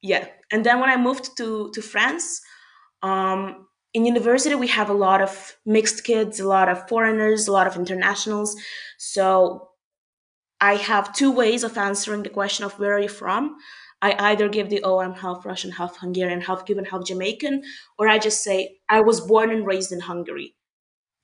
yeah. 0.01 0.27
And 0.51 0.65
then 0.65 0.79
when 0.79 0.89
I 0.89 0.97
moved 0.97 1.35
to 1.37 1.71
to 1.71 1.81
France, 1.81 2.41
um, 3.03 3.67
in 3.93 4.05
university 4.05 4.55
we 4.55 4.67
have 4.67 4.89
a 4.89 4.93
lot 4.93 5.21
of 5.21 5.57
mixed 5.65 6.03
kids, 6.03 6.39
a 6.39 6.47
lot 6.47 6.69
of 6.69 6.87
foreigners, 6.87 7.47
a 7.47 7.51
lot 7.51 7.67
of 7.67 7.75
internationals. 7.75 8.55
So 8.97 9.69
I 10.61 10.75
have 10.75 11.13
two 11.13 11.31
ways 11.31 11.63
of 11.63 11.77
answering 11.77 12.23
the 12.23 12.29
question 12.29 12.65
of 12.65 12.79
where 12.79 12.93
are 12.93 12.99
you 12.99 13.09
from. 13.09 13.57
I 14.01 14.31
either 14.31 14.49
give 14.49 14.69
the 14.69 14.83
oh 14.83 14.99
I'm 14.99 15.13
half 15.13 15.45
Russian, 15.45 15.71
half 15.71 15.97
Hungarian, 15.97 16.41
half 16.41 16.65
Cuban, 16.65 16.85
half 16.85 17.05
Jamaican, 17.05 17.63
or 17.97 18.07
I 18.07 18.17
just 18.19 18.43
say 18.43 18.77
I 18.89 19.01
was 19.01 19.21
born 19.21 19.51
and 19.51 19.65
raised 19.65 19.91
in 19.91 19.99
Hungary. 20.01 20.55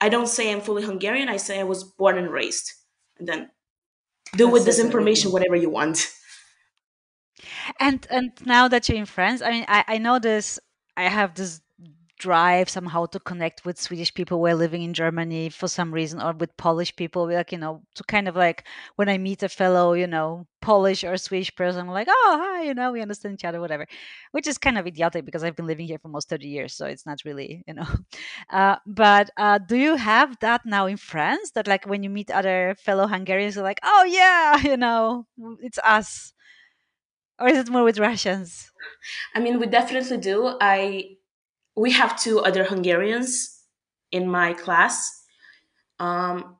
I 0.00 0.08
don't 0.10 0.28
say 0.28 0.52
I'm 0.52 0.60
fully 0.60 0.82
Hungarian. 0.84 1.28
I 1.28 1.38
say 1.38 1.58
I 1.60 1.64
was 1.64 1.84
born 1.84 2.18
and 2.18 2.30
raised, 2.30 2.72
and 3.18 3.26
then 3.28 3.50
do 4.36 4.46
That 4.46 4.52
with 4.52 4.64
this 4.64 4.78
information 4.78 5.32
whatever 5.32 5.56
you 5.56 5.70
want. 5.70 6.12
and 7.80 8.06
and 8.10 8.32
now 8.44 8.68
that 8.68 8.88
you're 8.88 8.98
in 8.98 9.06
france 9.06 9.42
i 9.42 9.50
mean 9.50 9.64
i 9.68 9.84
i 9.88 9.98
know 9.98 10.18
this 10.18 10.58
i 10.96 11.04
have 11.04 11.34
this 11.34 11.60
drive 12.26 12.68
somehow 12.68 13.06
to 13.06 13.20
connect 13.20 13.64
with 13.64 13.80
Swedish 13.80 14.12
people 14.12 14.38
who 14.38 14.46
are 14.46 14.62
living 14.64 14.82
in 14.82 14.92
Germany 14.92 15.48
for 15.48 15.68
some 15.68 15.94
reason, 15.94 16.20
or 16.20 16.32
with 16.32 16.56
Polish 16.56 16.92
people. 16.96 17.22
Like 17.30 17.52
you 17.52 17.58
know, 17.58 17.82
to 17.94 18.02
kind 18.04 18.26
of 18.28 18.34
like 18.34 18.64
when 18.96 19.08
I 19.08 19.16
meet 19.18 19.42
a 19.44 19.48
fellow, 19.48 19.92
you 19.92 20.08
know, 20.08 20.46
Polish 20.60 21.04
or 21.04 21.16
Swedish 21.16 21.54
person, 21.54 21.82
I'm 21.82 21.98
like, 22.00 22.08
oh 22.10 22.32
hi, 22.42 22.62
you 22.64 22.74
know, 22.74 22.90
we 22.90 23.00
understand 23.00 23.34
each 23.34 23.44
other, 23.44 23.60
whatever. 23.60 23.86
Which 24.32 24.48
is 24.48 24.58
kind 24.58 24.76
of 24.78 24.86
idiotic 24.86 25.24
because 25.24 25.44
I've 25.44 25.54
been 25.54 25.70
living 25.72 25.86
here 25.86 25.98
for 25.98 26.08
almost 26.08 26.28
thirty 26.28 26.48
years, 26.48 26.74
so 26.74 26.86
it's 26.86 27.06
not 27.06 27.18
really, 27.24 27.62
you 27.66 27.74
know. 27.74 27.90
Uh, 28.50 28.76
but 28.86 29.30
uh, 29.36 29.58
do 29.58 29.76
you 29.76 29.96
have 29.96 30.36
that 30.40 30.62
now 30.64 30.86
in 30.86 30.96
France? 30.96 31.50
That 31.54 31.68
like 31.68 31.86
when 31.86 32.02
you 32.02 32.10
meet 32.10 32.30
other 32.30 32.76
fellow 32.78 33.06
Hungarians, 33.06 33.54
you're 33.56 33.70
like, 33.70 33.80
oh 33.82 34.04
yeah, 34.04 34.58
you 34.70 34.76
know, 34.76 35.26
it's 35.60 35.78
us. 35.84 36.32
Or 37.38 37.48
is 37.48 37.58
it 37.58 37.68
more 37.68 37.84
with 37.84 37.98
Russians? 37.98 38.70
I 39.34 39.40
mean, 39.40 39.60
we 39.60 39.66
definitely 39.66 40.16
do. 40.16 40.56
I 40.60 41.16
we 41.76 41.92
have 41.92 42.20
two 42.20 42.40
other 42.40 42.64
Hungarians 42.64 43.60
in 44.10 44.28
my 44.28 44.54
class. 44.54 45.24
Um, 46.00 46.56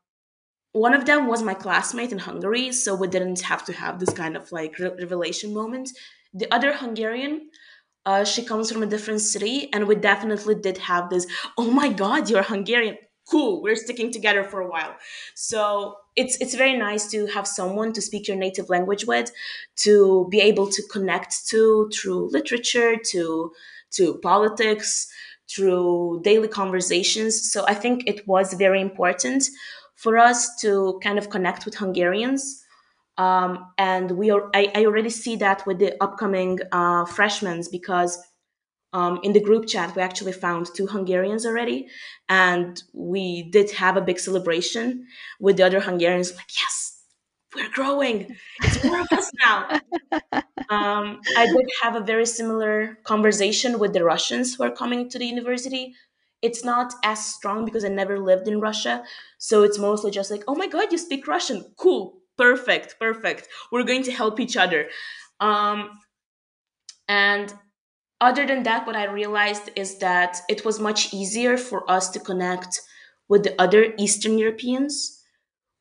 one 0.72 0.92
of 0.92 1.07
them 1.07 1.26
was 1.26 1.42
my 1.42 1.55
classmate 1.55 2.12
in 2.12 2.18
Hungary, 2.18 2.70
so 2.72 2.94
we 2.94 3.09
didn't 3.09 3.40
have 3.40 3.64
to 3.64 3.72
have 3.72 3.98
this 3.98 4.12
kind 4.12 4.37
of 4.37 4.52
like 4.52 4.79
re- 4.79 4.92
revelation 4.98 5.55
moment. 5.55 5.90
The 6.35 6.52
other 6.55 6.74
Hungarian, 6.74 7.48
uh, 8.05 8.24
she 8.24 8.44
comes 8.44 8.70
from 8.70 8.83
a 8.83 8.87
different 8.87 9.22
city, 9.22 9.72
and 9.72 9.87
we 9.87 9.94
definitely 9.94 10.57
did 10.57 10.79
have 10.79 11.09
this. 11.09 11.26
Oh 11.57 11.70
my 11.70 11.88
God, 11.88 12.29
you're 12.29 12.42
Hungarian! 12.42 12.98
Cool, 13.29 13.61
we're 13.61 13.74
sticking 13.74 14.12
together 14.12 14.44
for 14.44 14.61
a 14.61 14.68
while. 14.68 14.94
So 15.35 15.96
it's 16.14 16.37
it's 16.40 16.55
very 16.55 16.76
nice 16.76 17.11
to 17.11 17.26
have 17.26 17.46
someone 17.46 17.92
to 17.94 18.02
speak 18.02 18.29
your 18.29 18.37
native 18.37 18.68
language 18.68 19.05
with, 19.07 19.33
to 19.76 20.29
be 20.31 20.40
able 20.40 20.68
to 20.68 20.83
connect 20.92 21.48
to 21.48 21.90
through 21.92 22.31
literature, 22.31 22.96
to 23.12 23.52
to 23.96 24.18
politics, 24.18 25.09
through 25.48 26.20
daily 26.24 26.48
conversations. 26.48 27.52
So 27.52 27.64
I 27.66 27.74
think 27.74 28.04
it 28.06 28.26
was 28.26 28.54
very 28.54 28.80
important 28.80 29.44
for 29.94 30.18
us 30.18 30.56
to 30.61 31.00
kind 31.02 31.18
of 31.18 31.30
connect 31.30 31.64
with 31.64 31.76
Hungarians. 31.76 32.62
Um, 33.18 33.70
and 33.78 34.11
we 34.11 34.30
are, 34.30 34.50
I, 34.54 34.70
I 34.74 34.85
already 34.85 35.11
see 35.11 35.37
that 35.37 35.66
with 35.66 35.78
the 35.78 35.96
upcoming 36.02 36.59
uh, 36.72 37.06
freshmen 37.06 37.62
because 37.72 38.18
um, 38.92 39.20
in 39.22 39.32
the 39.32 39.40
group 39.40 39.66
chat 39.66 39.94
we 39.96 40.02
actually 40.02 40.32
found 40.32 40.68
two 40.74 40.87
Hungarians 40.87 41.46
already, 41.46 41.88
and 42.28 42.82
we 42.92 43.50
did 43.50 43.70
have 43.72 43.96
a 43.96 44.00
big 44.00 44.18
celebration 44.18 45.06
with 45.40 45.56
the 45.56 45.64
other 45.64 45.80
Hungarians. 45.80 46.35
Like, 46.35 46.56
yes, 46.56 46.95
we're 47.54 47.70
growing. 47.70 48.37
It's 48.62 48.85
more 48.85 49.00
of 49.00 49.09
us 49.12 49.30
now. 49.44 49.80
Um, 50.68 51.20
I 51.37 51.46
did 51.46 51.66
have 51.82 51.94
a 51.94 52.00
very 52.00 52.26
similar 52.26 52.98
conversation 53.04 53.78
with 53.78 53.92
the 53.92 54.02
Russians 54.02 54.54
who 54.56 54.64
are 54.64 54.70
coming 54.70 55.09
to 55.11 55.18
the 55.18 55.24
university. 55.26 55.94
It's 56.42 56.64
not 56.64 56.92
as 57.04 57.24
strong 57.24 57.64
because 57.64 57.85
I 57.85 57.88
never 57.88 58.18
lived 58.18 58.48
in 58.48 58.61
Russia. 58.61 59.04
So 59.38 59.62
it's 59.62 59.78
mostly 59.78 60.11
just 60.11 60.28
like, 60.28 60.42
oh 60.48 60.56
my 60.56 60.66
God, 60.66 60.90
you 60.90 60.98
speak 60.98 61.28
Russian. 61.28 61.64
Cool. 61.76 62.18
Perfect. 62.37 62.96
Perfect. 62.98 63.46
We're 63.70 63.85
going 63.85 64.02
to 64.04 64.11
help 64.12 64.40
each 64.40 64.56
other. 64.56 64.88
Um, 65.38 65.90
and 67.09 67.54
other 68.20 68.46
than 68.46 68.62
that, 68.64 68.87
what 68.87 68.96
I 68.96 69.04
realized 69.04 69.70
is 69.76 69.98
that 69.98 70.38
it 70.48 70.64
was 70.64 70.80
much 70.80 71.12
easier 71.12 71.56
for 71.56 71.88
us 71.90 72.09
to 72.11 72.20
connect 72.20 72.80
with 73.28 73.44
the 73.44 73.61
other 73.61 73.94
Eastern 73.98 74.38
Europeans, 74.38 75.22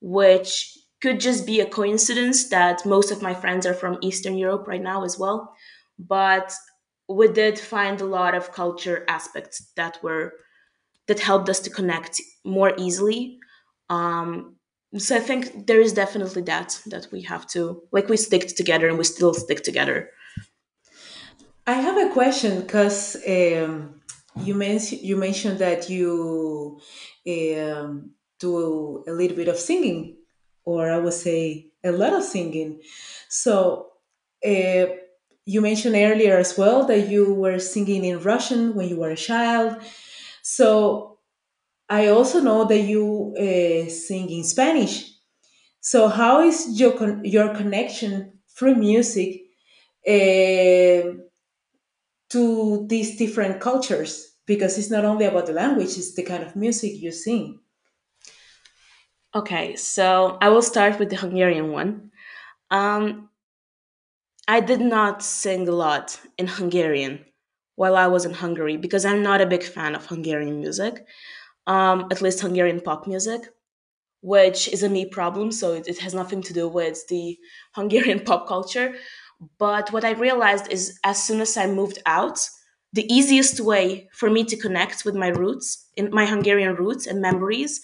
which 0.02 0.78
could 1.06 1.20
just 1.20 1.46
be 1.46 1.60
a 1.60 1.70
coincidence 1.70 2.50
that 2.50 2.84
most 2.84 3.12
of 3.12 3.22
my 3.22 3.36
friends 3.42 3.68
are 3.68 3.76
from 3.76 4.00
Eastern 4.02 4.36
Europe 4.36 4.68
right 4.68 4.82
now 4.82 5.04
as 5.04 5.20
well. 5.20 5.56
But 6.00 6.52
we 7.08 7.28
did 7.28 7.60
find 7.60 8.02
a 8.02 8.12
lot 8.20 8.34
of 8.34 8.52
culture 8.52 9.06
aspects 9.08 9.72
that 9.76 10.02
were 10.02 10.34
that 11.08 11.20
helped 11.20 11.48
us 11.48 11.60
to 11.60 11.70
connect 11.70 12.20
more 12.44 12.74
easily. 12.86 13.38
Um, 13.92 14.56
so 14.98 15.16
I 15.16 15.20
think 15.20 15.68
there 15.68 15.80
is 15.80 15.94
definitely 15.94 16.42
that 16.54 16.82
that 16.88 17.06
we 17.12 17.22
have 17.22 17.46
to 17.54 17.84
like 17.92 18.10
we 18.10 18.18
stick 18.18 18.48
together 18.62 18.88
and 18.90 18.98
we 18.98 19.04
still 19.04 19.36
stick 19.36 19.62
together. 19.62 20.10
I 21.68 21.74
have 21.74 21.98
a 21.98 22.14
question 22.14 22.62
because 22.62 23.16
um, 23.28 24.02
you 24.48 24.56
mentioned 24.56 25.02
you 25.02 25.18
mentioned 25.18 25.60
that 25.60 25.88
you 25.88 26.80
um, 27.30 28.16
do 28.40 29.04
a 29.08 29.12
little 29.12 29.38
bit 29.38 29.50
of 29.50 29.58
singing, 29.58 30.18
or 30.66 30.92
I 30.92 30.98
would 30.98 31.14
say 31.14 31.68
a 31.84 31.92
lot 31.92 32.14
of 32.14 32.24
singing. 32.24 32.82
So 33.30 33.88
uh, 34.46 34.86
you 35.46 35.62
mentioned 35.62 35.96
earlier 35.96 36.38
as 36.38 36.58
well 36.58 36.86
that 36.88 37.10
you 37.10 37.34
were 37.34 37.60
singing 37.60 38.06
in 38.06 38.22
Russian 38.22 38.76
when 38.76 38.90
you 38.90 38.98
were 38.98 39.12
a 39.12 39.16
child. 39.18 39.78
So 40.44 41.20
I 41.90 42.08
also 42.08 42.42
know 42.42 42.66
that 42.66 42.80
you 42.82 43.36
uh, 43.38 43.90
sing 43.90 44.30
in 44.30 44.44
Spanish. 44.44 45.12
So 45.82 46.08
how 46.10 46.42
is 46.42 46.80
your 46.80 46.94
con- 46.98 47.24
your 47.26 47.54
connection 47.56 48.40
through 48.58 48.76
music? 48.76 49.44
Uh, 50.08 51.14
to 52.30 52.86
these 52.88 53.18
different 53.18 53.60
cultures 53.62 54.34
because 54.46 54.78
it's 54.78 54.90
not 54.92 55.06
only 55.06 55.26
about 55.26 55.46
the 55.46 55.54
language 55.54 55.98
it's 55.98 56.14
the 56.16 56.24
kind 56.24 56.44
of 56.44 56.56
music 56.56 56.92
you 56.96 57.12
sing 57.12 57.60
Okay, 59.36 59.76
so 59.76 60.38
I 60.40 60.48
will 60.48 60.62
start 60.62 60.98
with 60.98 61.10
the 61.10 61.18
Hungarian 61.18 61.74
one. 61.74 62.12
Um, 62.72 63.30
I 64.48 64.62
did 64.62 64.80
not 64.80 65.22
sing 65.22 65.68
a 65.68 65.74
lot 65.74 66.18
in 66.38 66.48
Hungarian 66.48 67.26
while 67.76 67.98
I 67.98 68.08
was 68.08 68.24
in 68.24 68.34
Hungary 68.34 68.78
because 68.78 69.04
I'm 69.04 69.22
not 69.22 69.42
a 69.42 69.46
big 69.46 69.64
fan 69.64 69.94
of 69.94 70.06
Hungarian 70.06 70.62
music, 70.62 71.06
um, 71.68 72.08
at 72.12 72.22
least 72.22 72.40
Hungarian 72.40 72.80
pop 72.80 73.08
music, 73.08 73.42
which 74.22 74.70
is 74.70 74.84
a 74.84 74.90
me 74.90 75.06
problem. 75.06 75.52
So 75.52 75.74
it, 75.74 75.90
it 75.90 76.00
has 76.00 76.14
nothing 76.14 76.42
to 76.44 76.54
do 76.54 76.70
with 76.70 77.06
the 77.10 77.38
Hungarian 77.74 78.20
pop 78.26 78.48
culture. 78.48 78.96
But 79.60 79.92
what 79.92 80.06
I 80.06 80.12
realized 80.12 80.72
is 80.72 80.98
as 81.04 81.22
soon 81.22 81.42
as 81.42 81.58
I 81.58 81.68
moved 81.68 82.00
out, 82.06 82.40
the 82.94 83.12
easiest 83.14 83.60
way 83.60 84.08
for 84.14 84.30
me 84.30 84.46
to 84.46 84.56
connect 84.56 85.04
with 85.04 85.16
my 85.16 85.28
roots, 85.28 85.90
in 85.98 86.10
my 86.12 86.26
Hungarian 86.26 86.76
roots 86.76 87.06
and 87.06 87.22
memories, 87.22 87.82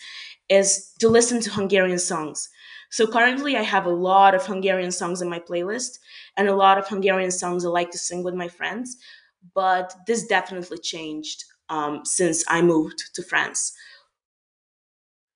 is 0.52 0.94
to 1.00 1.10
listen 1.10 1.42
to 1.42 1.50
Hungarian 1.50 1.98
songs. 2.00 2.50
So 2.92 3.08
currently, 3.08 3.56
I 3.56 3.62
have 3.64 3.86
a 3.86 3.90
lot 4.10 4.36
of 4.36 4.46
Hungarian 4.46 4.92
songs 4.92 5.22
in 5.22 5.30
my 5.30 5.40
playlist 5.40 5.98
and 6.36 6.50
a 6.50 6.56
lot 6.56 6.78
of 6.78 6.88
Hungarian 6.88 7.32
songs 7.32 7.66
I 7.66 7.70
like 7.70 7.90
to 7.92 7.98
sing 7.98 8.22
with 8.22 8.36
my 8.36 8.50
friends. 8.50 8.98
But 9.56 9.96
this 10.08 10.28
definitely 10.28 10.78
changed 10.78 11.46
um, 11.70 12.02
since 12.04 12.44
I 12.50 12.62
moved 12.62 13.02
to 13.16 13.24
France. 13.24 13.74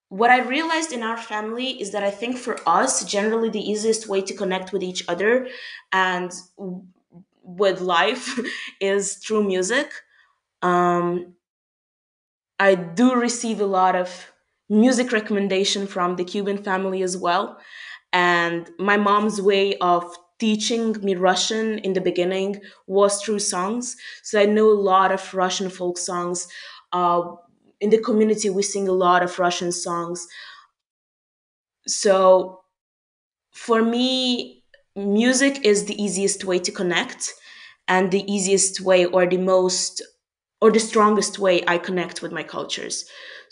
What 0.09 0.29
I 0.29 0.39
realized 0.41 0.91
in 0.91 1.01
our 1.01 1.17
family 1.17 1.81
is 1.81 1.91
that 1.91 2.03
I 2.03 2.11
think 2.11 2.37
for 2.37 2.59
us, 2.67 3.03
generally, 3.05 3.49
the 3.49 3.67
easiest 3.71 4.07
way 4.07 4.21
to 4.21 4.33
connect 4.33 4.73
with 4.73 4.83
each 4.83 5.03
other 5.07 5.47
and 5.91 6.31
with 7.41 7.81
life 7.81 8.39
is 8.81 9.15
through 9.15 9.43
music. 9.47 9.91
Um, 10.61 11.35
I 12.59 12.75
do 12.75 13.15
receive 13.15 13.59
a 13.61 13.65
lot 13.65 13.95
of 13.95 14.31
music 14.69 15.11
recommendation 15.11 15.87
from 15.87 16.15
the 16.15 16.23
Cuban 16.23 16.57
family 16.63 17.03
as 17.03 17.17
well. 17.17 17.59
And 18.13 18.69
my 18.79 18.97
mom's 18.97 19.41
way 19.41 19.77
of 19.77 20.15
teaching 20.39 20.93
me 21.01 21.15
Russian 21.15 21.79
in 21.79 21.93
the 21.93 22.01
beginning 22.01 22.61
was 22.87 23.21
through 23.21 23.39
songs. 23.39 23.95
So 24.23 24.39
I 24.41 24.45
know 24.45 24.69
a 24.69 24.73
lot 24.91 25.11
of 25.11 25.33
Russian 25.33 25.69
folk 25.69 25.97
songs. 25.97 26.47
Uh, 26.91 27.23
in 27.81 27.89
the 27.89 27.99
community, 27.99 28.49
we 28.49 28.63
sing 28.63 28.87
a 28.87 28.91
lot 28.93 29.23
of 29.23 29.37
Russian 29.39 29.71
songs. 29.71 30.27
So 31.87 32.61
for 33.53 33.83
me, 33.83 34.63
music 34.95 35.65
is 35.65 35.85
the 35.85 36.01
easiest 36.01 36.45
way 36.45 36.59
to 36.59 36.71
connect 36.71 37.33
and 37.87 38.11
the 38.11 38.31
easiest 38.31 38.81
way 38.81 39.05
or 39.05 39.27
the 39.27 39.37
most 39.37 40.01
or 40.61 40.71
the 40.71 40.79
strongest 40.79 41.39
way 41.39 41.63
I 41.67 41.77
connect 41.79 42.21
with 42.21 42.31
my 42.33 42.43
cultures. 42.43 43.05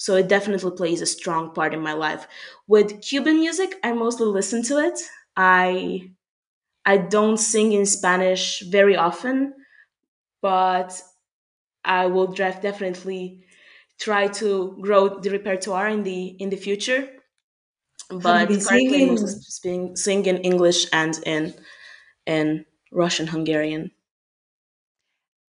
So 0.04 0.16
it 0.18 0.28
definitely 0.28 0.72
plays 0.82 1.02
a 1.02 1.06
strong 1.18 1.54
part 1.54 1.74
in 1.74 1.82
my 1.82 1.94
life. 1.94 2.24
With 2.68 3.02
Cuban 3.02 3.38
music, 3.40 3.72
I 3.84 3.94
mostly 3.94 4.28
listen 4.28 4.62
to 4.64 4.76
it. 4.80 5.00
I 5.38 6.12
I 6.86 6.98
don't 6.98 7.38
sing 7.38 7.74
in 7.74 7.86
Spanish 7.86 8.62
very 8.78 8.96
often, 8.98 9.54
but 10.42 10.92
I 11.86 12.08
will 12.08 12.28
definitely 12.28 13.46
try 14.00 14.28
to 14.42 14.78
grow 14.82 15.20
the 15.22 15.32
repertoire 15.32 15.88
in 15.90 16.04
the 16.04 16.22
in 16.44 16.50
the 16.50 16.58
future. 16.68 17.02
But 18.10 18.48
been 18.48 18.62
currently, 18.62 19.04
I'm 19.10 19.18
singing 19.18 19.18
sing, 19.18 19.96
sing 19.98 20.26
in 20.26 20.38
English 20.40 20.88
and 20.94 21.20
in 21.26 21.54
in 22.26 22.66
Russian 22.92 23.28
Hungarian. 23.28 23.92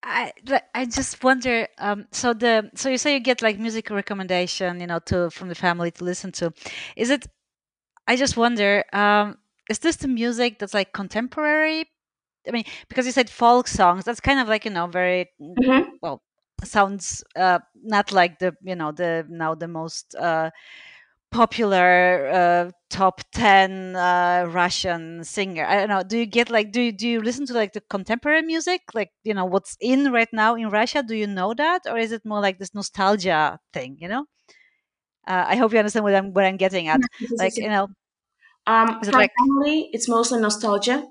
I 0.04 0.34
I 0.76 0.86
just 0.86 1.24
wonder. 1.24 1.68
Um, 1.78 2.08
so 2.12 2.34
the 2.34 2.70
so 2.76 2.90
you 2.90 2.98
say 2.98 3.14
you 3.14 3.20
get 3.20 3.42
like 3.42 3.58
music 3.60 3.90
recommendation, 3.90 4.82
you 4.82 4.88
know, 4.88 5.00
to 5.06 5.30
from 5.32 5.48
the 5.50 5.56
family 5.56 5.92
to 5.92 6.04
listen 6.04 6.32
to. 6.34 6.54
Is 6.96 7.10
it? 7.10 7.26
I 8.08 8.16
just 8.18 8.38
wonder. 8.38 8.84
Um, 8.94 9.38
is 9.70 9.80
this 9.80 9.98
the 9.98 10.10
music 10.10 10.60
that's 10.60 10.74
like 10.74 10.94
contemporary? 10.94 11.90
I 12.48 12.52
mean, 12.52 12.66
because 12.90 13.06
you 13.06 13.12
said 13.14 13.30
folk 13.30 13.68
songs, 13.68 14.06
that's 14.06 14.22
kind 14.22 14.40
of 14.40 14.48
like 14.50 14.66
you 14.66 14.72
know 14.72 14.88
very 14.88 15.32
mm, 15.42 15.58
Mhm. 15.60 15.84
well 16.02 16.24
sounds 16.64 17.24
uh, 17.36 17.60
not 17.84 18.12
like 18.14 18.40
the 18.40 18.56
you 18.64 18.76
know 18.76 18.92
the 18.92 19.26
now 19.30 19.56
the 19.56 19.68
most 19.68 20.16
uh, 20.16 20.52
popular 21.34 22.28
uh, 22.32 22.72
top 22.90 23.22
10 23.34 23.96
uh, 23.96 24.46
russian 24.50 25.24
singer 25.24 25.66
i 25.66 25.76
don't 25.76 25.90
know 25.90 26.04
do 26.04 26.18
you 26.20 26.26
get 26.28 26.50
like 26.52 26.72
do 26.72 26.82
you, 26.82 26.92
do 26.92 27.08
you 27.10 27.22
listen 27.22 27.46
to 27.46 27.54
like 27.54 27.74
the 27.74 27.82
contemporary 27.90 28.44
music 28.44 28.82
like 28.94 29.12
you 29.24 29.34
know 29.34 29.46
what's 29.46 29.76
in 29.82 30.12
right 30.12 30.30
now 30.34 30.56
in 30.56 30.70
russia 30.70 31.04
do 31.04 31.16
you 31.16 31.28
know 31.28 31.54
that 31.56 31.82
or 31.90 31.98
is 31.98 32.12
it 32.12 32.24
more 32.26 32.40
like 32.42 32.60
this 32.60 32.74
nostalgia 32.76 33.60
thing 33.74 33.98
you 34.00 34.08
know 34.08 34.26
uh, 35.28 35.46
i 35.48 35.56
hope 35.56 35.72
you 35.72 35.80
understand 35.80 36.04
what 36.04 36.16
i'm 36.16 36.34
what 36.34 36.46
i'm 36.46 36.58
getting 36.58 36.88
at 36.88 37.02
like 37.40 37.56
you 37.60 37.70
know 37.70 37.88
Um, 38.66 39.06
it 39.08 39.14
like 39.14 39.32
family, 39.38 39.90
it's 39.94 40.08
mostly 40.08 40.40
nostalgia 40.40 41.06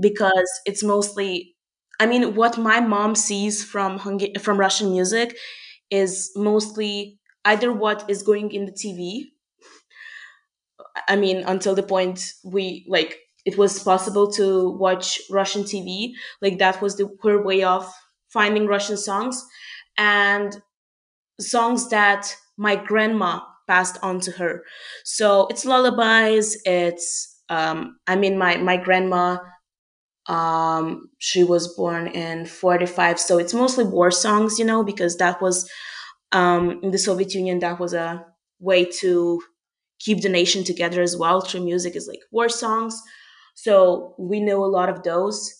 because 0.00 0.50
it's 0.66 0.82
mostly. 0.84 1.56
I 2.00 2.06
mean, 2.06 2.34
what 2.34 2.58
my 2.58 2.80
mom 2.80 3.14
sees 3.14 3.64
from 3.64 3.98
Hung- 3.98 4.34
from 4.40 4.58
Russian 4.58 4.90
music 4.92 5.36
is 5.90 6.32
mostly 6.36 7.20
either 7.44 7.72
what 7.72 8.10
is 8.10 8.22
going 8.22 8.52
in 8.52 8.66
the 8.66 8.72
TV. 8.72 9.33
I 11.08 11.16
mean, 11.16 11.38
until 11.46 11.74
the 11.74 11.82
point 11.82 12.20
we 12.44 12.86
like 12.88 13.18
it 13.44 13.58
was 13.58 13.82
possible 13.82 14.30
to 14.32 14.70
watch 14.70 15.20
Russian 15.30 15.64
TV. 15.64 16.14
Like 16.40 16.58
that 16.58 16.80
was 16.80 16.96
the 16.96 17.08
her 17.22 17.42
way 17.42 17.62
of 17.62 17.90
finding 18.28 18.66
Russian 18.66 18.96
songs, 18.96 19.44
and 19.98 20.60
songs 21.40 21.88
that 21.90 22.34
my 22.56 22.76
grandma 22.76 23.40
passed 23.68 23.98
on 24.02 24.20
to 24.20 24.32
her. 24.32 24.64
So 25.04 25.46
it's 25.48 25.64
lullabies. 25.64 26.58
It's 26.64 27.42
um, 27.48 27.98
I 28.06 28.16
mean 28.16 28.38
my 28.38 28.56
my 28.58 28.76
grandma. 28.76 29.38
Um, 30.26 31.10
she 31.18 31.44
was 31.44 31.68
born 31.76 32.06
in 32.06 32.46
forty 32.46 32.86
five, 32.86 33.20
so 33.20 33.38
it's 33.38 33.52
mostly 33.52 33.84
war 33.84 34.10
songs, 34.10 34.58
you 34.58 34.64
know, 34.64 34.82
because 34.82 35.16
that 35.18 35.42
was 35.42 35.68
um, 36.32 36.80
in 36.82 36.92
the 36.92 36.98
Soviet 36.98 37.34
Union. 37.34 37.60
That 37.60 37.78
was 37.80 37.94
a 37.94 38.24
way 38.60 38.86
to 39.00 39.42
keep 40.04 40.20
the 40.22 40.28
nation 40.28 40.64
together 40.64 41.02
as 41.02 41.16
well 41.16 41.40
through 41.40 41.64
music 41.64 41.96
is 41.96 42.08
like 42.08 42.20
war 42.30 42.48
songs. 42.48 43.00
So 43.54 44.14
we 44.18 44.40
know 44.40 44.64
a 44.64 44.66
lot 44.66 44.88
of 44.88 45.02
those, 45.02 45.52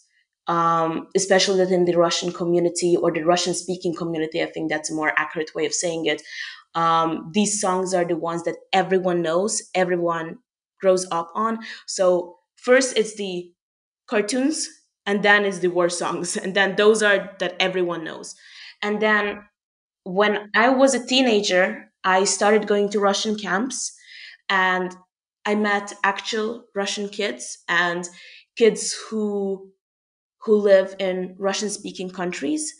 um, 0.46 1.09
especially 1.16 1.61
within 1.61 1.85
the 1.85 1.96
Russian 1.96 2.33
community 2.33 2.96
or 2.96 3.12
the 3.12 3.22
Russian 3.22 3.54
speaking 3.54 3.94
community. 3.94 4.42
I 4.42 4.46
think 4.46 4.70
that's 4.70 4.90
a 4.90 4.94
more 4.94 5.12
accurate 5.16 5.54
way 5.54 5.66
of 5.66 5.72
saying 5.74 6.07
it. 6.07 6.22
Um, 6.74 7.30
these 7.33 7.61
songs 7.61 7.94
are 7.94 8.04
the 8.04 8.16
ones 8.16 8.42
that 8.44 8.57
everyone 8.72 9.22
knows, 9.22 9.62
everyone 9.74 10.38
grows 10.80 11.07
up 11.12 11.30
on. 11.35 11.61
So 11.87 12.37
first 12.57 12.96
it's 12.98 13.14
the 13.14 13.52
cartoons, 14.09 14.68
and 15.07 15.22
then 15.22 15.44
it's 15.44 15.59
the 15.61 15.68
war 15.68 15.88
songs, 15.88 16.37
and 16.42 16.54
then 16.54 16.76
those 16.76 17.02
are 17.02 17.33
that 17.40 17.57
everyone 17.61 18.04
knows. 18.04 18.35
And 18.83 19.00
then 19.00 19.44
when 20.04 20.50
I 20.54 20.70
was 20.70 20.94
a 20.94 21.07
teenager, 21.07 21.92
I 22.04 22.24
started 22.24 22.66
going 22.66 22.90
to 22.90 23.00
Russian 23.00 23.37
camps 23.37 23.96
and 24.48 24.96
I 25.46 25.54
met 25.54 25.92
actual 26.04 26.66
Russian 26.74 27.09
kids 27.09 27.59
and 27.68 28.09
kids 28.57 28.94
who 29.11 29.72
who 30.42 30.57
live 30.57 30.96
in 31.00 31.37
Russian 31.38 31.70
speaking 31.70 32.11
countries. 32.11 32.74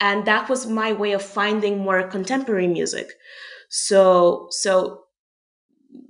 And 0.00 0.24
that 0.26 0.48
was 0.48 0.66
my 0.68 0.92
way 0.92 1.12
of 1.12 1.22
finding 1.22 1.78
more 1.78 2.06
contemporary 2.06 2.68
music. 2.68 3.08
So 3.68 4.48
so 4.50 5.04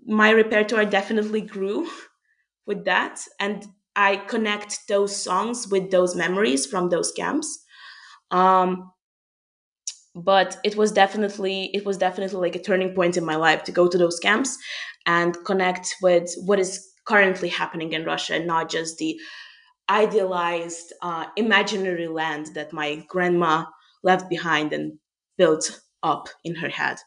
my 0.06 0.32
repertoire 0.32 0.84
definitely 0.84 1.40
grew 1.40 1.88
with 2.66 2.84
that. 2.84 3.20
And 3.40 3.66
I 3.96 4.16
connect 4.16 4.88
those 4.88 5.16
songs 5.16 5.68
with 5.68 5.90
those 5.90 6.16
memories 6.16 6.66
from 6.66 6.90
those 6.90 7.12
camps. 7.12 7.64
Um 8.32 8.92
but 10.14 10.57
it 10.64 10.77
was 10.77 10.92
definitely 10.92 11.70
it 11.74 11.85
was 11.85 11.96
definitely 11.98 12.38
like 12.40 12.57
a 12.57 12.62
turning 12.62 12.94
point 12.94 13.16
in 13.16 13.24
my 13.24 13.37
life 13.37 13.62
to 13.64 13.72
go 13.72 13.88
to 13.88 13.98
those 13.98 14.18
camps 14.20 14.57
and 15.07 15.37
connect 15.44 15.94
with 16.03 16.33
what 16.44 16.59
is 16.59 16.88
currently 17.07 17.48
happening 17.48 17.92
in 17.92 18.05
Russia 18.05 18.35
and 18.35 18.46
not 18.46 18.70
just 18.70 18.98
the 18.98 19.18
idealized 19.90 20.92
uh, 21.03 21.27
imaginary 21.37 22.09
land 22.09 22.48
that 22.55 22.72
my 22.72 23.05
grandma 23.09 23.64
left 24.03 24.29
behind 24.31 24.72
and 24.72 24.98
built 25.38 25.81
up 26.03 26.29
in 26.44 26.57
her 26.57 26.68
head. 26.70 26.98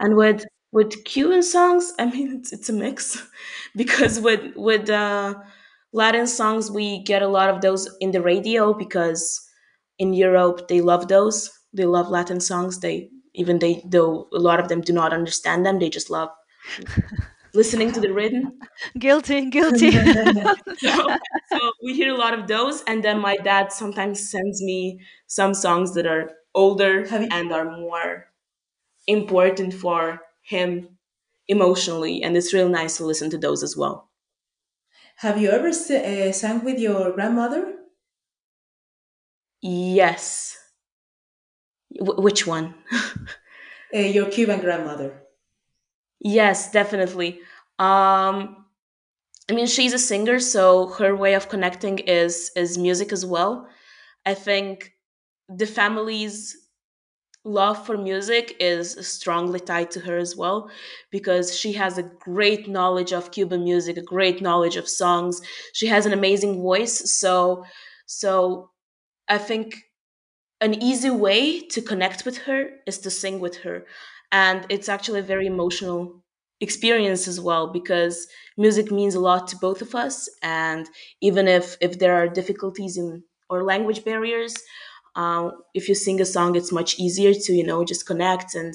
And 0.00 0.16
with 0.16 0.46
with 0.72 1.04
Cuban 1.04 1.42
songs 1.42 1.92
I 1.98 2.06
mean 2.06 2.36
it's, 2.38 2.52
it's 2.52 2.68
a 2.68 2.72
mix 2.72 3.22
because 3.76 4.20
with 4.20 4.54
with 4.56 4.90
uh, 4.90 5.34
Latin 5.92 6.26
songs 6.26 6.70
we 6.70 7.02
get 7.04 7.22
a 7.22 7.28
lot 7.28 7.48
of 7.50 7.60
those 7.60 7.88
in 8.00 8.10
the 8.12 8.20
radio 8.22 8.74
because 8.74 9.47
in 9.98 10.12
Europe 10.14 10.68
they 10.68 10.80
love 10.80 11.08
those. 11.08 11.50
They 11.72 11.84
love 11.86 12.08
Latin 12.10 12.40
songs. 12.40 12.80
They 12.80 13.10
even 13.34 13.58
they 13.58 13.82
though 13.86 14.28
a 14.32 14.38
lot 14.38 14.60
of 14.60 14.68
them 14.68 14.80
do 14.80 14.92
not 14.92 15.12
understand 15.12 15.66
them. 15.66 15.78
They 15.78 15.90
just 15.90 16.10
love 16.10 16.30
listening 17.54 17.92
to 17.92 18.00
the 18.00 18.12
rhythm. 18.12 18.68
guilty 18.98 19.50
guilty 19.50 19.90
So, 20.76 21.14
so 21.44 21.72
we 21.82 21.94
hear 21.94 22.12
a 22.14 22.16
lot 22.18 22.38
of 22.38 22.46
those, 22.48 22.82
and 22.84 23.02
then 23.04 23.20
my 23.20 23.36
dad 23.36 23.72
sometimes 23.72 24.30
sends 24.30 24.62
me 24.62 25.00
some 25.26 25.54
songs 25.54 25.94
that 25.94 26.06
are 26.06 26.30
older 26.54 27.10
Have 27.10 27.28
and 27.30 27.52
are 27.52 27.64
more 27.78 28.32
important 29.06 29.74
for 29.74 30.20
him 30.42 30.98
emotionally, 31.48 32.22
and 32.22 32.36
it's 32.36 32.54
real 32.54 32.68
nice 32.70 32.98
to 32.98 33.06
listen 33.06 33.30
to 33.30 33.38
those 33.38 33.62
as 33.62 33.76
well. 33.76 34.10
have 35.16 35.38
you 35.40 35.50
ever 35.50 35.68
s- 35.68 35.90
uh, 35.90 36.32
sang 36.32 36.64
with 36.64 36.78
your 36.78 37.12
grandmother? 37.12 37.77
Yes. 39.60 40.58
Wh- 42.00 42.18
which 42.18 42.46
one? 42.46 42.74
Uh, 43.94 43.98
your 44.16 44.30
Cuban 44.30 44.60
grandmother. 44.60 45.22
yes, 46.20 46.70
definitely. 46.70 47.40
Um, 47.78 48.64
I 49.50 49.54
mean, 49.54 49.66
she's 49.66 49.92
a 49.92 49.98
singer, 49.98 50.40
so 50.40 50.88
her 50.98 51.16
way 51.16 51.34
of 51.34 51.48
connecting 51.48 51.98
is 52.00 52.50
is 52.56 52.78
music 52.78 53.12
as 53.12 53.26
well. 53.26 53.68
I 54.26 54.34
think 54.34 54.92
the 55.48 55.66
family's 55.66 56.56
love 57.44 57.86
for 57.86 57.96
music 57.98 58.56
is 58.60 58.92
strongly 59.08 59.60
tied 59.60 59.90
to 59.92 60.00
her 60.00 60.18
as 60.18 60.36
well 60.36 60.70
because 61.10 61.58
she 61.58 61.72
has 61.74 61.98
a 61.98 62.02
great 62.04 62.68
knowledge 62.68 63.12
of 63.12 63.32
Cuban 63.32 63.64
music, 63.64 63.96
a 63.96 64.02
great 64.02 64.42
knowledge 64.42 64.76
of 64.76 64.88
songs. 64.88 65.40
She 65.74 65.86
has 65.88 66.06
an 66.06 66.12
amazing 66.14 66.62
voice, 66.62 67.12
so 67.20 67.64
so 68.06 68.70
I 69.28 69.38
think 69.38 69.84
an 70.60 70.82
easy 70.82 71.10
way 71.10 71.60
to 71.60 71.82
connect 71.82 72.24
with 72.24 72.38
her 72.38 72.70
is 72.86 72.98
to 73.00 73.10
sing 73.10 73.40
with 73.40 73.58
her. 73.58 73.86
And 74.32 74.66
it's 74.68 74.88
actually 74.88 75.20
a 75.20 75.24
very 75.34 75.46
emotional 75.46 76.22
experience 76.60 77.28
as 77.28 77.40
well 77.40 77.68
because 77.72 78.26
music 78.56 78.90
means 78.90 79.14
a 79.14 79.20
lot 79.20 79.48
to 79.48 79.56
both 79.56 79.82
of 79.82 79.94
us. 79.94 80.28
And 80.42 80.88
even 81.20 81.48
if 81.48 81.76
if 81.80 81.98
there 81.98 82.14
are 82.14 82.28
difficulties 82.28 82.96
in 82.96 83.24
or 83.50 83.64
language 83.64 84.04
barriers 84.04 84.54
uh, 85.16 85.50
if 85.74 85.88
you 85.88 85.94
sing 85.94 86.20
a 86.20 86.24
song 86.24 86.56
it's 86.56 86.72
much 86.72 86.98
easier 86.98 87.32
to 87.34 87.52
you 87.54 87.64
know 87.64 87.84
just 87.84 88.06
connect 88.06 88.54
and 88.54 88.74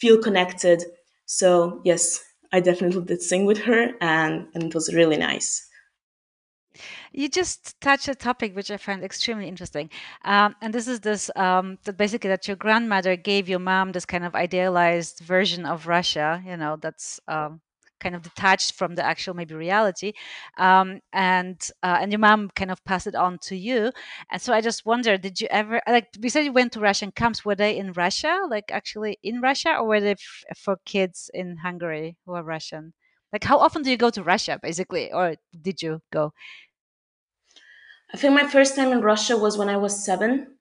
feel 0.00 0.18
connected. 0.22 0.84
So 1.26 1.80
yes 1.84 2.22
i 2.52 2.60
definitely 2.60 3.02
did 3.04 3.20
sing 3.22 3.44
with 3.44 3.58
her 3.58 3.90
and 4.00 4.46
and 4.54 4.62
it 4.64 4.74
was 4.74 4.94
really 4.94 5.16
nice 5.16 5.66
You 7.12 7.28
just 7.28 7.80
touched 7.80 8.08
a 8.08 8.14
topic 8.14 8.54
which 8.56 8.70
I 8.70 8.76
find 8.76 9.02
extremely 9.04 9.48
interesting, 9.48 9.90
um, 10.24 10.54
and 10.62 10.72
this 10.74 10.86
is 10.88 11.00
this 11.00 11.30
um, 11.36 11.78
that 11.84 11.96
basically 11.96 12.28
that 12.30 12.46
your 12.48 12.56
grandmother 12.56 13.16
gave 13.16 13.48
your 13.48 13.58
mom 13.58 13.92
this 13.92 14.06
kind 14.06 14.24
of 14.24 14.34
idealized 14.34 15.20
version 15.20 15.66
of 15.66 15.86
Russia, 15.86 16.42
you 16.46 16.56
know, 16.56 16.76
that's 16.80 17.20
um, 17.28 17.60
kind 18.00 18.14
of 18.14 18.22
detached 18.22 18.72
from 18.74 18.94
the 18.94 19.04
actual 19.04 19.34
maybe 19.34 19.54
reality, 19.54 20.12
um, 20.58 21.00
and 21.12 21.70
uh, 21.82 21.98
and 22.00 22.12
your 22.12 22.18
mom 22.18 22.50
kind 22.54 22.70
of 22.70 22.84
passed 22.84 23.06
it 23.06 23.14
on 23.14 23.38
to 23.38 23.56
you. 23.56 23.90
And 24.30 24.40
so 24.40 24.52
I 24.52 24.60
just 24.60 24.84
wonder, 24.86 25.16
did 25.18 25.40
you 25.40 25.48
ever 25.50 25.80
like 25.88 26.08
we 26.20 26.28
said 26.28 26.44
you 26.44 26.52
went 26.52 26.72
to 26.72 26.80
Russian 26.80 27.10
camps? 27.12 27.44
Were 27.44 27.54
they 27.56 27.76
in 27.76 27.92
Russia, 27.92 28.40
like 28.48 28.70
actually 28.70 29.18
in 29.22 29.40
Russia, 29.40 29.76
or 29.78 29.86
were 29.86 30.00
they 30.00 30.16
for 30.56 30.76
kids 30.84 31.30
in 31.34 31.56
Hungary 31.58 32.16
who 32.26 32.34
are 32.34 32.42
Russian? 32.44 32.92
Like, 33.32 33.44
how 33.44 33.58
often 33.58 33.82
do 33.82 33.90
you 33.90 33.96
go 33.96 34.10
to 34.10 34.22
Russia, 34.22 34.58
basically, 34.62 35.12
or 35.12 35.34
did 35.60 35.82
you 35.82 36.00
go? 36.12 36.32
I 38.16 38.18
think 38.18 38.34
my 38.34 38.46
first 38.48 38.74
time 38.74 38.90
in 38.92 39.00
russia 39.00 39.36
was 39.36 39.58
when 39.58 39.68
i 39.68 39.76
was 39.76 40.04
seven 40.04 40.56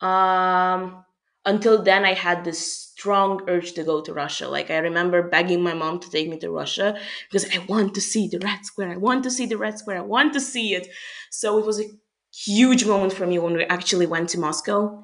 Um, 0.00 1.04
until 1.46 1.82
then, 1.82 2.04
I 2.04 2.14
had 2.14 2.44
this 2.44 2.60
strong 2.92 3.42
urge 3.48 3.72
to 3.74 3.84
go 3.84 4.00
to 4.02 4.12
Russia. 4.12 4.48
Like 4.48 4.70
I 4.70 4.78
remember 4.78 5.22
begging 5.22 5.62
my 5.62 5.74
mom 5.74 6.00
to 6.00 6.10
take 6.10 6.28
me 6.28 6.38
to 6.40 6.50
Russia 6.50 6.98
because 7.30 7.46
I 7.54 7.58
want 7.72 7.94
to 7.94 8.00
see 8.00 8.28
the 8.28 8.38
Red 8.38 8.64
Square. 8.64 8.90
I 8.92 8.96
want 8.96 9.24
to 9.24 9.30
see 9.30 9.46
the 9.46 9.58
Red 9.58 9.78
Square. 9.78 9.98
I 9.98 10.02
want 10.16 10.32
to 10.34 10.40
see 10.40 10.74
it. 10.74 10.88
So 11.30 11.58
it 11.58 11.66
was 11.66 11.80
a 11.80 11.88
huge 12.46 12.84
moment 12.84 13.12
for 13.12 13.26
me 13.26 13.38
when 13.38 13.54
we 13.54 13.64
actually 13.64 14.06
went 14.06 14.28
to 14.30 14.38
Moscow. 14.40 15.02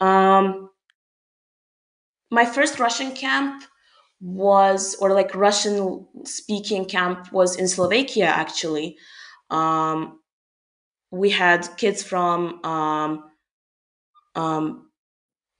Um, 0.00 0.70
my 2.30 2.44
first 2.44 2.78
Russian 2.78 3.12
camp 3.12 3.64
was, 4.20 4.96
or 5.00 5.12
like 5.12 5.34
Russian 5.34 6.06
speaking 6.24 6.84
camp 6.84 7.32
was 7.32 7.56
in 7.56 7.68
Slovakia 7.68 8.26
actually. 8.26 8.96
Um, 9.50 10.20
we 11.10 11.30
had 11.30 11.68
kids 11.76 12.02
from 12.02 12.64
um, 12.64 13.30
um, 14.34 14.90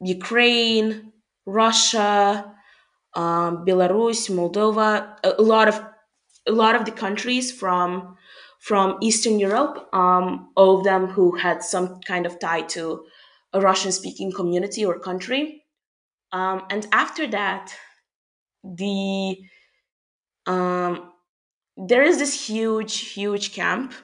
Ukraine, 0.01 1.13
Russia, 1.47 2.55
um, 3.15 3.65
Belarus, 3.65 4.29
Moldova, 4.31 5.17
a, 5.25 5.43
lot 5.43 5.69
of 5.69 5.83
a 6.47 6.53
lot 6.53 6.75
of 6.75 6.85
the 6.85 6.93
countries 6.93 7.51
from 7.51 8.17
from 8.61 8.99
Eastern 9.01 9.39
Europe, 9.39 9.89
um, 9.93 10.51
all 10.57 10.79
of 10.79 10.85
them 10.85 11.07
who 11.07 11.37
had 11.37 11.63
some 11.63 12.01
kind 12.01 12.27
of 12.27 12.39
tie 12.39 12.63
to 12.63 13.05
a 13.53 13.61
Russian 13.61 13.93
speaking 13.93 14.33
community 14.33 14.85
or 14.85 14.99
country. 14.99 15.63
Um, 16.33 16.65
and 16.69 16.87
after 16.93 17.27
that, 17.29 17.73
the 18.65 19.39
um, 20.47 21.13
there 21.77 22.03
is 22.03 22.19
this 22.19 22.49
huge, 22.49 22.99
huge 22.99 23.55
camp 23.55 23.95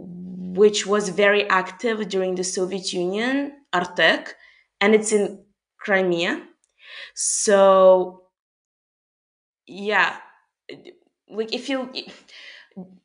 which 0.00 0.86
was 0.86 1.08
very 1.10 1.48
active 1.48 2.08
during 2.08 2.34
the 2.34 2.44
Soviet 2.44 2.92
Union, 2.92 3.52
Artek, 3.72 4.30
and 4.80 4.94
it's 4.94 5.12
in 5.12 5.44
Crimea. 5.78 6.42
So, 7.14 8.24
yeah, 9.66 10.16
like 11.28 11.52
if 11.54 11.68
you 11.68 11.90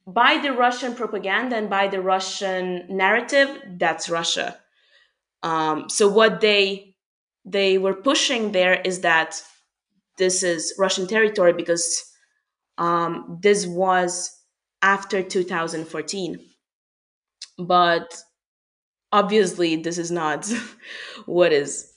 by 0.07 0.37
the 0.37 0.53
Russian 0.53 0.95
propaganda 0.95 1.55
and 1.55 1.69
by 1.69 1.87
the 1.87 2.01
Russian 2.01 2.85
narrative, 2.89 3.49
that's 3.77 4.09
Russia. 4.09 4.57
Um, 5.43 5.89
so 5.89 6.07
what 6.07 6.41
they 6.41 6.95
they 7.45 7.77
were 7.77 7.93
pushing 7.93 8.51
there 8.51 8.81
is 8.81 9.01
that 9.01 9.41
this 10.17 10.43
is 10.43 10.73
Russian 10.79 11.07
territory 11.07 11.53
because 11.53 12.03
um, 12.77 13.39
this 13.41 13.65
was 13.67 14.31
after 14.81 15.21
2014. 15.21 16.39
But 17.57 18.21
obviously, 19.11 19.77
this 19.77 19.97
is 19.97 20.11
not 20.11 20.49
what 21.25 21.51
is, 21.53 21.93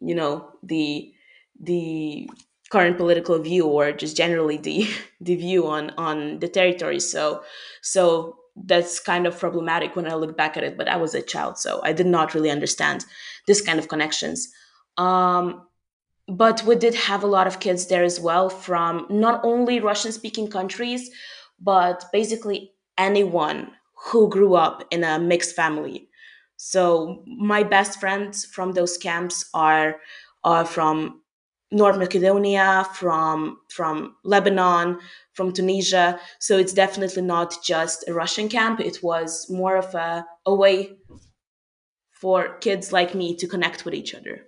you 0.00 0.14
know, 0.14 0.50
the 0.62 1.12
the 1.60 2.30
current 2.70 2.98
political 2.98 3.38
view 3.38 3.66
or 3.66 3.92
just 3.92 4.16
generally 4.16 4.58
the 4.58 4.88
the 5.20 5.36
view 5.36 5.66
on 5.66 5.90
on 5.90 6.38
the 6.38 6.48
territory. 6.48 7.00
So 7.00 7.42
so 7.82 8.36
that's 8.64 8.98
kind 8.98 9.26
of 9.26 9.38
problematic 9.38 9.94
when 9.94 10.10
I 10.10 10.14
look 10.14 10.36
back 10.36 10.56
at 10.56 10.64
it. 10.64 10.76
But 10.76 10.88
I 10.88 10.96
was 10.96 11.14
a 11.14 11.22
child, 11.22 11.58
so 11.58 11.80
I 11.82 11.92
did 11.92 12.06
not 12.06 12.34
really 12.34 12.50
understand 12.50 13.04
this 13.46 13.60
kind 13.60 13.78
of 13.78 13.88
connections. 13.88 14.48
Um, 14.96 15.66
but 16.28 16.62
we 16.64 16.74
did 16.74 16.94
have 16.94 17.22
a 17.22 17.28
lot 17.28 17.46
of 17.46 17.60
kids 17.60 17.86
there 17.86 18.04
as 18.04 18.20
well 18.20 18.50
from 18.50 19.06
not 19.08 19.40
only 19.44 19.80
Russian 19.80 20.12
speaking 20.12 20.48
countries, 20.50 21.10
but 21.58 22.04
basically 22.12 22.72
anyone 22.98 23.70
who 24.06 24.28
grew 24.28 24.54
up 24.54 24.84
in 24.90 25.04
a 25.04 25.18
mixed 25.18 25.54
family. 25.54 26.08
So 26.56 27.22
my 27.26 27.62
best 27.62 28.00
friends 28.00 28.44
from 28.44 28.72
those 28.72 28.96
camps 28.98 29.48
are 29.54 30.00
are 30.44 30.64
from 30.64 31.22
North 31.70 31.98
Macedonia, 31.98 32.86
from 32.94 33.58
from 33.68 34.16
Lebanon, 34.24 34.98
from 35.34 35.52
Tunisia. 35.52 36.18
So 36.38 36.58
it's 36.58 36.72
definitely 36.72 37.22
not 37.22 37.54
just 37.62 38.08
a 38.08 38.14
Russian 38.14 38.48
camp. 38.48 38.80
It 38.80 39.02
was 39.02 39.48
more 39.50 39.76
of 39.76 39.94
a, 39.94 40.26
a 40.46 40.54
way 40.54 40.96
for 42.10 42.58
kids 42.58 42.92
like 42.92 43.14
me 43.14 43.34
to 43.36 43.46
connect 43.46 43.84
with 43.84 43.94
each 43.94 44.14
other. 44.14 44.47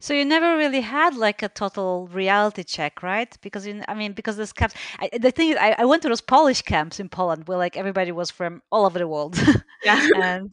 So 0.00 0.14
you 0.14 0.24
never 0.24 0.56
really 0.56 0.80
had 0.80 1.16
like 1.16 1.42
a 1.42 1.48
total 1.48 2.08
reality 2.08 2.62
check, 2.64 3.02
right? 3.02 3.36
Because 3.42 3.66
you, 3.66 3.82
I 3.88 3.94
mean, 3.94 4.12
because 4.12 4.36
this 4.36 4.52
camps. 4.52 4.74
I, 4.98 5.10
the 5.18 5.30
thing 5.30 5.50
is, 5.50 5.56
I, 5.56 5.76
I 5.78 5.84
went 5.84 6.02
to 6.02 6.08
those 6.08 6.20
Polish 6.20 6.62
camps 6.62 7.00
in 7.00 7.08
Poland 7.08 7.48
where 7.48 7.58
like 7.58 7.76
everybody 7.76 8.12
was 8.12 8.30
from 8.30 8.62
all 8.70 8.86
over 8.86 8.98
the 8.98 9.08
world, 9.08 9.38
Yeah. 9.84 10.00
and 10.16 10.52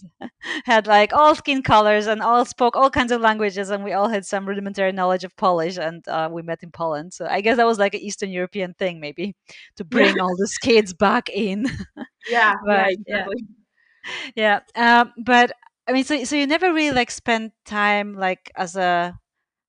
had 0.65 0.87
like 0.87 1.13
all 1.13 1.35
skin 1.35 1.63
colors 1.63 2.07
and 2.07 2.21
all 2.21 2.45
spoke 2.45 2.75
all 2.75 2.89
kinds 2.89 3.11
of 3.11 3.21
languages, 3.21 3.69
and 3.69 3.83
we 3.83 3.93
all 3.93 4.09
had 4.09 4.25
some 4.25 4.47
rudimentary 4.47 4.91
knowledge 4.91 5.23
of 5.23 5.35
Polish, 5.35 5.77
and 5.77 6.07
uh, 6.07 6.29
we 6.31 6.41
met 6.41 6.63
in 6.63 6.71
Poland. 6.71 7.13
So 7.13 7.25
I 7.27 7.41
guess 7.41 7.57
that 7.57 7.65
was 7.65 7.79
like 7.79 7.93
an 7.95 8.01
Eastern 8.01 8.29
European 8.29 8.73
thing, 8.73 8.99
maybe, 8.99 9.35
to 9.77 9.83
bring 9.85 10.19
all 10.19 10.35
these 10.37 10.57
kids 10.57 10.93
back 10.93 11.29
in. 11.29 11.65
yeah, 12.29 12.53
but 12.65 12.91
yeah, 13.07 13.25
exactly. 13.25 13.45
yeah, 14.35 14.59
yeah. 14.75 15.01
Um, 15.01 15.13
but 15.23 15.51
I 15.87 15.93
mean, 15.93 16.03
so 16.03 16.23
so 16.23 16.35
you 16.35 16.47
never 16.47 16.73
really 16.73 16.95
like 16.95 17.11
spent 17.11 17.53
time 17.65 18.13
like 18.15 18.51
as 18.55 18.75
a 18.75 19.19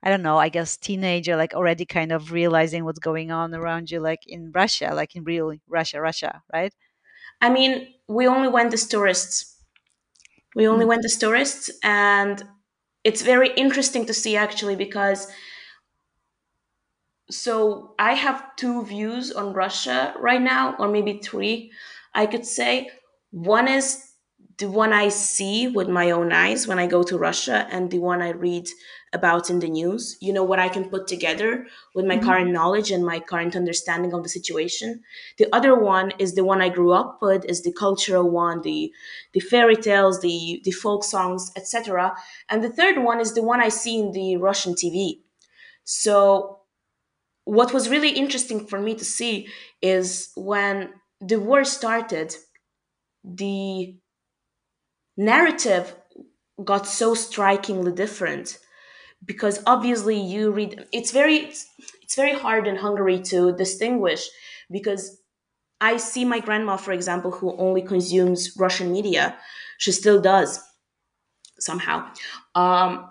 I 0.02 0.10
don't 0.10 0.22
know, 0.22 0.38
I 0.38 0.48
guess 0.50 0.76
teenager, 0.76 1.36
like 1.36 1.54
already 1.54 1.86
kind 1.86 2.12
of 2.12 2.32
realizing 2.32 2.84
what's 2.84 3.00
going 3.00 3.30
on 3.32 3.54
around 3.54 3.90
you, 3.90 4.00
like 4.00 4.20
in 4.26 4.52
Russia, 4.52 4.92
like 4.94 5.16
in 5.16 5.24
real 5.24 5.54
Russia, 5.68 6.00
Russia, 6.00 6.42
right? 6.52 6.74
I 7.40 7.50
mean, 7.50 7.94
we 8.08 8.26
only 8.26 8.48
went 8.48 8.72
as 8.74 8.86
tourists. 8.86 9.56
We 10.54 10.68
only 10.68 10.84
Mm. 10.84 10.86
went 10.86 11.04
as 11.04 11.18
tourists, 11.18 11.70
and 11.84 12.42
it's 13.04 13.22
very 13.22 13.50
interesting 13.54 14.06
to 14.06 14.14
see 14.14 14.36
actually 14.36 14.76
because 14.76 15.32
so 17.30 17.94
I 17.98 18.14
have 18.14 18.54
two 18.56 18.84
views 18.84 19.32
on 19.32 19.52
Russia 19.52 20.14
right 20.18 20.40
now, 20.40 20.76
or 20.78 20.88
maybe 20.88 21.18
three, 21.18 21.72
I 22.14 22.26
could 22.26 22.46
say. 22.46 22.90
One 23.30 23.68
is 23.68 24.12
the 24.58 24.70
one 24.70 24.92
I 24.92 25.08
see 25.10 25.68
with 25.68 25.88
my 25.88 26.10
own 26.10 26.32
eyes 26.32 26.66
when 26.66 26.78
I 26.78 26.86
go 26.86 27.02
to 27.02 27.18
Russia, 27.18 27.66
and 27.70 27.90
the 27.90 27.98
one 27.98 28.22
I 28.22 28.30
read 28.30 28.68
about 29.12 29.50
in 29.50 29.60
the 29.60 29.68
news. 29.68 30.16
You 30.20 30.32
know, 30.32 30.44
what 30.44 30.58
I 30.58 30.68
can 30.68 30.88
put 30.88 31.06
together 31.06 31.66
with 31.94 32.06
my 32.06 32.16
Mhm. 32.16 32.22
current 32.26 32.50
knowledge 32.50 32.90
and 32.90 33.04
my 33.04 33.20
current 33.20 33.54
understanding 33.56 34.12
of 34.14 34.22
the 34.22 34.28
situation. 34.28 35.02
The 35.38 35.48
other 35.54 35.74
one 35.78 36.12
is 36.18 36.34
the 36.34 36.44
one 36.44 36.60
I 36.62 36.68
grew 36.70 36.92
up 36.92 37.18
with, 37.22 37.44
is 37.46 37.62
the 37.62 37.72
cultural 37.72 38.30
one, 38.30 38.62
the 38.62 38.92
the 39.34 39.40
fairy 39.40 39.76
tales, 39.76 40.20
the 40.20 40.60
the 40.64 40.70
folk 40.72 41.04
songs, 41.04 41.52
etc. 41.56 42.14
And 42.48 42.62
the 42.64 42.70
third 42.70 42.98
one 42.98 43.20
is 43.20 43.34
the 43.34 43.42
one 43.42 43.60
I 43.60 43.68
see 43.70 43.98
in 43.98 44.12
the 44.12 44.36
Russian 44.38 44.74
TV. 44.74 45.22
So 45.84 46.60
what 47.44 47.72
was 47.72 47.88
really 47.88 48.10
interesting 48.10 48.66
for 48.66 48.80
me 48.80 48.94
to 48.94 49.04
see 49.04 49.48
is 49.82 50.30
when 50.36 50.94
the 51.20 51.40
war 51.40 51.64
started, 51.64 52.36
the 53.24 53.96
narrative 55.16 55.94
got 56.64 56.86
so 56.86 57.14
strikingly 57.14 57.92
different 57.92 58.58
because 59.24 59.62
obviously 59.66 60.18
you 60.18 60.50
read 60.50 60.86
it's 60.92 61.10
very 61.10 61.36
it's, 61.36 61.66
it's 62.02 62.14
very 62.14 62.34
hard 62.34 62.66
in 62.66 62.76
Hungary 62.76 63.20
to 63.20 63.54
distinguish 63.56 64.28
because 64.70 65.20
I 65.80 65.96
see 65.98 66.24
my 66.24 66.40
grandma 66.40 66.76
for 66.76 66.92
example 66.92 67.30
who 67.30 67.56
only 67.56 67.82
consumes 67.82 68.56
Russian 68.56 68.92
media. 68.92 69.36
She 69.78 69.92
still 69.92 70.20
does 70.20 70.62
somehow. 71.58 72.10
Um, 72.54 73.08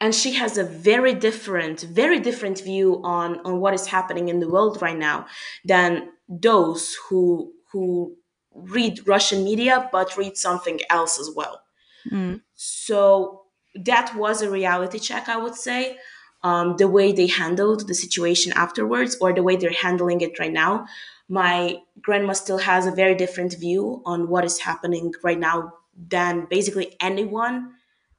and 0.00 0.14
she 0.14 0.34
has 0.34 0.58
a 0.58 0.64
very 0.64 1.14
different 1.14 1.80
very 1.82 2.20
different 2.20 2.60
view 2.60 3.00
on 3.04 3.40
on 3.44 3.60
what 3.60 3.74
is 3.74 3.86
happening 3.86 4.28
in 4.28 4.40
the 4.40 4.48
world 4.48 4.82
right 4.82 4.98
now 4.98 5.26
than 5.64 6.10
those 6.28 6.96
who 7.08 7.52
who 7.72 8.16
read 8.54 9.06
russian 9.06 9.44
media 9.44 9.88
but 9.92 10.16
read 10.16 10.36
something 10.36 10.80
else 10.90 11.18
as 11.18 11.30
well. 11.34 11.60
Mm. 12.10 12.42
so 12.54 13.42
that 13.74 14.14
was 14.14 14.42
a 14.42 14.50
reality 14.50 14.98
check 14.98 15.28
i 15.28 15.36
would 15.36 15.54
say. 15.54 15.98
Um, 16.42 16.76
the 16.76 16.88
way 16.88 17.10
they 17.10 17.26
handled 17.26 17.88
the 17.88 17.94
situation 17.94 18.52
afterwards 18.54 19.16
or 19.18 19.32
the 19.32 19.42
way 19.42 19.56
they're 19.56 19.72
handling 19.72 20.20
it 20.20 20.38
right 20.38 20.52
now 20.52 20.84
my 21.28 21.78
grandma 22.00 22.32
still 22.32 22.58
has 22.58 22.86
a 22.86 22.90
very 22.90 23.14
different 23.14 23.58
view 23.58 24.02
on 24.04 24.28
what 24.28 24.44
is 24.44 24.58
happening 24.58 25.12
right 25.22 25.38
now 25.38 25.72
than 25.96 26.46
basically 26.50 26.96
anyone 27.00 27.72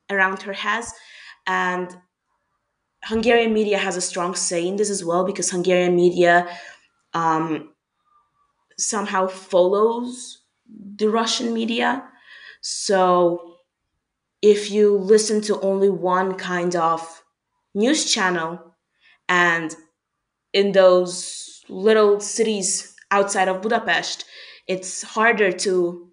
around 0.09 0.41
her 0.43 0.53
has. 0.53 0.91
And 1.45 1.95
Hungarian 3.03 3.53
media 3.53 3.77
has 3.77 3.95
a 3.95 4.01
strong 4.01 4.33
say 4.33 4.67
in 4.67 4.77
this 4.77 4.89
as 4.89 5.03
well 5.03 5.23
because 5.23 5.51
Hungarian 5.51 5.95
media 5.95 6.47
um, 7.13 7.73
somehow 8.77 9.27
follows 9.27 10.41
the 10.97 11.09
Russian 11.09 11.53
media. 11.53 12.03
So 12.61 13.55
if 14.41 14.71
you 14.71 14.97
listen 14.97 15.41
to 15.41 15.59
only 15.61 15.89
one 15.89 16.35
kind 16.35 16.75
of 16.75 17.23
news 17.73 18.11
channel 18.11 18.75
and 19.27 19.75
in 20.53 20.71
those 20.71 21.63
little 21.69 22.19
cities 22.19 22.95
outside 23.11 23.47
of 23.47 23.61
Budapest, 23.61 24.25
it's 24.67 25.03
harder 25.03 25.51
to 25.51 26.09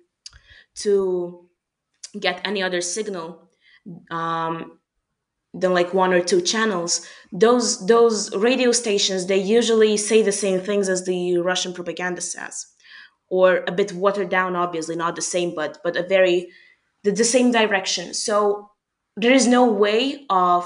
to 0.75 1.49
get 2.19 2.41
any 2.45 2.63
other 2.63 2.81
signal. 2.81 3.51
Um, 4.11 4.79
than 5.55 5.75
like 5.75 5.93
one 5.95 6.13
or 6.15 6.21
two 6.23 6.41
channels. 6.41 7.07
Those 7.33 7.87
those 7.87 8.35
radio 8.37 8.73
stations 8.73 9.27
they 9.27 9.39
usually 9.39 9.97
say 9.97 10.23
the 10.23 10.33
same 10.33 10.61
things 10.61 10.89
as 10.89 11.05
the 11.05 11.39
russian 11.39 11.73
propaganda 11.75 12.21
says. 12.21 12.67
Or 13.29 13.65
a 13.67 13.73
bit 13.73 13.93
watered 13.93 14.29
down 14.31 14.57
obviously 14.57 14.97
not 14.97 15.17
the 15.17 15.23
same 15.23 15.55
but 15.55 15.79
but 15.85 15.97
a 15.97 16.03
very 16.03 16.51
the, 17.05 17.13
the 17.13 17.25
same 17.25 17.51
direction. 17.53 18.15
So 18.15 18.71
there 19.17 19.33
is 19.33 19.47
no 19.47 19.67
way 19.71 20.27
of 20.31 20.65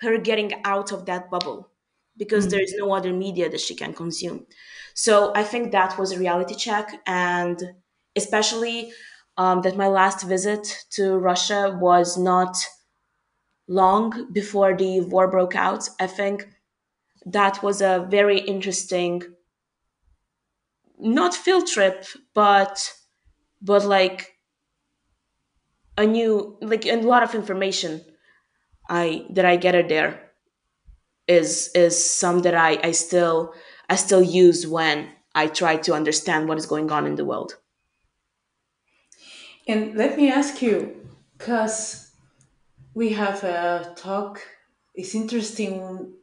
her 0.00 0.18
getting 0.18 0.52
out 0.64 0.92
of 0.92 1.06
that 1.06 1.30
bubble 1.30 1.70
because 2.16 2.46
Mm. 2.46 2.50
there 2.50 2.62
is 2.62 2.74
no 2.76 2.92
other 2.92 3.12
media 3.12 3.48
that 3.48 3.60
she 3.60 3.74
can 3.74 3.92
consume. 3.94 4.46
So 4.94 5.32
i 5.34 5.44
think 5.50 5.64
that 5.72 5.98
was 5.98 6.12
a 6.12 6.18
reality 6.18 6.54
check 6.66 6.86
and 7.06 7.56
especially 8.16 8.92
um, 9.36 9.62
that 9.62 9.76
my 9.76 9.88
last 9.88 10.20
visit 10.34 10.64
to 10.96 11.16
Russia 11.30 11.60
was 11.80 12.18
not 12.18 12.54
long 13.70 14.30
before 14.32 14.76
the 14.76 15.00
war 15.00 15.28
broke 15.28 15.56
out. 15.56 15.88
I 16.00 16.08
think 16.08 16.48
that 17.26 17.62
was 17.62 17.82
a 17.82 18.06
very 18.10 18.40
interesting, 18.40 19.22
not 20.98 21.34
field 21.34 21.66
trip, 21.66 22.04
but 22.34 22.92
but 23.62 23.84
like 23.84 24.36
a 25.96 26.06
new 26.06 26.56
like 26.60 26.86
a 26.86 26.96
lot 26.96 27.22
of 27.22 27.34
information 27.34 28.04
I 28.88 29.26
that 29.30 29.44
I 29.46 29.56
gathered 29.56 29.88
there 29.88 30.30
is 31.26 31.70
is 31.74 31.94
some 32.04 32.40
that 32.40 32.54
I 32.54 32.78
I 32.82 32.92
still 32.92 33.54
I 33.88 33.96
still 33.96 34.22
use 34.22 34.66
when 34.66 35.10
I 35.34 35.46
try 35.46 35.76
to 35.78 35.94
understand 35.94 36.48
what 36.48 36.58
is 36.58 36.66
going 36.66 36.90
on 36.90 37.06
in 37.06 37.16
the 37.16 37.24
world. 37.24 37.56
And 39.66 39.94
let 39.94 40.16
me 40.16 40.30
ask 40.30 40.60
you, 40.62 41.06
because 41.38 42.09
we 42.94 43.10
have 43.10 43.44
a 43.44 43.94
talk, 43.96 44.40
it's 44.94 45.14
interesting 45.14 46.14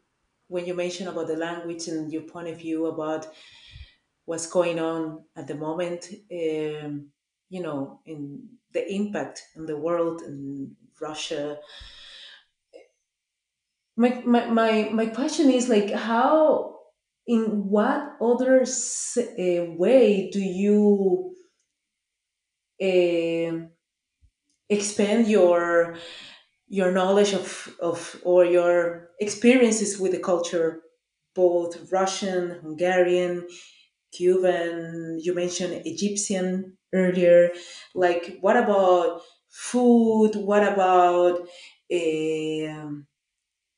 when 0.47 0.65
you 0.65 0.73
mention 0.73 1.07
about 1.07 1.27
the 1.27 1.35
language 1.35 1.87
and 1.87 2.11
your 2.11 2.23
point 2.23 2.47
of 2.47 2.57
view 2.57 2.85
about 2.87 3.27
what's 4.25 4.47
going 4.47 4.79
on 4.79 5.23
at 5.35 5.47
the 5.47 5.55
moment, 5.55 6.07
um, 6.31 7.09
you 7.49 7.61
know, 7.61 8.01
in 8.05 8.47
the 8.73 8.93
impact 8.93 9.43
in 9.55 9.65
the 9.65 9.77
world 9.77 10.21
and 10.21 10.75
Russia. 10.99 11.57
My, 13.95 14.21
my, 14.25 14.45
my, 14.47 14.89
my 14.91 15.05
question 15.07 15.49
is 15.49 15.69
like, 15.69 15.91
how, 15.91 16.75
in 17.25 17.69
what 17.69 18.15
other 18.21 18.61
uh, 18.61 19.71
way 19.75 20.29
do 20.29 20.39
you 20.39 21.33
um 22.79 23.69
expand 24.69 25.27
your 25.27 25.97
your 26.67 26.91
knowledge 26.91 27.33
of, 27.33 27.75
of 27.79 28.19
or 28.23 28.45
your 28.45 29.09
experiences 29.19 29.99
with 29.99 30.11
the 30.11 30.19
culture, 30.19 30.81
both 31.35 31.91
Russian, 31.91 32.51
Hungarian, 32.61 33.47
Cuban, 34.13 35.19
you 35.21 35.33
mentioned 35.33 35.81
Egyptian 35.85 36.77
earlier. 36.93 37.51
Like, 37.95 38.37
what 38.41 38.57
about 38.57 39.21
food? 39.49 40.35
What 40.35 40.63
about, 40.63 41.41
um 41.91 43.07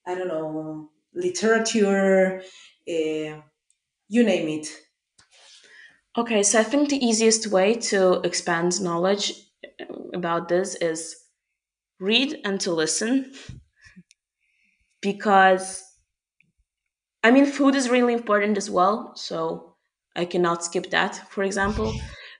I 0.06 0.16
don't 0.16 0.28
know, 0.28 0.92
literature? 1.14 2.42
Uh, 2.88 3.42
you 4.10 4.24
name 4.24 4.50
it. 4.60 4.68
Okay, 6.18 6.44
so 6.44 6.60
I 6.60 6.64
think 6.64 6.90
the 6.90 7.04
easiest 7.06 7.48
way 7.48 7.76
to 7.76 8.22
expand 8.22 8.82
knowledge 8.82 9.34
about 10.14 10.50
this 10.50 10.76
is 10.76 11.16
read 12.00 12.39
and 12.45 12.60
to 12.62 12.72
listen 12.74 13.34
because 15.02 15.84
I 17.24 17.32
mean 17.32 17.45
food 17.45 17.76
is 17.76 17.89
really 17.89 18.14
important 18.14 18.58
as 18.58 18.70
well, 18.70 19.14
so 19.16 19.76
I 20.16 20.26
cannot 20.26 20.64
skip 20.64 20.89
that, 20.91 21.16
for 21.30 21.43
example, 21.43 21.93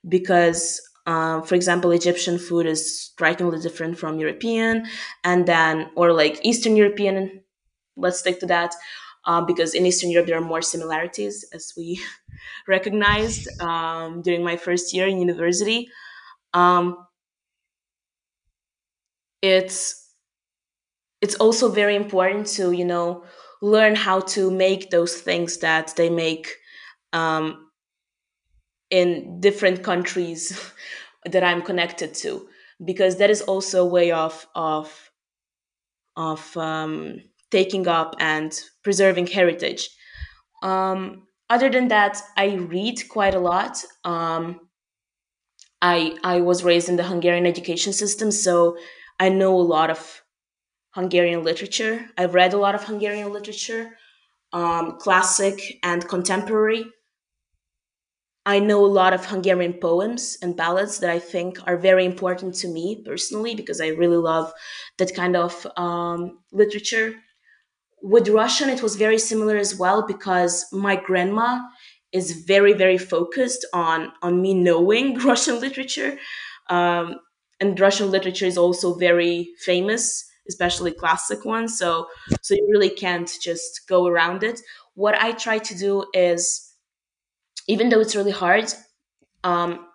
because 0.08 0.82
um, 1.06 1.44
for 1.44 1.56
example, 1.56 1.92
Egyptian 1.92 2.38
food 2.38 2.66
is 2.68 3.02
strikingly 3.08 3.60
different 3.60 3.98
from 3.98 4.20
European, 4.20 4.86
and 5.24 5.46
then 5.48 5.90
or 5.96 6.14
like 6.14 6.40
Eastern 6.46 6.76
European. 6.76 7.42
Let's 7.98 8.20
stick 8.20 8.40
to 8.42 8.46
that 8.48 8.76
uh, 9.26 9.42
because 9.42 9.74
in 9.74 9.86
Eastern 9.86 10.12
Europe 10.12 10.28
there 10.28 10.38
are 10.38 10.42
more 10.54 10.62
similarities, 10.62 11.46
as 11.54 11.74
we 11.78 12.02
recognized 12.68 13.50
um, 13.62 14.22
during 14.22 14.44
my 14.44 14.58
first 14.58 14.94
year 14.94 15.08
in 15.08 15.20
university. 15.20 15.90
Um, 16.54 16.98
it's 19.42 20.08
it's 21.22 21.36
also 21.36 21.70
very 21.70 21.96
important 21.96 22.48
to 22.48 22.72
you 22.72 22.86
know 22.86 23.24
learn 23.62 23.96
how 23.96 24.20
to 24.22 24.50
make 24.52 24.90
those 24.90 25.16
things 25.16 25.58
that 25.58 25.94
they 25.98 26.10
make 26.10 26.48
um, 27.14 27.70
in 28.90 29.40
different 29.40 29.84
countries 29.84 30.72
that 31.26 31.44
I'm 31.44 31.62
connected 31.62 32.14
to, 32.16 32.48
because 32.84 33.18
that 33.18 33.30
is 33.30 33.42
also 33.42 33.84
a 33.84 33.90
way 33.90 34.12
of 34.12 34.48
of 34.56 35.12
of 36.16 36.56
um, 36.58 37.22
taking 37.52 37.88
up 37.88 38.16
and 38.20 38.58
preserving 38.84 39.28
heritage. 39.28 39.90
Um, 40.64 41.28
other 41.50 41.70
than 41.70 41.88
that, 41.88 42.22
I 42.38 42.56
read 42.56 43.08
quite 43.10 43.36
a 43.36 43.40
lot. 43.40 43.84
Um, 44.04 44.60
I 45.82 46.18
I 46.24 46.42
was 46.42 46.64
raised 46.64 46.90
in 46.90 46.98
the 46.98 47.04
Hungarian 47.04 47.46
education 47.46 47.94
system, 47.94 48.32
so 48.32 48.78
I 49.20 49.30
know 49.30 49.56
a 49.56 49.62
lot 49.62 49.90
of 49.90 50.24
Hungarian 50.92 51.44
literature. 51.44 52.10
I've 52.18 52.34
read 52.34 52.54
a 52.54 52.58
lot 52.58 52.76
of 52.76 52.84
Hungarian 52.84 53.32
literature, 53.34 53.98
um, 54.54 54.98
classic 55.00 55.80
and 55.84 56.08
contemporary. 56.08 56.86
I 58.46 58.60
know 58.60 58.84
a 58.84 58.88
lot 58.88 59.14
of 59.14 59.26
Hungarian 59.26 59.74
poems 59.74 60.38
and 60.42 60.56
ballads 60.58 61.00
that 61.00 61.10
I 61.10 61.20
think 61.20 61.60
are 61.68 61.78
very 61.78 62.06
important 62.06 62.56
to 62.56 62.68
me 62.68 63.04
personally 63.06 63.54
because 63.54 63.80
I 63.80 63.90
really 63.90 64.18
love 64.18 64.52
that 64.98 65.14
kind 65.14 65.36
of 65.36 65.68
um, 65.78 66.40
literature. 66.52 67.14
With 68.02 68.30
Russian, 68.30 68.70
it 68.70 68.82
was 68.82 68.96
very 68.96 69.20
similar 69.20 69.58
as 69.58 69.76
well 69.78 70.06
because 70.08 70.66
my 70.72 70.96
grandma 70.96 71.62
is 72.12 72.32
very, 72.46 72.74
very 72.74 72.98
focused 72.98 73.66
on 73.74 74.12
on 74.22 74.42
me 74.42 74.54
knowing 74.54 75.20
Russian 75.32 75.60
literature, 75.60 76.18
um, 76.70 77.16
and 77.60 77.80
Russian 77.80 78.12
literature 78.12 78.46
is 78.46 78.58
also 78.58 78.96
very 78.96 79.50
famous, 79.60 80.26
especially 80.48 80.92
classic 80.92 81.46
ones. 81.46 81.78
So, 81.78 82.08
so 82.42 82.54
you 82.56 82.68
really 82.72 82.90
can't 82.90 83.30
just 83.42 83.88
go 83.88 84.08
around 84.08 84.44
it. 84.44 84.62
What 84.96 85.16
I 85.16 85.32
try 85.34 85.60
to 85.60 85.78
do 85.78 86.06
is, 86.14 86.74
even 87.68 87.90
though 87.90 88.00
it's 88.00 88.16
really 88.16 88.32
hard, 88.32 88.74
um, 89.44 89.88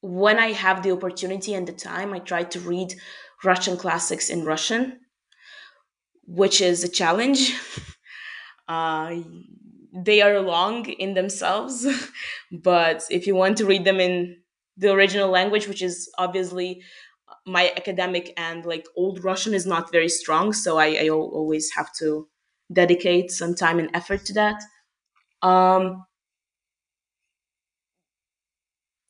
when 0.00 0.38
I 0.40 0.50
have 0.52 0.82
the 0.82 0.90
opportunity 0.90 1.54
and 1.54 1.66
the 1.66 1.72
time, 1.72 2.12
I 2.12 2.18
try 2.18 2.42
to 2.44 2.58
read 2.60 2.94
Russian 3.44 3.76
classics 3.76 4.28
in 4.28 4.44
Russian, 4.44 5.00
which 6.26 6.60
is 6.60 6.84
a 6.84 6.88
challenge. 6.88 7.54
Uh, 8.68 9.16
they 9.92 10.22
are 10.22 10.40
long 10.40 10.86
in 10.86 11.14
themselves, 11.14 11.86
but 12.52 13.02
if 13.10 13.26
you 13.26 13.34
want 13.34 13.56
to 13.58 13.66
read 13.66 13.84
them 13.84 14.00
in 14.00 14.36
the 14.78 14.92
original 14.92 15.30
language, 15.30 15.68
which 15.68 15.82
is 15.82 16.10
obviously 16.18 16.82
my 17.46 17.72
academic 17.76 18.32
and 18.36 18.64
like 18.64 18.86
old 18.96 19.24
Russian 19.24 19.54
is 19.54 19.66
not 19.66 19.92
very 19.92 20.08
strong, 20.08 20.52
so 20.52 20.78
I, 20.78 20.98
I 21.02 21.08
always 21.10 21.70
have 21.76 21.92
to 22.00 22.28
dedicate 22.72 23.30
some 23.30 23.54
time 23.54 23.78
and 23.78 23.90
effort 23.94 24.24
to 24.26 24.34
that. 24.34 24.62
Um, 25.42 26.04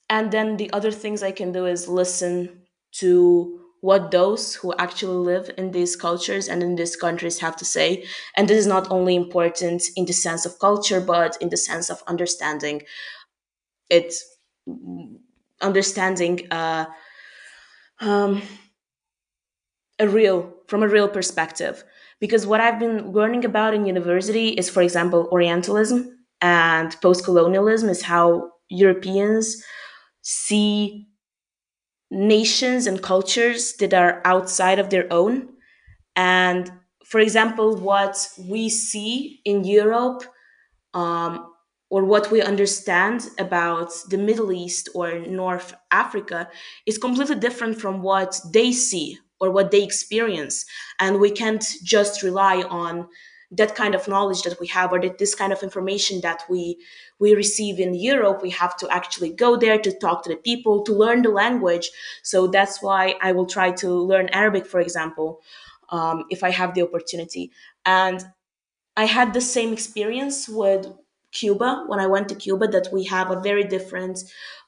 and 0.08 0.30
then 0.32 0.56
the 0.56 0.72
other 0.72 0.90
things 0.90 1.22
I 1.22 1.32
can 1.32 1.52
do 1.52 1.66
is 1.66 1.88
listen 1.88 2.62
to 2.92 3.60
what 3.80 4.10
those 4.10 4.54
who 4.56 4.74
actually 4.78 5.18
live 5.18 5.50
in 5.56 5.70
these 5.70 5.94
cultures 5.94 6.48
and 6.48 6.62
in 6.62 6.74
these 6.74 6.96
countries 6.96 7.38
have 7.38 7.56
to 7.56 7.64
say. 7.64 8.04
And 8.36 8.48
this 8.48 8.58
is 8.58 8.66
not 8.66 8.90
only 8.90 9.14
important 9.14 9.82
in 9.96 10.06
the 10.06 10.12
sense 10.12 10.44
of 10.46 10.58
culture, 10.58 11.00
but 11.00 11.36
in 11.40 11.50
the 11.50 11.56
sense 11.56 11.88
of 11.90 12.02
understanding 12.08 12.82
it, 13.90 14.14
understanding 15.60 16.46
uh, 16.50 16.86
um, 18.00 18.42
a 19.98 20.08
real 20.08 20.54
from 20.68 20.82
a 20.82 20.88
real 20.88 21.08
perspective. 21.08 21.84
Because 22.20 22.46
what 22.46 22.60
I've 22.60 22.80
been 22.80 23.12
learning 23.12 23.44
about 23.44 23.74
in 23.74 23.86
university 23.86 24.48
is, 24.48 24.68
for 24.68 24.82
example, 24.82 25.28
Orientalism 25.30 26.18
and 26.40 26.96
post-colonialism 27.00 27.88
is 27.88 28.02
how 28.02 28.50
Europeans 28.68 29.62
see 30.22 31.06
nations 32.10 32.86
and 32.86 33.02
cultures 33.02 33.74
that 33.74 33.94
are 33.94 34.20
outside 34.24 34.78
of 34.78 34.90
their 34.90 35.06
own. 35.12 35.48
And 36.16 36.70
for 37.04 37.20
example, 37.20 37.76
what 37.76 38.16
we 38.38 38.68
see 38.68 39.40
in 39.44 39.64
Europe 39.64 40.24
um, 40.94 41.52
or 41.90 42.04
what 42.04 42.30
we 42.30 42.42
understand 42.42 43.30
about 43.38 43.92
the 44.10 44.18
Middle 44.18 44.52
East 44.52 44.88
or 44.94 45.20
North 45.20 45.74
Africa 45.90 46.48
is 46.86 46.98
completely 46.98 47.36
different 47.36 47.80
from 47.80 48.02
what 48.02 48.40
they 48.52 48.72
see 48.72 49.18
or 49.40 49.50
what 49.50 49.70
they 49.70 49.82
experience. 49.82 50.66
And 50.98 51.20
we 51.20 51.30
can't 51.30 51.64
just 51.82 52.22
rely 52.22 52.62
on 52.62 53.08
that 53.50 53.74
kind 53.74 53.94
of 53.94 54.06
knowledge 54.06 54.42
that 54.42 54.60
we 54.60 54.66
have 54.66 54.92
or 54.92 55.00
that 55.00 55.16
this 55.16 55.34
kind 55.34 55.52
of 55.52 55.62
information 55.62 56.20
that 56.20 56.42
we 56.50 56.78
we 57.18 57.34
receive 57.34 57.80
in 57.80 57.94
Europe. 57.94 58.42
We 58.42 58.50
have 58.50 58.76
to 58.76 58.88
actually 58.90 59.30
go 59.30 59.56
there 59.56 59.78
to 59.78 59.98
talk 59.98 60.22
to 60.24 60.30
the 60.30 60.36
people, 60.36 60.82
to 60.82 60.92
learn 60.92 61.22
the 61.22 61.30
language. 61.30 61.90
So 62.22 62.46
that's 62.46 62.82
why 62.82 63.14
I 63.22 63.32
will 63.32 63.46
try 63.46 63.70
to 63.72 63.90
learn 63.90 64.28
Arabic, 64.28 64.66
for 64.66 64.80
example, 64.80 65.40
um, 65.88 66.24
if 66.28 66.44
I 66.44 66.50
have 66.50 66.74
the 66.74 66.82
opportunity. 66.82 67.50
And 67.86 68.22
I 68.96 69.06
had 69.06 69.32
the 69.32 69.40
same 69.40 69.72
experience 69.72 70.48
with 70.48 70.86
Cuba, 71.38 71.84
when 71.86 72.00
I 72.00 72.06
went 72.06 72.28
to 72.28 72.34
Cuba, 72.34 72.66
that 72.68 72.88
we 72.92 73.04
have 73.04 73.30
a 73.30 73.40
very 73.40 73.64
different 73.64 74.18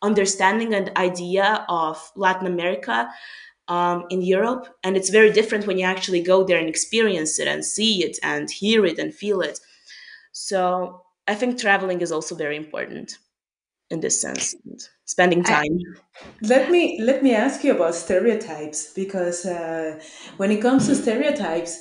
understanding 0.02 0.74
and 0.74 0.96
idea 0.96 1.64
of 1.68 2.12
Latin 2.16 2.46
America 2.46 3.08
um, 3.68 4.04
in 4.10 4.22
Europe. 4.22 4.66
And 4.84 4.96
it's 4.96 5.10
very 5.10 5.32
different 5.32 5.66
when 5.66 5.78
you 5.78 5.84
actually 5.84 6.22
go 6.22 6.44
there 6.44 6.58
and 6.58 6.68
experience 6.68 7.38
it 7.38 7.48
and 7.48 7.64
see 7.64 8.04
it 8.04 8.18
and 8.22 8.50
hear 8.50 8.84
it 8.84 8.98
and 8.98 9.14
feel 9.14 9.40
it. 9.40 9.60
So 10.32 11.02
I 11.26 11.34
think 11.34 11.58
traveling 11.58 12.00
is 12.00 12.12
also 12.12 12.34
very 12.34 12.56
important 12.56 13.18
in 13.90 14.00
this 14.00 14.20
sense, 14.20 14.54
spending 15.04 15.42
time. 15.42 15.78
Let 16.42 16.70
me 16.70 17.00
let 17.02 17.22
me 17.22 17.34
ask 17.34 17.64
you 17.64 17.74
about 17.74 17.94
stereotypes 17.94 18.92
because 18.94 19.44
uh, 19.44 20.00
when 20.36 20.50
it 20.52 20.62
comes 20.62 20.86
to 20.86 20.94
stereotypes, 20.94 21.72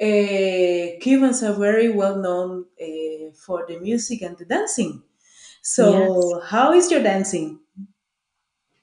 uh, 0.00 0.98
Cubans 1.02 1.42
are 1.42 1.54
very 1.54 1.88
well 1.90 2.16
known 2.16 2.66
uh, 2.80 3.15
for 3.36 3.64
the 3.68 3.78
music 3.80 4.22
and 4.22 4.36
the 4.38 4.44
dancing. 4.44 5.02
yes. 5.02 5.62
So, 5.62 6.40
how 6.44 6.72
is 6.72 6.90
your 6.90 7.02
dancing? 7.02 7.60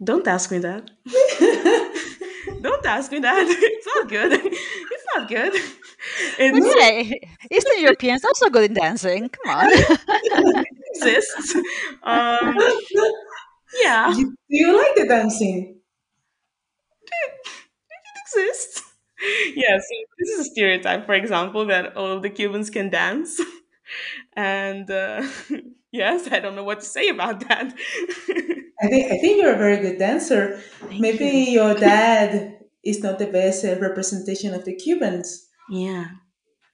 Don't 0.04 0.28
ask 0.28 0.52
me 0.52 0.60
that. 0.60 0.92
Don't 2.62 2.86
ask 2.86 3.12
me 3.12 3.20
that. 3.20 3.46
It's 3.48 3.88
not 3.96 4.10
good. 4.10 4.34
It's 4.34 5.06
not 5.16 5.28
good. 5.28 5.54
But 6.52 6.64
It's 6.64 6.74
hey, 6.82 7.22
Eastern 7.52 7.82
Europeans 7.82 8.24
also 8.26 8.50
good 8.50 8.70
in 8.72 8.74
dancing. 8.74 9.30
Come 9.30 9.56
on. 9.56 9.72
exists. 10.96 11.56
Um, 12.04 12.58
yeah, 13.82 14.14
You, 14.16 14.30
do 14.30 14.36
you 14.50 14.78
like 14.78 14.96
the 14.96 15.08
dancing? 15.08 15.80
it 17.90 18.44
exists. 18.44 18.82
Yeah, 19.56 19.78
so 19.78 19.96
this 20.20 20.30
is 20.30 20.40
a 20.48 20.50
stereotype, 20.50 21.06
for 21.06 21.14
example, 21.14 21.66
that 21.68 21.96
all 21.96 22.12
of 22.12 22.22
the 22.24 22.30
Cubans 22.30 22.70
can 22.70 22.90
dance. 22.90 23.40
And 24.34 24.90
uh, 24.90 25.28
yes, 25.92 26.32
I 26.32 26.40
don't 26.40 26.56
know 26.56 26.64
what 26.64 26.80
to 26.82 26.86
say 26.86 27.10
about 27.10 27.48
that. 27.48 27.74
I 28.82 28.88
think 28.88 29.12
I 29.12 29.18
think 29.18 29.42
you're 29.42 29.54
a 29.54 29.58
very 29.58 29.78
good 29.78 30.00
dancer. 30.00 30.58
Thank 30.80 31.00
Maybe 31.00 31.26
you. 31.26 31.62
your 31.62 31.74
dad 31.90 32.60
is 32.84 33.02
not 33.02 33.20
the 33.20 33.28
best 33.28 33.64
uh, 33.64 33.80
representation 33.80 34.54
of 34.54 34.66
the 34.66 34.76
Cubans. 34.76 35.48
Yeah, 35.70 36.08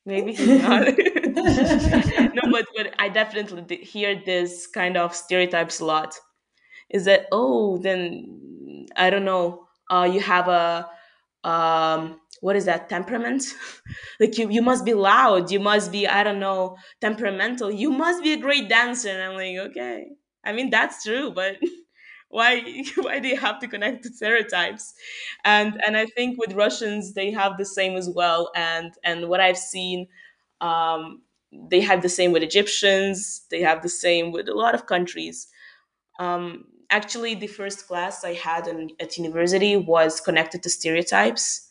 maybe 0.06 0.34
he's 0.34 0.62
not. 0.62 0.88
no, 0.88 2.42
but, 2.52 2.66
but 2.76 2.96
I 2.98 3.10
definitely 3.10 3.62
d- 3.62 3.84
hear 3.84 4.20
this 4.26 4.66
kind 4.66 4.98
of 4.98 5.14
stereotypes 5.16 5.80
a 5.80 5.86
lot. 5.86 6.16
Is 6.90 7.06
that, 7.06 7.28
oh, 7.32 7.78
then 7.78 8.88
I 8.96 9.10
don't 9.12 9.26
know, 9.26 9.68
uh, 9.92 10.10
you 10.12 10.20
have 10.22 10.48
a 10.48 10.90
um 11.44 12.20
what 12.42 12.56
is 12.56 12.66
that 12.66 12.90
temperament? 12.90 13.44
Like 14.20 14.38
you 14.38 14.50
you 14.50 14.62
must 14.62 14.86
be 14.86 14.94
loud 14.94 15.52
you 15.52 15.60
must 15.60 15.92
be 15.92 16.08
i 16.08 16.24
don't 16.24 16.40
know 16.40 16.78
temperamental. 17.02 17.72
You 17.72 17.92
must 17.92 18.24
be 18.24 18.34
a 18.34 18.38
great 18.38 18.70
dancer. 18.70 19.10
And 19.10 19.22
i'm 19.24 19.36
like 19.36 19.58
okay. 19.72 20.08
I 20.46 20.54
mean 20.54 20.70
that's 20.70 21.04
true 21.04 21.32
but 21.32 21.58
why 22.30 22.62
why 22.98 23.20
do 23.20 23.28
you 23.28 23.38
have 23.38 23.60
to 23.60 23.68
connect 23.68 24.04
to 24.04 24.10
stereotypes? 24.14 24.94
And 25.46 25.80
and 25.86 25.98
i 25.98 26.06
think 26.06 26.40
with 26.40 26.54
russians 26.54 27.14
they 27.14 27.32
have 27.32 27.58
the 27.58 27.66
same 27.66 27.96
as 27.98 28.10
well. 28.10 28.52
And 28.56 28.94
and 29.04 29.30
what 29.30 29.40
i've 29.40 29.58
seen 29.58 30.08
um 30.62 31.22
they 31.72 31.82
have 31.82 32.02
the 32.04 32.10
same 32.10 32.32
with 32.32 32.44
egyptians. 32.44 33.46
They 33.52 33.62
have 33.62 33.82
the 33.82 33.90
same 33.90 34.32
with 34.32 34.50
a 34.50 34.54
lot 34.54 34.76
of 34.76 34.86
countries. 34.88 35.48
Um 36.20 36.66
actually 36.92 37.36
the 37.36 37.48
first 37.48 37.88
class 37.88 38.24
i 38.26 38.34
had 38.34 38.68
in, 38.68 38.90
at 39.00 39.18
university 39.18 39.78
was 39.78 40.22
connected 40.22 40.64
to 40.64 40.70
stereotypes 40.70 41.69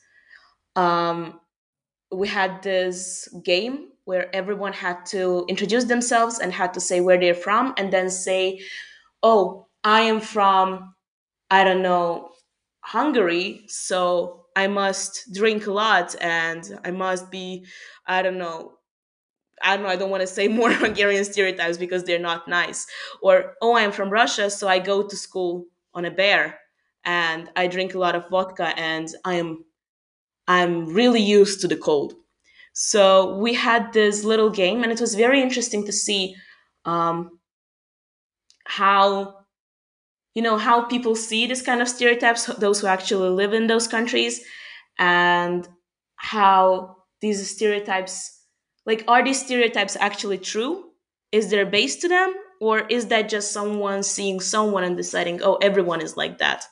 um, 0.79 1.41
we 2.13 2.29
had 2.29 2.63
this 2.63 3.29
game 3.45 3.89
where 4.05 4.35
everyone 4.35 4.73
had 4.73 5.05
to 5.05 5.45
introduce 5.49 5.85
themselves 5.85 6.39
and 6.39 6.53
had 6.53 6.73
to 6.75 6.81
say 6.81 7.01
where 7.01 7.19
they're 7.19 7.35
from 7.35 7.75
and 7.77 7.93
then 7.93 8.09
say, 8.09 8.61
Oh, 9.23 9.67
I 9.83 10.03
am 10.03 10.21
from, 10.21 10.95
I 11.51 11.65
don't 11.65 11.83
know, 11.83 12.31
Hungary, 12.81 13.65
so 13.67 14.47
I 14.55 14.69
must 14.69 15.35
drink 15.35 15.67
a 15.67 15.73
lot 15.73 16.15
and 16.21 16.79
I 16.85 16.93
must 16.93 17.31
be, 17.31 17.67
I 18.07 18.23
don't 18.23 18.39
know, 18.39 18.75
I 19.61 19.77
don't 19.77 19.85
know, 19.85 19.91
I 19.91 19.97
don't 19.97 20.11
want 20.11 20.21
to 20.21 20.27
say 20.29 20.47
more 20.61 20.73
Hungarian 20.73 21.25
stereotypes 21.25 21.77
because 21.77 22.05
they're 22.05 22.21
not 22.31 22.47
nice. 22.47 22.87
Or, 23.21 23.55
oh, 23.61 23.77
I'm 23.77 23.91
from 23.91 24.11
Russia, 24.11 24.49
so 24.49 24.69
I 24.69 24.79
go 24.79 25.03
to 25.03 25.17
school 25.17 25.67
on 25.93 26.05
a 26.05 26.11
bear 26.11 26.61
and 27.05 27.51
I 27.57 27.67
drink 27.67 27.95
a 27.95 27.99
lot 27.99 28.15
of 28.15 28.31
vodka 28.31 28.73
and 28.79 29.09
I 29.25 29.35
am 29.35 29.65
I'm 30.49 30.87
really 30.87 31.21
used 31.21 31.61
to 31.61 31.69
the 31.69 31.77
cold. 31.77 32.15
So 32.73 33.37
we 33.37 33.55
had 33.55 33.93
this 33.93 34.25
little 34.25 34.51
game, 34.51 34.83
and 34.83 34.91
it 34.91 35.01
was 35.01 35.15
very 35.15 35.43
interesting 35.43 35.85
to 35.87 35.93
see 35.93 36.35
um, 36.85 37.39
how 38.65 39.35
you 40.35 40.43
know 40.43 40.57
how 40.57 40.83
people 40.83 41.17
see 41.17 41.47
this 41.47 41.63
kind 41.63 41.83
of 41.83 41.89
stereotypes, 41.89 42.47
those 42.47 42.81
who 42.81 42.87
actually 42.87 43.31
live 43.31 43.53
in 43.53 43.67
those 43.67 43.89
countries, 43.89 44.41
and 44.99 45.69
how 46.17 46.97
these 47.21 47.51
stereotypes, 47.51 48.41
like, 48.87 49.05
are 49.09 49.25
these 49.25 49.45
stereotypes 49.45 49.97
actually 49.99 50.39
true? 50.39 50.85
Is 51.33 51.51
there 51.51 51.63
a 51.63 51.71
base 51.71 51.97
to 51.97 52.09
them, 52.09 52.33
or 52.61 52.81
is 52.87 53.07
that 53.09 53.29
just 53.29 53.53
someone 53.53 54.03
seeing 54.03 54.41
someone 54.41 54.85
and 54.85 54.97
deciding, 54.97 55.43
oh, 55.43 55.57
everyone 55.57 56.01
is 56.01 56.17
like 56.17 56.39
that? 56.39 56.65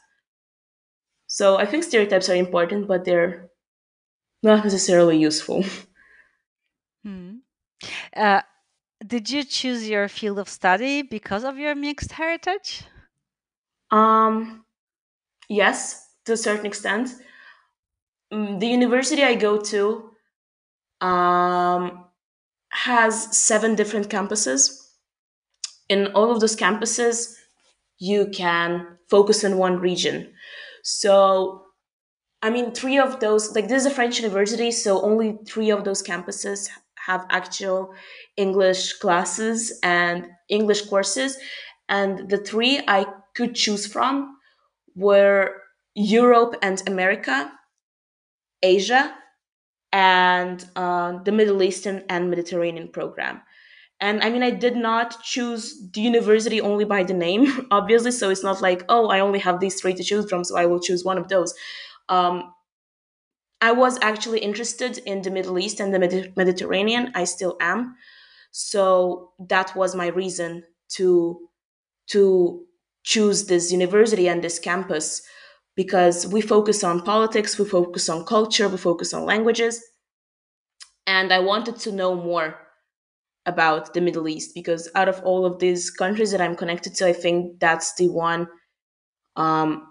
So 1.26 1.56
I 1.58 1.66
think 1.66 1.82
stereotypes 1.82 2.28
are 2.30 2.36
important, 2.36 2.86
but 2.86 3.04
they're 3.04 3.50
not 4.42 4.64
necessarily 4.64 5.18
useful. 5.18 5.64
Hmm. 7.04 7.36
Uh, 8.16 8.42
did 9.06 9.30
you 9.30 9.44
choose 9.44 9.88
your 9.88 10.08
field 10.08 10.38
of 10.38 10.48
study 10.48 11.02
because 11.02 11.44
of 11.44 11.58
your 11.58 11.74
mixed 11.74 12.12
heritage? 12.12 12.84
Um, 13.90 14.64
yes, 15.48 16.08
to 16.26 16.32
a 16.32 16.36
certain 16.36 16.66
extent. 16.66 17.10
Mm, 18.32 18.60
The 18.60 18.66
university 18.66 19.22
I 19.24 19.34
go 19.34 19.58
to 19.60 20.10
um, 21.00 22.06
has 22.70 23.36
seven 23.36 23.74
different 23.74 24.08
campuses. 24.08 24.82
In 25.88 26.08
all 26.14 26.30
of 26.30 26.40
those 26.40 26.56
campuses, 26.56 27.34
you 27.98 28.28
can 28.28 28.98
focus 29.08 29.44
on 29.44 29.58
one 29.58 29.78
region. 29.78 30.34
So, 30.82 31.65
I 32.42 32.50
mean, 32.50 32.72
three 32.72 32.98
of 32.98 33.20
those, 33.20 33.54
like, 33.54 33.68
this 33.68 33.82
is 33.82 33.86
a 33.86 33.94
French 33.94 34.18
university, 34.20 34.70
so 34.70 35.02
only 35.02 35.38
three 35.46 35.70
of 35.70 35.84
those 35.84 36.02
campuses 36.02 36.68
have 37.06 37.26
actual 37.30 37.94
English 38.36 38.94
classes 38.94 39.78
and 39.82 40.28
English 40.48 40.82
courses. 40.86 41.38
And 41.88 42.28
the 42.28 42.38
three 42.38 42.82
I 42.86 43.06
could 43.34 43.54
choose 43.54 43.86
from 43.86 44.36
were 44.94 45.62
Europe 45.94 46.56
and 46.62 46.82
America, 46.86 47.52
Asia, 48.62 49.14
and 49.92 50.68
uh, 50.76 51.22
the 51.24 51.32
Middle 51.32 51.62
Eastern 51.62 52.04
and 52.08 52.30
Mediterranean 52.30 52.88
program. 52.88 53.42
And 54.00 54.22
I 54.22 54.30
mean, 54.30 54.42
I 54.42 54.50
did 54.50 54.76
not 54.76 55.22
choose 55.22 55.90
the 55.92 56.00
university 56.02 56.60
only 56.60 56.84
by 56.84 57.04
the 57.04 57.14
name, 57.14 57.68
obviously. 57.72 58.12
So 58.12 58.30
it's 58.30 58.44
not 58.44 58.62
like, 58.62 58.84
oh, 58.88 59.08
I 59.08 59.20
only 59.20 59.38
have 59.40 59.60
these 59.60 59.80
three 59.80 59.94
to 59.94 60.04
choose 60.04 60.28
from, 60.28 60.44
so 60.44 60.56
I 60.56 60.66
will 60.66 60.80
choose 60.80 61.04
one 61.04 61.18
of 61.18 61.28
those. 61.28 61.54
Um, 62.08 62.52
I 63.60 63.72
was 63.72 63.98
actually 64.02 64.40
interested 64.40 64.98
in 64.98 65.22
the 65.22 65.30
Middle 65.30 65.58
East 65.58 65.80
and 65.80 65.92
the 65.92 65.98
Medi- 65.98 66.32
Mediterranean. 66.36 67.12
I 67.14 67.24
still 67.24 67.56
am. 67.60 67.96
So 68.50 69.32
that 69.38 69.74
was 69.76 69.94
my 69.94 70.08
reason 70.08 70.64
to 70.96 71.48
to 72.08 72.64
choose 73.04 73.46
this 73.46 73.72
university 73.72 74.28
and 74.28 74.42
this 74.42 74.58
campus 74.58 75.22
because 75.76 76.26
we 76.26 76.40
focus 76.40 76.84
on 76.84 77.02
politics, 77.02 77.58
we 77.58 77.64
focus 77.64 78.08
on 78.08 78.24
culture, 78.24 78.68
we 78.68 78.78
focus 78.78 79.12
on 79.12 79.24
languages, 79.24 79.82
and 81.06 81.32
I 81.32 81.38
wanted 81.38 81.76
to 81.80 81.92
know 81.92 82.14
more 82.14 82.58
about 83.46 83.94
the 83.94 84.00
Middle 84.00 84.28
East 84.28 84.54
because 84.54 84.88
out 84.94 85.08
of 85.08 85.20
all 85.24 85.46
of 85.46 85.58
these 85.58 85.90
countries 85.90 86.32
that 86.32 86.40
I'm 86.40 86.56
connected 86.56 86.94
to, 86.96 87.06
I 87.08 87.12
think 87.12 87.60
that's 87.60 87.94
the 87.94 88.08
one 88.08 88.48
um, 89.36 89.86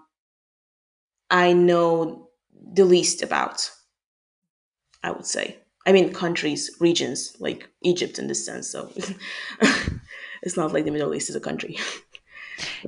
I 1.30 1.52
know 1.52 2.28
the 2.72 2.84
least 2.84 3.22
about. 3.22 3.70
I 5.02 5.12
would 5.12 5.26
say. 5.26 5.58
I 5.86 5.92
mean, 5.92 6.12
countries, 6.12 6.76
regions 6.80 7.36
like 7.38 7.68
Egypt 7.82 8.18
in 8.18 8.26
this 8.26 8.44
sense. 8.44 8.68
So 8.68 8.90
it's 10.42 10.56
not 10.56 10.72
like 10.72 10.84
the 10.84 10.90
Middle 10.90 11.14
East 11.14 11.30
is 11.30 11.36
a 11.36 11.40
country. 11.40 11.78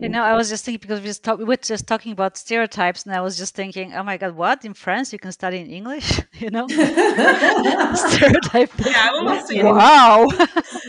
You 0.00 0.08
know, 0.08 0.22
I 0.22 0.34
was 0.34 0.48
just 0.48 0.64
thinking 0.64 0.80
because 0.80 1.00
we 1.00 1.06
just 1.06 1.22
talk, 1.22 1.38
we 1.38 1.44
were 1.44 1.56
just 1.56 1.86
talking 1.86 2.12
about 2.12 2.36
stereotypes, 2.36 3.04
and 3.04 3.14
I 3.14 3.20
was 3.20 3.36
just 3.36 3.54
thinking, 3.54 3.94
oh 3.94 4.02
my 4.02 4.16
God, 4.16 4.34
what 4.34 4.64
in 4.64 4.72
France 4.72 5.12
you 5.12 5.18
can 5.18 5.30
study 5.32 5.58
in 5.58 5.68
English? 5.68 6.20
You 6.38 6.50
know, 6.50 6.68
stereotype. 7.94 8.70
Yeah, 8.86 9.08
I 9.08 9.10
will 9.12 9.24
not 9.24 9.48
say 9.48 9.60
Wow, 9.60 10.28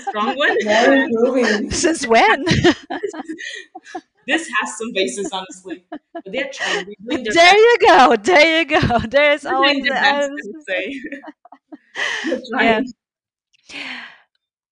strong 0.09 0.37
one. 0.37 1.71
Since 1.71 2.05
when? 2.05 2.45
This 4.29 4.47
has 4.61 4.77
some 4.77 4.91
basis, 4.93 5.31
honestly. 5.33 5.85
But 6.23 6.33
they're 6.33 6.51
trying. 6.53 6.85
They're 6.99 7.23
There 7.33 7.53
best. 7.53 7.57
you 7.65 7.77
go. 7.87 8.15
There 8.17 8.59
you 8.59 8.65
go. 8.65 8.99
There 9.09 9.31
is 9.33 9.45
always 9.45 9.83
the 9.83 9.91
best, 9.91 10.03
I 10.03 10.23
answer. 10.23 10.43
would 10.43 10.63
say. 10.67 11.01
Yeah. 12.59 12.81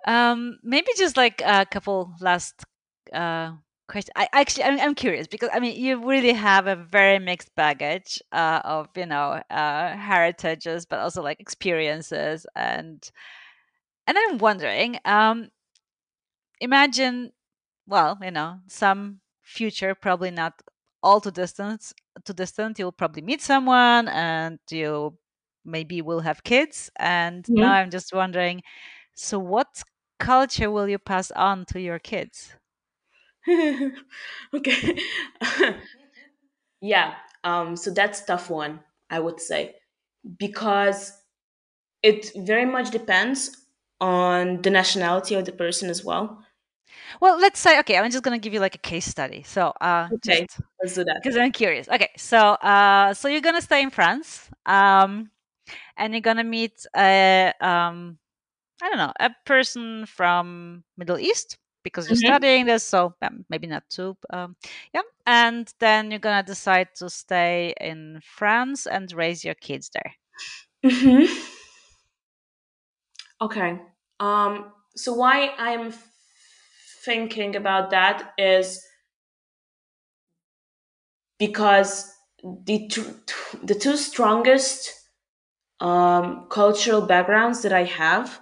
Um, 0.05 0.59
maybe 0.63 0.87
just 0.97 1.17
like 1.17 1.41
a 1.45 1.65
couple 1.65 2.13
last 2.21 2.63
uh, 3.13 3.53
question. 3.89 4.13
I 4.15 4.27
actually, 4.33 4.63
I'm, 4.65 4.79
I'm 4.79 4.95
curious 4.95 5.27
because 5.27 5.49
I 5.53 5.59
mean, 5.59 5.79
you 5.81 6.05
really 6.07 6.33
have 6.33 6.67
a 6.67 6.75
very 6.75 7.19
mixed 7.19 7.53
baggage 7.55 8.21
uh, 8.31 8.61
of 8.63 8.87
you 8.95 9.05
know 9.05 9.41
uh, 9.49 9.97
heritages, 9.97 10.85
but 10.85 10.99
also 10.99 11.21
like 11.21 11.39
experiences, 11.41 12.45
and 12.55 13.09
and 14.07 14.17
I'm 14.17 14.37
wondering, 14.37 14.99
um, 15.05 15.49
imagine, 16.59 17.31
well, 17.87 18.17
you 18.21 18.31
know, 18.31 18.59
some 18.67 19.19
future, 19.47 19.95
probably 19.95 20.31
not 20.31 20.61
all 21.03 21.21
too 21.21 21.31
distant, 21.31 21.93
too 22.25 22.33
distant. 22.33 22.79
You'll 22.79 22.91
probably 22.91 23.21
meet 23.23 23.41
someone, 23.41 24.07
and 24.09 24.59
you 24.71 25.17
maybe 25.65 26.01
will 26.01 26.21
have 26.21 26.43
kids. 26.43 26.91
And 26.97 27.49
now 27.55 27.71
Mhm. 27.71 27.73
I'm 27.73 27.89
just 27.91 28.13
wondering, 28.13 28.63
so 29.15 29.39
what 29.39 29.83
culture 30.19 30.71
will 30.71 30.89
you 30.89 30.99
pass 30.99 31.31
on 31.31 31.65
to 31.67 31.81
your 31.81 31.99
kids? 31.99 32.55
okay. 34.53 34.99
yeah. 36.81 37.15
Um, 37.43 37.75
so 37.75 37.91
that's 37.91 38.23
tough 38.25 38.49
one, 38.49 38.81
I 39.09 39.19
would 39.19 39.39
say, 39.39 39.75
because 40.39 41.13
it 42.03 42.31
very 42.37 42.65
much 42.65 42.91
depends 42.91 43.65
on 44.01 44.61
the 44.63 44.71
nationality 44.71 45.35
of 45.35 45.45
the 45.45 45.53
person 45.53 45.89
as 45.89 46.05
well. 46.05 46.43
Well, 47.21 47.39
let's 47.39 47.59
say, 47.59 47.79
okay, 47.79 47.97
I'm 47.97 48.09
just 48.11 48.23
gonna 48.23 48.39
give 48.39 48.53
you 48.53 48.59
like 48.59 48.75
a 48.75 48.79
case 48.79 49.05
study. 49.05 49.43
So, 49.43 49.73
uh, 49.81 50.09
Okay, 50.13 50.45
just 50.45 50.59
let's 50.81 50.95
do 50.95 51.03
that. 51.05 51.21
because 51.21 51.37
I'm 51.37 51.51
curious. 51.51 51.87
Okay, 51.89 52.09
so, 52.17 52.37
uh, 52.39 53.13
so 53.13 53.27
you're 53.27 53.41
gonna 53.41 53.61
stay 53.61 53.81
in 53.83 53.89
France, 53.91 54.49
um, 54.65 55.31
and 55.97 56.13
you're 56.13 56.21
gonna 56.21 56.43
meet 56.43 56.85
a, 56.95 57.53
um, 57.61 58.19
I 58.81 58.89
don't 58.89 58.97
know, 58.99 59.13
a 59.19 59.31
person 59.45 60.05
from 60.07 60.83
Middle 60.97 61.19
East 61.19 61.57
because 61.83 62.09
you're 62.09 62.15
hmm 62.15 62.37
studying 62.37 62.65
this. 62.65 62.83
So 62.83 63.15
um, 63.21 63.45
maybe 63.49 63.67
not 63.67 63.83
too, 63.89 64.17
um, 64.31 64.55
yeah. 64.93 65.01
And 65.25 65.71
then 65.79 66.11
you're 66.11 66.19
gonna 66.19 66.43
decide 66.43 66.89
to 66.97 67.09
stay 67.09 67.73
in 67.81 68.21
France 68.23 68.87
and 68.87 69.11
raise 69.13 69.43
your 69.45 69.55
kids 69.55 69.89
there. 69.93 70.13
Mm-hmm. 70.83 71.47
Okay. 73.41 73.79
Um, 74.19 74.71
so 74.95 75.13
why 75.13 75.53
I'm 75.57 75.91
thinking 77.07 77.55
about 77.55 77.89
that 77.91 78.33
is 78.37 78.85
because 81.39 82.13
the 82.43 82.87
two, 82.89 83.15
the 83.63 83.75
two 83.75 83.95
strongest 83.97 84.93
um, 85.79 86.47
cultural 86.49 87.01
backgrounds 87.01 87.61
that 87.61 87.71
I 87.73 87.85
have 87.85 88.41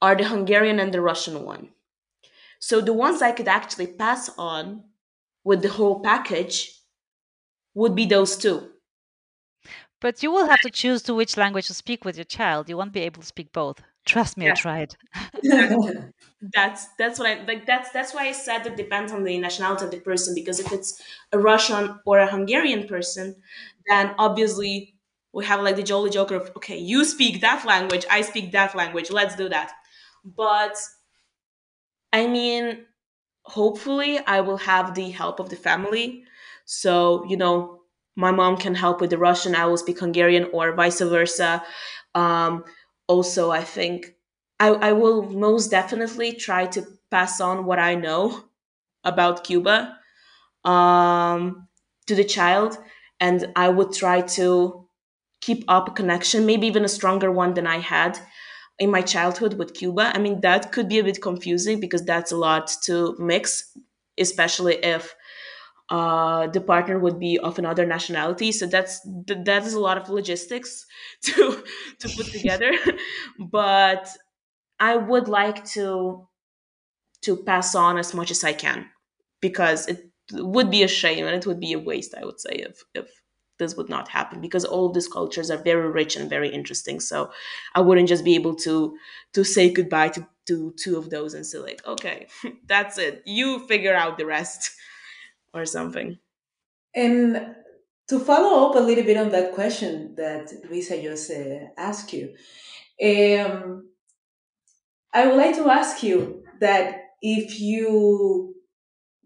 are 0.00 0.16
the 0.16 0.24
Hungarian 0.24 0.80
and 0.80 0.92
the 0.92 1.02
Russian 1.02 1.44
one. 1.44 1.68
So 2.58 2.80
the 2.80 2.94
ones 2.94 3.22
I 3.22 3.32
could 3.32 3.48
actually 3.48 3.88
pass 3.88 4.30
on 4.38 4.84
with 5.44 5.62
the 5.62 5.68
whole 5.68 6.00
package 6.00 6.72
would 7.74 7.94
be 7.94 8.06
those 8.06 8.36
two. 8.36 8.70
But 10.00 10.22
you 10.22 10.30
will 10.30 10.48
have 10.48 10.60
to 10.62 10.70
choose 10.70 11.02
to 11.02 11.14
which 11.14 11.36
language 11.36 11.66
to 11.66 11.74
speak 11.74 12.04
with 12.04 12.16
your 12.16 12.24
child. 12.24 12.68
You 12.70 12.78
won't 12.78 12.92
be 12.92 13.00
able 13.00 13.20
to 13.20 13.28
speak 13.28 13.52
both. 13.52 13.82
Trust 14.06 14.36
me, 14.38 14.48
I 14.48 14.52
tried. 14.52 14.94
That's 16.54 16.86
that's 16.98 17.18
what 17.18 17.28
I 17.28 17.42
like. 17.44 17.66
That's 17.66 17.90
that's 17.90 18.14
why 18.14 18.28
I 18.28 18.32
said 18.32 18.66
it 18.66 18.76
depends 18.76 19.10
on 19.10 19.24
the 19.24 19.36
nationality 19.38 19.84
of 19.86 19.90
the 19.90 20.00
person 20.00 20.34
because 20.34 20.60
if 20.60 20.70
it's 20.70 21.00
a 21.32 21.38
Russian 21.38 21.98
or 22.06 22.18
a 22.18 22.26
Hungarian 22.30 22.86
person, 22.86 23.34
then 23.88 24.14
obviously 24.18 24.94
we 25.32 25.44
have 25.46 25.62
like 25.62 25.76
the 25.76 25.82
jolly 25.82 26.10
joker 26.10 26.36
of 26.36 26.50
okay, 26.56 26.78
you 26.78 27.04
speak 27.04 27.40
that 27.40 27.64
language, 27.64 28.04
I 28.10 28.20
speak 28.20 28.52
that 28.52 28.76
language, 28.76 29.10
let's 29.10 29.34
do 29.34 29.48
that. 29.48 29.72
But 30.24 30.76
I 32.12 32.26
mean, 32.26 32.86
hopefully 33.44 34.18
I 34.26 34.40
will 34.40 34.58
have 34.58 34.94
the 34.94 35.10
help 35.10 35.40
of 35.40 35.48
the 35.48 35.56
family. 35.56 36.24
So, 36.64 37.24
you 37.28 37.36
know, 37.36 37.82
my 38.16 38.30
mom 38.30 38.56
can 38.56 38.74
help 38.74 39.00
with 39.00 39.10
the 39.10 39.18
Russian, 39.18 39.54
I 39.54 39.66
will 39.66 39.76
speak 39.76 40.00
Hungarian 40.00 40.48
or 40.52 40.74
vice 40.74 41.00
versa. 41.00 41.62
Um, 42.14 42.64
also, 43.08 43.50
I 43.50 43.62
think 43.62 44.14
I, 44.58 44.68
I 44.68 44.92
will 44.92 45.22
most 45.22 45.70
definitely 45.70 46.32
try 46.32 46.66
to 46.66 46.86
pass 47.10 47.40
on 47.40 47.64
what 47.66 47.78
I 47.78 47.94
know 47.94 48.44
about 49.04 49.44
Cuba 49.44 49.98
um, 50.64 51.68
to 52.06 52.14
the 52.14 52.24
child. 52.24 52.78
And 53.20 53.52
I 53.56 53.68
would 53.68 53.92
try 53.92 54.20
to 54.22 54.88
keep 55.40 55.64
up 55.68 55.88
a 55.88 55.92
connection, 55.92 56.46
maybe 56.46 56.66
even 56.66 56.84
a 56.84 56.88
stronger 56.88 57.30
one 57.32 57.54
than 57.54 57.66
I 57.66 57.78
had 57.78 58.18
in 58.78 58.90
my 58.90 59.02
childhood 59.02 59.54
with 59.54 59.74
Cuba. 59.74 60.12
I 60.14 60.18
mean, 60.18 60.40
that 60.42 60.72
could 60.72 60.88
be 60.88 60.98
a 60.98 61.04
bit 61.04 61.22
confusing 61.22 61.80
because 61.80 62.04
that's 62.04 62.32
a 62.32 62.36
lot 62.36 62.70
to 62.84 63.16
mix, 63.18 63.76
especially 64.18 64.76
if 64.84 65.14
uh, 65.88 66.48
the 66.48 66.60
partner 66.60 66.98
would 66.98 67.18
be 67.20 67.38
of 67.38 67.58
another 67.58 67.86
nationality. 67.86 68.52
So 68.52 68.66
that's 68.66 69.00
that 69.26 69.62
is 69.64 69.74
a 69.74 69.80
lot 69.80 69.98
of 69.98 70.08
logistics 70.08 70.86
to 71.22 71.62
to 72.00 72.08
put 72.16 72.26
together. 72.26 72.72
but 73.38 74.08
I 74.80 74.96
would 74.96 75.28
like 75.28 75.64
to 75.76 76.28
to 77.22 77.36
pass 77.36 77.74
on 77.74 77.98
as 77.98 78.14
much 78.14 78.30
as 78.30 78.44
I 78.44 78.52
can 78.52 78.88
because 79.40 79.86
it 79.88 80.10
would 80.32 80.70
be 80.70 80.82
a 80.82 80.88
shame 80.88 81.26
and 81.26 81.36
it 81.36 81.46
would 81.46 81.60
be 81.60 81.72
a 81.72 81.78
waste. 81.78 82.14
I 82.14 82.24
would 82.24 82.40
say 82.40 82.50
if 82.52 82.82
if 82.94 83.08
this 83.58 83.74
would 83.76 83.88
not 83.88 84.08
happen 84.08 84.40
because 84.40 84.64
all 84.66 84.86
of 84.86 84.94
these 84.94 85.08
cultures 85.08 85.50
are 85.50 85.56
very 85.62 85.88
rich 85.90 86.14
and 86.16 86.28
very 86.28 86.48
interesting. 86.50 87.00
So 87.00 87.30
I 87.74 87.80
wouldn't 87.80 88.08
just 88.08 88.24
be 88.24 88.34
able 88.34 88.54
to 88.56 88.96
to 89.32 89.44
say 89.44 89.70
goodbye 89.72 90.08
to 90.10 90.26
to 90.48 90.72
two 90.78 90.96
of 90.96 91.10
those 91.10 91.34
and 91.34 91.44
say 91.46 91.58
like, 91.58 91.84
okay, 91.86 92.28
that's 92.66 92.98
it. 92.98 93.22
You 93.26 93.66
figure 93.66 93.94
out 93.94 94.18
the 94.18 94.26
rest 94.26 94.70
or 95.56 95.66
something. 95.66 96.18
And 96.94 97.54
to 98.08 98.20
follow 98.20 98.68
up 98.68 98.76
a 98.76 98.80
little 98.80 99.04
bit 99.04 99.16
on 99.16 99.30
that 99.30 99.52
question 99.52 100.14
that 100.16 100.52
Luisa 100.68 101.02
just 101.02 101.30
uh, 101.30 101.68
asked 101.76 102.12
you, 102.12 102.34
um, 103.02 103.90
I 105.12 105.26
would 105.26 105.36
like 105.36 105.56
to 105.56 105.68
ask 105.68 106.02
you 106.02 106.44
that 106.60 107.02
if 107.20 107.60
you 107.60 108.54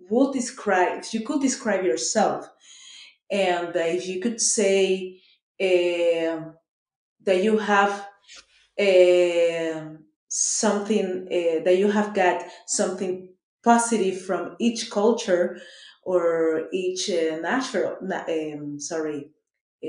would 0.09 0.33
describe, 0.33 1.01
if 1.01 1.15
you 1.15 1.21
could 1.21 1.41
describe 1.41 1.85
yourself, 1.85 2.49
and 3.31 3.77
uh, 3.77 3.81
if 3.81 4.07
you 4.09 4.21
could 4.21 4.41
say 4.41 5.21
um 5.61 6.55
that 7.23 7.45
you 7.45 7.59
have 7.59 8.07
um 8.81 9.99
something 10.29 11.27
uh, 11.27 11.63
that 11.65 11.77
you 11.77 11.91
have 11.91 12.15
got 12.15 12.45
something 12.67 13.29
positive 13.63 14.23
from 14.23 14.57
each 14.59 14.91
culture 14.91 15.61
or 16.03 16.69
each 16.73 17.11
uh, 17.11 17.37
natural, 17.41 17.99
na- 18.03 18.25
um, 18.29 18.81
sorry, 18.81 19.31
uh, 19.85 19.87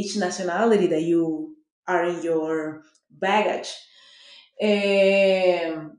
each 0.00 0.16
nationality 0.16 0.86
that 0.88 1.02
you 1.02 1.56
are 1.86 2.04
in 2.04 2.22
your 2.22 2.84
baggage. 3.10 3.72
Um, 4.62 5.98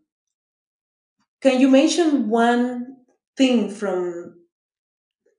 can 1.41 1.59
you 1.61 1.69
mention 1.69 2.29
one 2.29 2.97
thing 3.37 3.69
from 3.69 4.41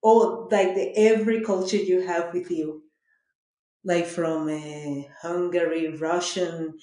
all 0.03 0.49
like 0.51 0.75
the 0.75 0.93
every 0.97 1.43
culture 1.45 1.77
you 1.77 2.01
have 2.07 2.33
with 2.33 2.51
you, 2.51 2.85
like 3.85 4.07
from 4.07 4.49
uh, 4.49 5.03
Hungary, 5.23 5.89
Russian, 5.97 6.79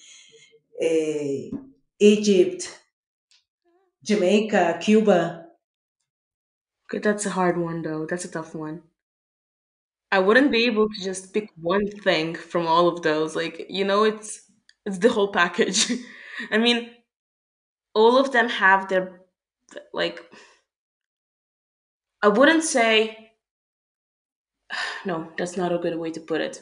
uh, 0.81 1.57
Egypt, 1.99 2.79
Jamaica, 4.03 4.77
Cuba? 4.81 5.42
That's 6.93 7.25
a 7.25 7.31
hard 7.31 7.57
one 7.57 7.81
though. 7.81 8.05
That's 8.05 8.23
a 8.23 8.31
tough 8.31 8.55
one. 8.55 8.83
I 10.11 10.19
wouldn't 10.19 10.51
be 10.51 10.65
able 10.65 10.87
to 10.89 11.03
just 11.03 11.33
pick 11.33 11.49
one 11.59 11.87
thing 11.87 12.35
from 12.35 12.67
all 12.67 12.87
of 12.87 13.01
those. 13.01 13.35
Like, 13.35 13.65
you 13.69 13.83
know, 13.83 14.03
it's 14.03 14.41
it's 14.85 14.99
the 14.99 15.09
whole 15.09 15.31
package. 15.31 15.91
I 16.51 16.57
mean, 16.57 16.91
all 17.95 18.17
of 18.17 18.31
them 18.31 18.49
have 18.49 18.87
their 18.89 19.21
like 19.93 20.21
I 22.23 22.27
wouldn't 22.29 22.63
say 22.63 23.33
no, 25.05 25.31
that's 25.37 25.57
not 25.57 25.71
a 25.73 25.77
good 25.77 25.97
way 25.97 26.11
to 26.11 26.19
put 26.19 26.41
it. 26.41 26.61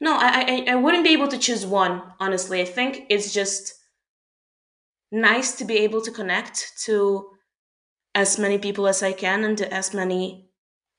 No, 0.00 0.14
I 0.16 0.64
I 0.68 0.72
I 0.72 0.74
wouldn't 0.76 1.04
be 1.04 1.12
able 1.12 1.28
to 1.28 1.38
choose 1.38 1.66
one, 1.66 2.02
honestly. 2.20 2.60
I 2.60 2.64
think 2.64 3.06
it's 3.10 3.32
just 3.32 3.74
nice 5.12 5.54
to 5.56 5.64
be 5.64 5.78
able 5.78 6.00
to 6.02 6.10
connect 6.10 6.72
to 6.84 7.30
as 8.14 8.38
many 8.38 8.58
people 8.58 8.86
as 8.88 9.02
I 9.02 9.12
can 9.12 9.44
and 9.44 9.56
to 9.58 9.72
as 9.72 9.94
many 9.94 10.46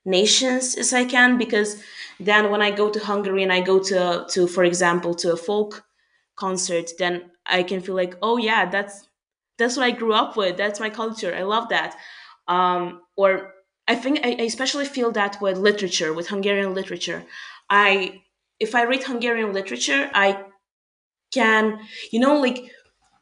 nations 0.04 0.74
as 0.76 0.92
I 0.92 1.04
can 1.04 1.38
because 1.38 1.82
then 2.18 2.50
when 2.50 2.60
I 2.62 2.70
go 2.70 2.90
to 2.90 2.98
Hungary 2.98 3.42
and 3.42 3.52
I 3.52 3.60
go 3.60 3.78
to 3.78 4.26
to 4.30 4.46
for 4.48 4.64
example 4.64 5.14
to 5.16 5.32
a 5.32 5.36
folk 5.36 5.84
concert 6.36 6.90
then 6.98 7.30
I 7.46 7.62
can 7.62 7.80
feel 7.80 7.94
like 7.94 8.16
oh 8.22 8.36
yeah 8.36 8.68
that's 8.68 9.08
that's 9.58 9.76
what 9.76 9.84
I 9.84 9.90
grew 9.92 10.14
up 10.14 10.36
with. 10.36 10.56
That's 10.56 10.80
my 10.80 10.90
culture. 10.90 11.34
I 11.34 11.42
love 11.42 11.68
that. 11.68 11.96
Um 12.48 13.02
or 13.16 13.54
I 13.86 13.94
think 13.94 14.20
I, 14.24 14.30
I 14.40 14.42
especially 14.42 14.86
feel 14.86 15.12
that 15.12 15.40
with 15.40 15.58
literature 15.58 16.12
with 16.12 16.28
Hungarian 16.28 16.74
literature. 16.74 17.24
I 17.70 18.22
if 18.58 18.74
I 18.74 18.84
read 18.84 19.04
Hungarian 19.04 19.52
literature 19.52 20.10
I 20.14 20.44
can 21.32 21.80
you 22.10 22.20
know 22.20 22.40
like 22.40 22.70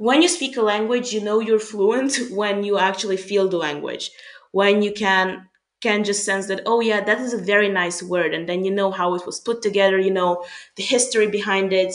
when 0.00 0.22
you 0.22 0.28
speak 0.28 0.56
a 0.56 0.62
language, 0.62 1.12
you 1.12 1.20
know 1.20 1.40
you're 1.40 1.60
fluent 1.60 2.18
when 2.30 2.64
you 2.64 2.78
actually 2.78 3.18
feel 3.18 3.48
the 3.48 3.58
language. 3.58 4.10
When 4.52 4.82
you 4.82 4.92
can 4.92 5.48
can 5.82 6.04
just 6.04 6.24
sense 6.24 6.46
that 6.48 6.60
oh 6.66 6.80
yeah 6.80 7.00
that 7.02 7.18
is 7.20 7.32
a 7.32 7.38
very 7.38 7.68
nice 7.68 8.02
word 8.02 8.34
and 8.34 8.46
then 8.46 8.64
you 8.66 8.70
know 8.70 8.90
how 8.90 9.14
it 9.14 9.24
was 9.24 9.40
put 9.40 9.62
together 9.62 9.98
you 9.98 10.10
know 10.10 10.44
the 10.76 10.82
history 10.82 11.26
behind 11.26 11.72
it 11.72 11.94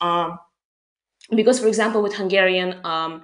um, 0.00 0.36
because 1.34 1.60
for 1.60 1.68
example 1.68 2.02
with 2.02 2.14
hungarian 2.14 2.84
um, 2.84 3.22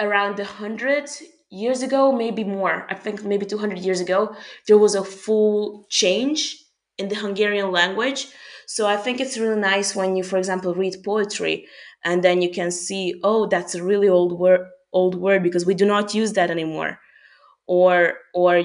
around 0.00 0.38
a 0.40 0.44
hundred 0.44 1.08
years 1.50 1.82
ago 1.82 2.12
maybe 2.12 2.44
more 2.44 2.86
i 2.90 2.94
think 2.94 3.24
maybe 3.24 3.46
200 3.46 3.78
years 3.78 4.00
ago 4.00 4.34
there 4.66 4.78
was 4.78 4.94
a 4.94 5.04
full 5.04 5.86
change 5.88 6.62
in 6.98 7.08
the 7.08 7.14
hungarian 7.14 7.70
language 7.72 8.28
so 8.66 8.86
i 8.86 8.96
think 8.96 9.18
it's 9.20 9.38
really 9.38 9.58
nice 9.60 9.96
when 9.96 10.14
you 10.14 10.22
for 10.22 10.36
example 10.36 10.74
read 10.74 10.94
poetry 11.02 11.66
and 12.04 12.22
then 12.24 12.42
you 12.42 12.50
can 12.50 12.70
see 12.70 13.20
oh 13.24 13.46
that's 13.46 13.74
a 13.74 13.82
really 13.82 14.08
old 14.08 14.38
word 14.38 14.66
old 14.92 15.14
word 15.16 15.42
because 15.42 15.66
we 15.66 15.74
do 15.74 15.86
not 15.86 16.14
use 16.14 16.32
that 16.34 16.50
anymore. 16.50 16.98
Or 17.66 18.14
or 18.34 18.64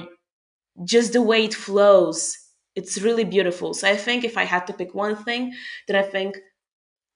just 0.84 1.12
the 1.12 1.22
way 1.22 1.44
it 1.44 1.54
flows 1.54 2.36
it's 2.76 3.00
really 3.00 3.24
beautiful. 3.24 3.74
So 3.74 3.88
i 3.88 3.96
think 3.96 4.24
if 4.24 4.36
i 4.38 4.44
had 4.44 4.66
to 4.68 4.72
pick 4.72 4.94
one 4.94 5.16
thing 5.16 5.54
then 5.88 5.96
i 5.96 6.02
think 6.02 6.38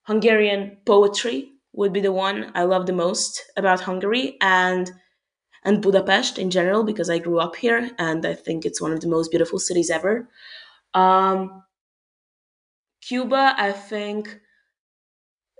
hungarian 0.05 0.79
poetry 0.87 1.53
would 1.73 1.93
be 1.93 2.01
the 2.01 2.13
one 2.13 2.51
i 2.55 2.63
love 2.65 2.87
the 2.87 2.93
most 2.93 3.43
about 3.57 3.81
hungary 3.81 4.37
and 4.41 4.91
and 5.65 5.83
budapest 5.83 6.39
in 6.39 6.51
general 6.51 6.85
because 6.85 7.11
i 7.11 7.19
grew 7.19 7.39
up 7.41 7.57
here 7.57 7.91
and 7.99 8.27
i 8.27 8.35
think 8.35 8.65
it's 8.67 8.81
one 8.81 8.93
of 8.93 9.01
the 9.01 9.09
most 9.09 9.31
beautiful 9.31 9.59
cities 9.59 9.91
ever. 9.91 10.29
Um, 10.95 11.65
cuba 13.01 13.55
i 13.59 13.73
think 13.73 14.41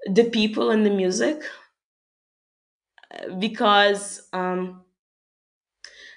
the 0.07 0.25
people 0.25 0.71
and 0.71 0.85
the 0.87 0.91
music 0.91 1.43
because 3.39 4.29
um, 4.33 4.83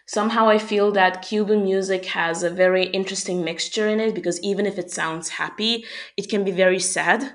somehow 0.05 0.49
I 0.49 0.57
feel 0.57 0.91
that 0.91 1.21
Cuban 1.21 1.63
music 1.63 2.05
has 2.05 2.43
a 2.43 2.49
very 2.49 2.85
interesting 2.87 3.43
mixture 3.43 3.87
in 3.87 3.99
it 3.99 4.15
because 4.15 4.41
even 4.41 4.65
if 4.65 4.77
it 4.77 4.91
sounds 4.91 5.29
happy, 5.29 5.85
it 6.17 6.29
can 6.29 6.43
be 6.43 6.51
very 6.51 6.79
sad. 6.79 7.33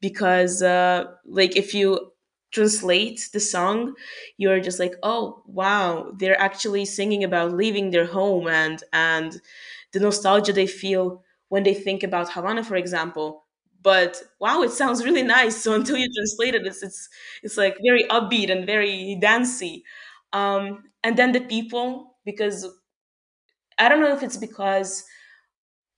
Because, 0.00 0.62
uh, 0.62 1.06
like, 1.26 1.56
if 1.56 1.74
you 1.74 2.12
translate 2.52 3.28
the 3.32 3.40
song, 3.40 3.94
you're 4.38 4.60
just 4.60 4.80
like, 4.80 4.94
oh, 5.02 5.42
wow, 5.46 6.12
they're 6.18 6.40
actually 6.40 6.84
singing 6.86 7.24
about 7.24 7.52
leaving 7.54 7.90
their 7.90 8.06
home 8.06 8.48
and 8.48 8.82
and 8.92 9.40
the 9.92 10.00
nostalgia 10.00 10.52
they 10.54 10.68
feel 10.68 11.24
when 11.50 11.64
they 11.64 11.74
think 11.74 12.04
about 12.04 12.32
Havana, 12.32 12.64
for 12.64 12.76
example. 12.76 13.47
But 13.88 14.12
wow, 14.40 14.62
it 14.62 14.72
sounds 14.72 15.04
really 15.04 15.22
nice. 15.22 15.56
So 15.62 15.74
until 15.80 15.96
you 15.96 16.08
translate 16.14 16.54
it, 16.54 16.66
it's 16.66 16.82
it's 16.82 17.08
it's 17.44 17.56
like 17.56 17.76
very 17.90 18.04
upbeat 18.16 18.50
and 18.54 18.66
very 18.66 19.16
dancey. 19.20 19.84
Um, 20.32 20.84
and 21.04 21.16
then 21.18 21.32
the 21.32 21.40
people, 21.40 21.88
because 22.24 22.66
I 23.78 23.88
don't 23.88 24.00
know 24.00 24.12
if 24.14 24.22
it's 24.22 24.36
because 24.36 25.04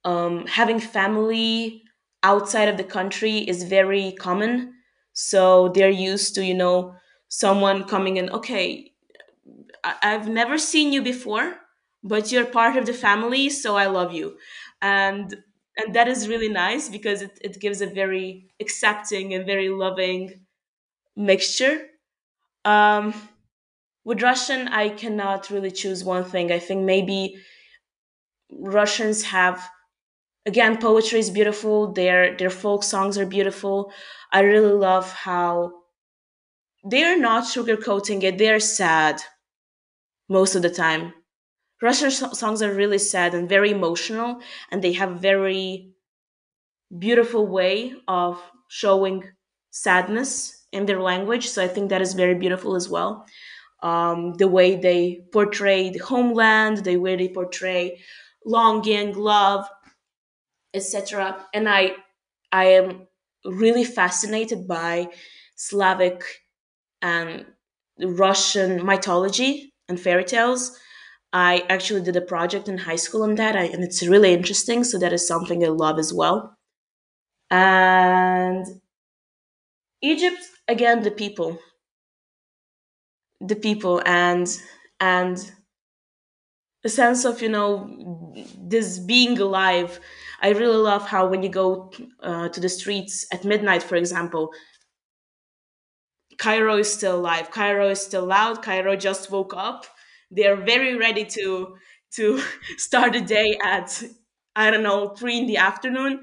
um, 0.04 0.46
having 0.46 0.80
family 0.80 1.82
outside 2.22 2.68
of 2.68 2.76
the 2.76 2.84
country 2.84 3.38
is 3.38 3.64
very 3.64 4.12
common. 4.12 4.74
So 5.12 5.70
they're 5.70 5.90
used 5.90 6.34
to, 6.36 6.44
you 6.44 6.54
know, 6.54 6.94
someone 7.28 7.84
coming 7.84 8.16
in, 8.16 8.30
okay, 8.30 8.92
I- 9.84 9.96
I've 10.02 10.28
never 10.28 10.58
seen 10.58 10.92
you 10.92 11.02
before, 11.02 11.56
but 12.04 12.32
you're 12.32 12.46
part 12.46 12.76
of 12.76 12.86
the 12.86 12.94
family, 12.94 13.50
so 13.50 13.76
I 13.76 13.86
love 13.86 14.12
you. 14.14 14.38
And 14.82 15.36
and 15.80 15.94
that 15.94 16.08
is 16.08 16.28
really 16.28 16.48
nice 16.48 16.88
because 16.88 17.22
it, 17.22 17.38
it 17.42 17.60
gives 17.60 17.80
a 17.80 17.86
very 17.86 18.50
accepting 18.60 19.34
and 19.34 19.46
very 19.46 19.68
loving 19.68 20.40
mixture. 21.16 21.88
Um, 22.64 23.14
with 24.04 24.22
Russian, 24.22 24.68
I 24.68 24.90
cannot 24.90 25.50
really 25.50 25.70
choose 25.72 26.04
one 26.04 26.24
thing. 26.24 26.52
I 26.52 26.58
think 26.60 26.84
maybe 26.84 27.36
Russians 28.60 29.24
have 29.24 29.68
again 30.46 30.78
poetry 30.78 31.20
is 31.20 31.30
beautiful. 31.30 31.92
Their 31.92 32.36
their 32.36 32.50
folk 32.50 32.84
songs 32.84 33.18
are 33.18 33.26
beautiful. 33.26 33.92
I 34.32 34.40
really 34.40 34.72
love 34.72 35.12
how 35.12 35.72
they're 36.84 37.18
not 37.18 37.44
sugarcoating 37.44 38.22
it. 38.22 38.36
They're 38.36 38.60
sad 38.60 39.22
most 40.30 40.54
of 40.54 40.62
the 40.62 40.70
time. 40.70 41.12
Russian 41.82 42.10
so- 42.10 42.32
songs 42.32 42.62
are 42.62 42.72
really 42.74 42.98
sad 42.98 43.34
and 43.34 43.48
very 43.48 43.70
emotional, 43.70 44.40
and 44.70 44.82
they 44.82 44.92
have 44.94 45.20
very 45.20 45.92
beautiful 46.98 47.46
way 47.46 47.94
of 48.08 48.40
showing 48.68 49.24
sadness 49.70 50.66
in 50.72 50.86
their 50.86 51.00
language. 51.00 51.48
So 51.48 51.62
I 51.62 51.68
think 51.68 51.90
that 51.90 52.02
is 52.02 52.14
very 52.14 52.34
beautiful 52.34 52.74
as 52.76 52.88
well. 52.88 53.26
Um, 53.82 54.34
the 54.34 54.48
way 54.48 54.76
they 54.76 55.22
portray 55.32 55.96
homeland, 55.98 56.78
the 56.84 56.96
way 56.98 57.16
they 57.16 57.28
portray 57.28 58.00
longing, 58.46 59.14
love, 59.16 59.68
etc. 60.74 61.46
And 61.54 61.68
I 61.68 61.96
I 62.52 62.64
am 62.66 63.06
really 63.44 63.84
fascinated 63.84 64.68
by 64.68 65.08
Slavic 65.56 66.22
and 67.02 67.46
Russian 68.00 68.84
mythology 68.84 69.74
and 69.88 70.00
fairy 70.00 70.24
tales. 70.24 70.78
I 71.32 71.64
actually 71.68 72.02
did 72.02 72.16
a 72.16 72.20
project 72.20 72.68
in 72.68 72.78
high 72.78 72.96
school 72.96 73.22
on 73.22 73.36
that, 73.36 73.54
and 73.56 73.84
it's 73.84 74.06
really 74.06 74.32
interesting. 74.32 74.84
So 74.84 74.98
that 74.98 75.12
is 75.12 75.26
something 75.26 75.64
I 75.64 75.68
love 75.68 75.98
as 75.98 76.12
well. 76.12 76.54
And 77.50 78.66
Egypt, 80.02 80.42
again, 80.68 81.02
the 81.02 81.10
people, 81.10 81.58
the 83.40 83.56
people, 83.56 84.02
and 84.04 84.48
and 85.00 85.52
a 86.84 86.88
sense 86.88 87.24
of 87.24 87.42
you 87.42 87.48
know 87.48 88.34
this 88.58 88.98
being 88.98 89.38
alive. 89.38 90.00
I 90.42 90.50
really 90.50 90.76
love 90.76 91.06
how 91.06 91.26
when 91.26 91.42
you 91.42 91.48
go 91.50 91.92
uh, 92.22 92.48
to 92.48 92.60
the 92.60 92.68
streets 92.68 93.26
at 93.32 93.44
midnight, 93.44 93.82
for 93.82 93.96
example, 93.96 94.50
Cairo 96.38 96.76
is 96.78 96.92
still 96.92 97.16
alive. 97.16 97.50
Cairo 97.50 97.88
is 97.90 98.00
still 98.00 98.24
loud. 98.24 98.62
Cairo 98.62 98.96
just 98.96 99.30
woke 99.30 99.54
up. 99.54 99.86
They 100.30 100.46
are 100.46 100.56
very 100.56 100.96
ready 100.96 101.24
to 101.24 101.76
to 102.16 102.42
start 102.76 103.12
the 103.12 103.20
day 103.20 103.58
at 103.62 104.02
I 104.56 104.70
don't 104.70 104.82
know 104.82 105.14
three 105.14 105.38
in 105.38 105.46
the 105.46 105.56
afternoon. 105.58 106.22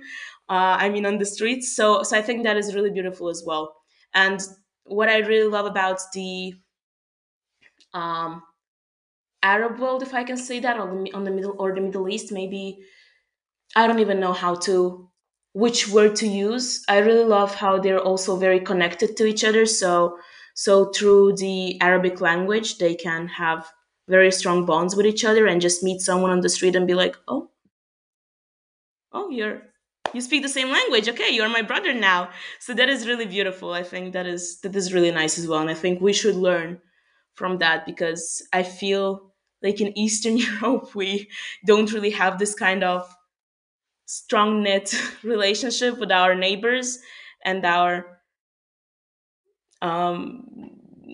Uh, 0.49 0.78
I 0.80 0.89
mean 0.89 1.05
on 1.05 1.18
the 1.18 1.26
streets. 1.26 1.76
So 1.76 2.03
so 2.03 2.18
I 2.18 2.22
think 2.22 2.43
that 2.43 2.58
is 2.58 2.76
really 2.76 2.91
beautiful 2.91 3.30
as 3.30 3.43
well. 3.45 3.76
And 4.14 4.39
what 4.86 5.10
I 5.10 5.18
really 5.20 5.49
love 5.49 5.66
about 5.66 5.99
the 6.14 6.53
um, 7.93 8.43
Arab 9.43 9.80
world, 9.80 10.03
if 10.03 10.14
I 10.14 10.24
can 10.24 10.38
say 10.38 10.60
that, 10.60 10.78
on 10.80 11.03
the 11.03 11.14
on 11.14 11.24
the 11.24 11.32
middle 11.32 11.55
or 11.60 11.74
the 11.74 11.82
Middle 11.82 12.10
East, 12.10 12.32
maybe 12.32 12.80
I 13.76 13.88
don't 13.88 13.99
even 13.99 14.20
know 14.20 14.34
how 14.34 14.55
to 14.68 15.10
which 15.53 15.89
word 15.89 16.16
to 16.18 16.28
use. 16.28 16.84
I 16.89 16.99
really 16.99 17.26
love 17.26 17.55
how 17.55 17.80
they're 17.80 17.99
also 18.01 18.38
very 18.38 18.60
connected 18.60 19.18
to 19.18 19.26
each 19.26 19.43
other. 19.43 19.66
So 19.66 20.18
so 20.55 20.91
through 20.91 21.36
the 21.38 21.80
Arabic 21.82 22.22
language, 22.22 22.78
they 22.80 22.95
can 22.95 23.28
have 23.28 23.72
very 24.08 24.32
strong 24.32 24.66
bonds 24.66 24.95
with 24.95 25.05
each 25.05 25.26
other 25.26 25.47
and 25.47 25.62
just 25.62 25.84
meet 25.84 26.01
someone 26.01 26.32
on 26.32 26.41
the 26.41 26.49
street 26.49 26.76
and 26.76 26.88
be 26.88 26.93
like, 26.95 27.18
"Oh, 27.28 27.49
oh, 29.12 29.30
you're 29.30 29.62
you 30.14 30.22
speak 30.22 30.41
the 30.41 30.49
same 30.49 30.70
language. 30.70 31.10
Okay, 31.10 31.30
you're 31.32 31.49
my 31.49 31.62
brother 31.62 31.93
now." 31.93 32.30
So 32.60 32.74
that 32.74 32.89
is 32.89 33.08
really 33.08 33.26
beautiful. 33.26 33.72
I 33.74 33.84
think 33.84 34.14
that 34.14 34.26
is 34.26 34.60
that 34.62 34.76
is 34.76 34.93
really 34.93 35.12
nice 35.12 35.38
as 35.38 35.47
well, 35.47 35.60
and 35.60 35.70
I 35.70 35.74
think 35.74 36.01
we 36.01 36.14
should 36.14 36.36
learn 36.36 36.82
from 37.36 37.58
that 37.60 37.86
because 37.86 38.45
I 38.53 38.64
feel 38.64 39.34
like 39.62 39.82
in 39.82 39.97
Eastern 39.97 40.38
Europe 40.47 40.95
we 40.95 41.30
don't 41.66 41.91
really 41.93 42.12
have 42.12 42.39
this 42.39 42.53
kind 42.55 42.84
of 42.84 43.08
strong 44.05 44.64
knit 44.64 44.93
relationship 45.24 45.99
with 45.99 46.12
our 46.12 46.36
neighbors 46.36 46.99
and 47.43 47.66
our 47.66 48.20
um 49.82 50.66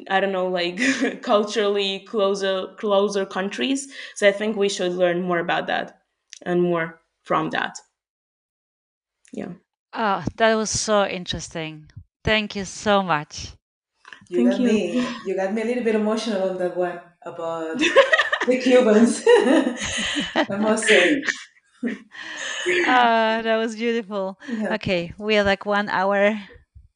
i 0.09 0.19
don't 0.19 0.31
know 0.31 0.47
like 0.47 0.79
culturally 1.21 1.99
closer 2.01 2.67
closer 2.77 3.25
countries 3.25 3.93
so 4.15 4.27
i 4.27 4.31
think 4.31 4.55
we 4.57 4.69
should 4.69 4.93
learn 4.93 5.21
more 5.21 5.39
about 5.39 5.67
that 5.67 6.01
and 6.43 6.61
more 6.61 7.01
from 7.23 7.49
that 7.51 7.77
yeah 9.33 9.53
Oh, 9.93 10.23
that 10.35 10.55
was 10.55 10.69
so 10.69 11.05
interesting. 11.05 11.89
Thank 12.23 12.55
you 12.55 12.65
so 12.65 13.01
much. 13.01 13.53
You 14.29 14.41
thank 14.41 14.43
got 14.43 14.59
you 14.59 14.71
me. 14.71 15.05
You 15.23 15.35
got 15.35 15.53
me 15.53 15.61
a 15.61 15.65
little 15.65 15.83
bit 15.83 15.95
emotional 15.95 16.49
on 16.49 16.57
that 16.57 16.75
one 16.75 16.99
about 17.21 17.77
the 18.47 18.59
Cubans. 18.61 19.23
I 20.49 20.57
must 20.57 20.87
say. 20.87 21.23
Ah, 22.85 23.41
that 23.43 23.57
was 23.57 23.75
beautiful. 23.75 24.37
Yeah. 24.47 24.75
Okay, 24.75 25.13
we 25.17 25.37
are 25.37 25.43
like 25.43 25.65
one 25.65 25.89
hour 25.89 26.37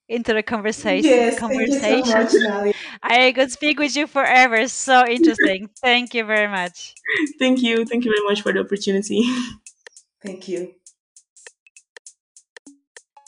into 0.08 0.34
the 0.34 0.43
conversation. 0.43 1.10
Yes, 1.10 1.39
thank 1.39 1.68
you 1.68 1.80
so 1.80 1.97
much, 1.99 2.32
Nali. 2.32 2.74
I 3.03 3.32
could 3.34 3.51
speak 3.51 3.80
with 3.80 3.95
you 3.95 4.08
forever. 4.08 4.68
So 4.68 5.05
interesting. 5.05 5.70
Thank 5.82 6.14
you 6.14 6.24
very 6.24 6.47
much. 6.47 6.95
thank 7.39 7.62
you 7.62 7.86
thank 7.86 8.05
you 8.05 8.12
very 8.12 8.26
much 8.30 8.41
for 8.41 8.51
the 8.53 8.60
opportunity 8.60 9.24
Thank 10.24 10.47
you. 10.47 10.74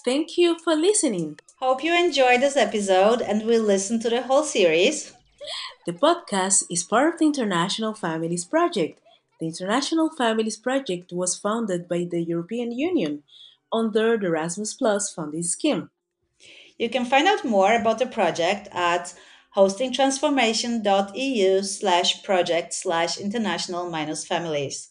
Thank 0.04 0.38
you 0.38 0.58
for 0.58 0.76
listening. 0.76 1.40
Hope 1.60 1.84
you 1.84 1.94
enjoyed 1.94 2.42
this 2.42 2.58
episode 2.58 3.22
and 3.22 3.46
will 3.46 3.64
listen 3.64 4.00
to 4.02 4.10
the 4.10 4.24
whole 4.24 4.44
series. 4.44 5.14
The 5.86 5.94
podcast 5.94 6.64
is 6.70 6.84
part 6.84 7.14
of 7.14 7.20
the 7.20 7.26
International 7.26 7.94
Families 7.94 8.44
Project. 8.44 9.00
The 9.40 9.48
International 9.48 10.10
Families 10.10 10.58
Project 10.58 11.14
was 11.14 11.38
founded 11.38 11.88
by 11.88 12.08
the 12.10 12.22
European 12.22 12.72
Union 12.72 13.24
under 13.72 14.18
the 14.18 14.28
Erasmus 14.28 14.74
Plus 14.74 15.14
funding 15.14 15.44
scheme. 15.44 15.90
You 16.80 16.90
can 16.90 17.06
find 17.06 17.28
out 17.28 17.46
more 17.46 17.76
about 17.76 18.00
the 18.00 18.08
project 18.08 18.68
at 18.72 19.14
hostingtransformation.eu 19.56 21.64
slash 21.64 22.24
project 22.24 22.74
slash 22.74 23.20
international 23.20 23.88
minus 23.90 24.26
families. 24.26 24.90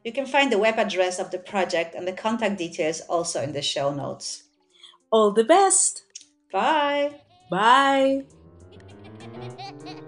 You 0.05 0.13
can 0.13 0.27
find 0.27 0.53
the 0.53 0.59
web 0.59 0.79
address 0.79 1.19
of 1.19 1.33
the 1.33 1.39
project 1.39 1.97
and 1.97 2.07
the 2.07 2.13
contact 2.13 2.59
details 2.59 3.01
also 3.09 3.43
in 3.43 3.53
the 3.53 3.63
show 3.63 3.93
notes. 3.93 4.45
All 5.11 5.33
the 5.33 5.45
best! 5.45 6.05
Bye! 6.53 7.23
Bye! 7.51 8.27
Ha, 9.39 9.45
ha, 9.85 9.91
ha. 9.91 10.08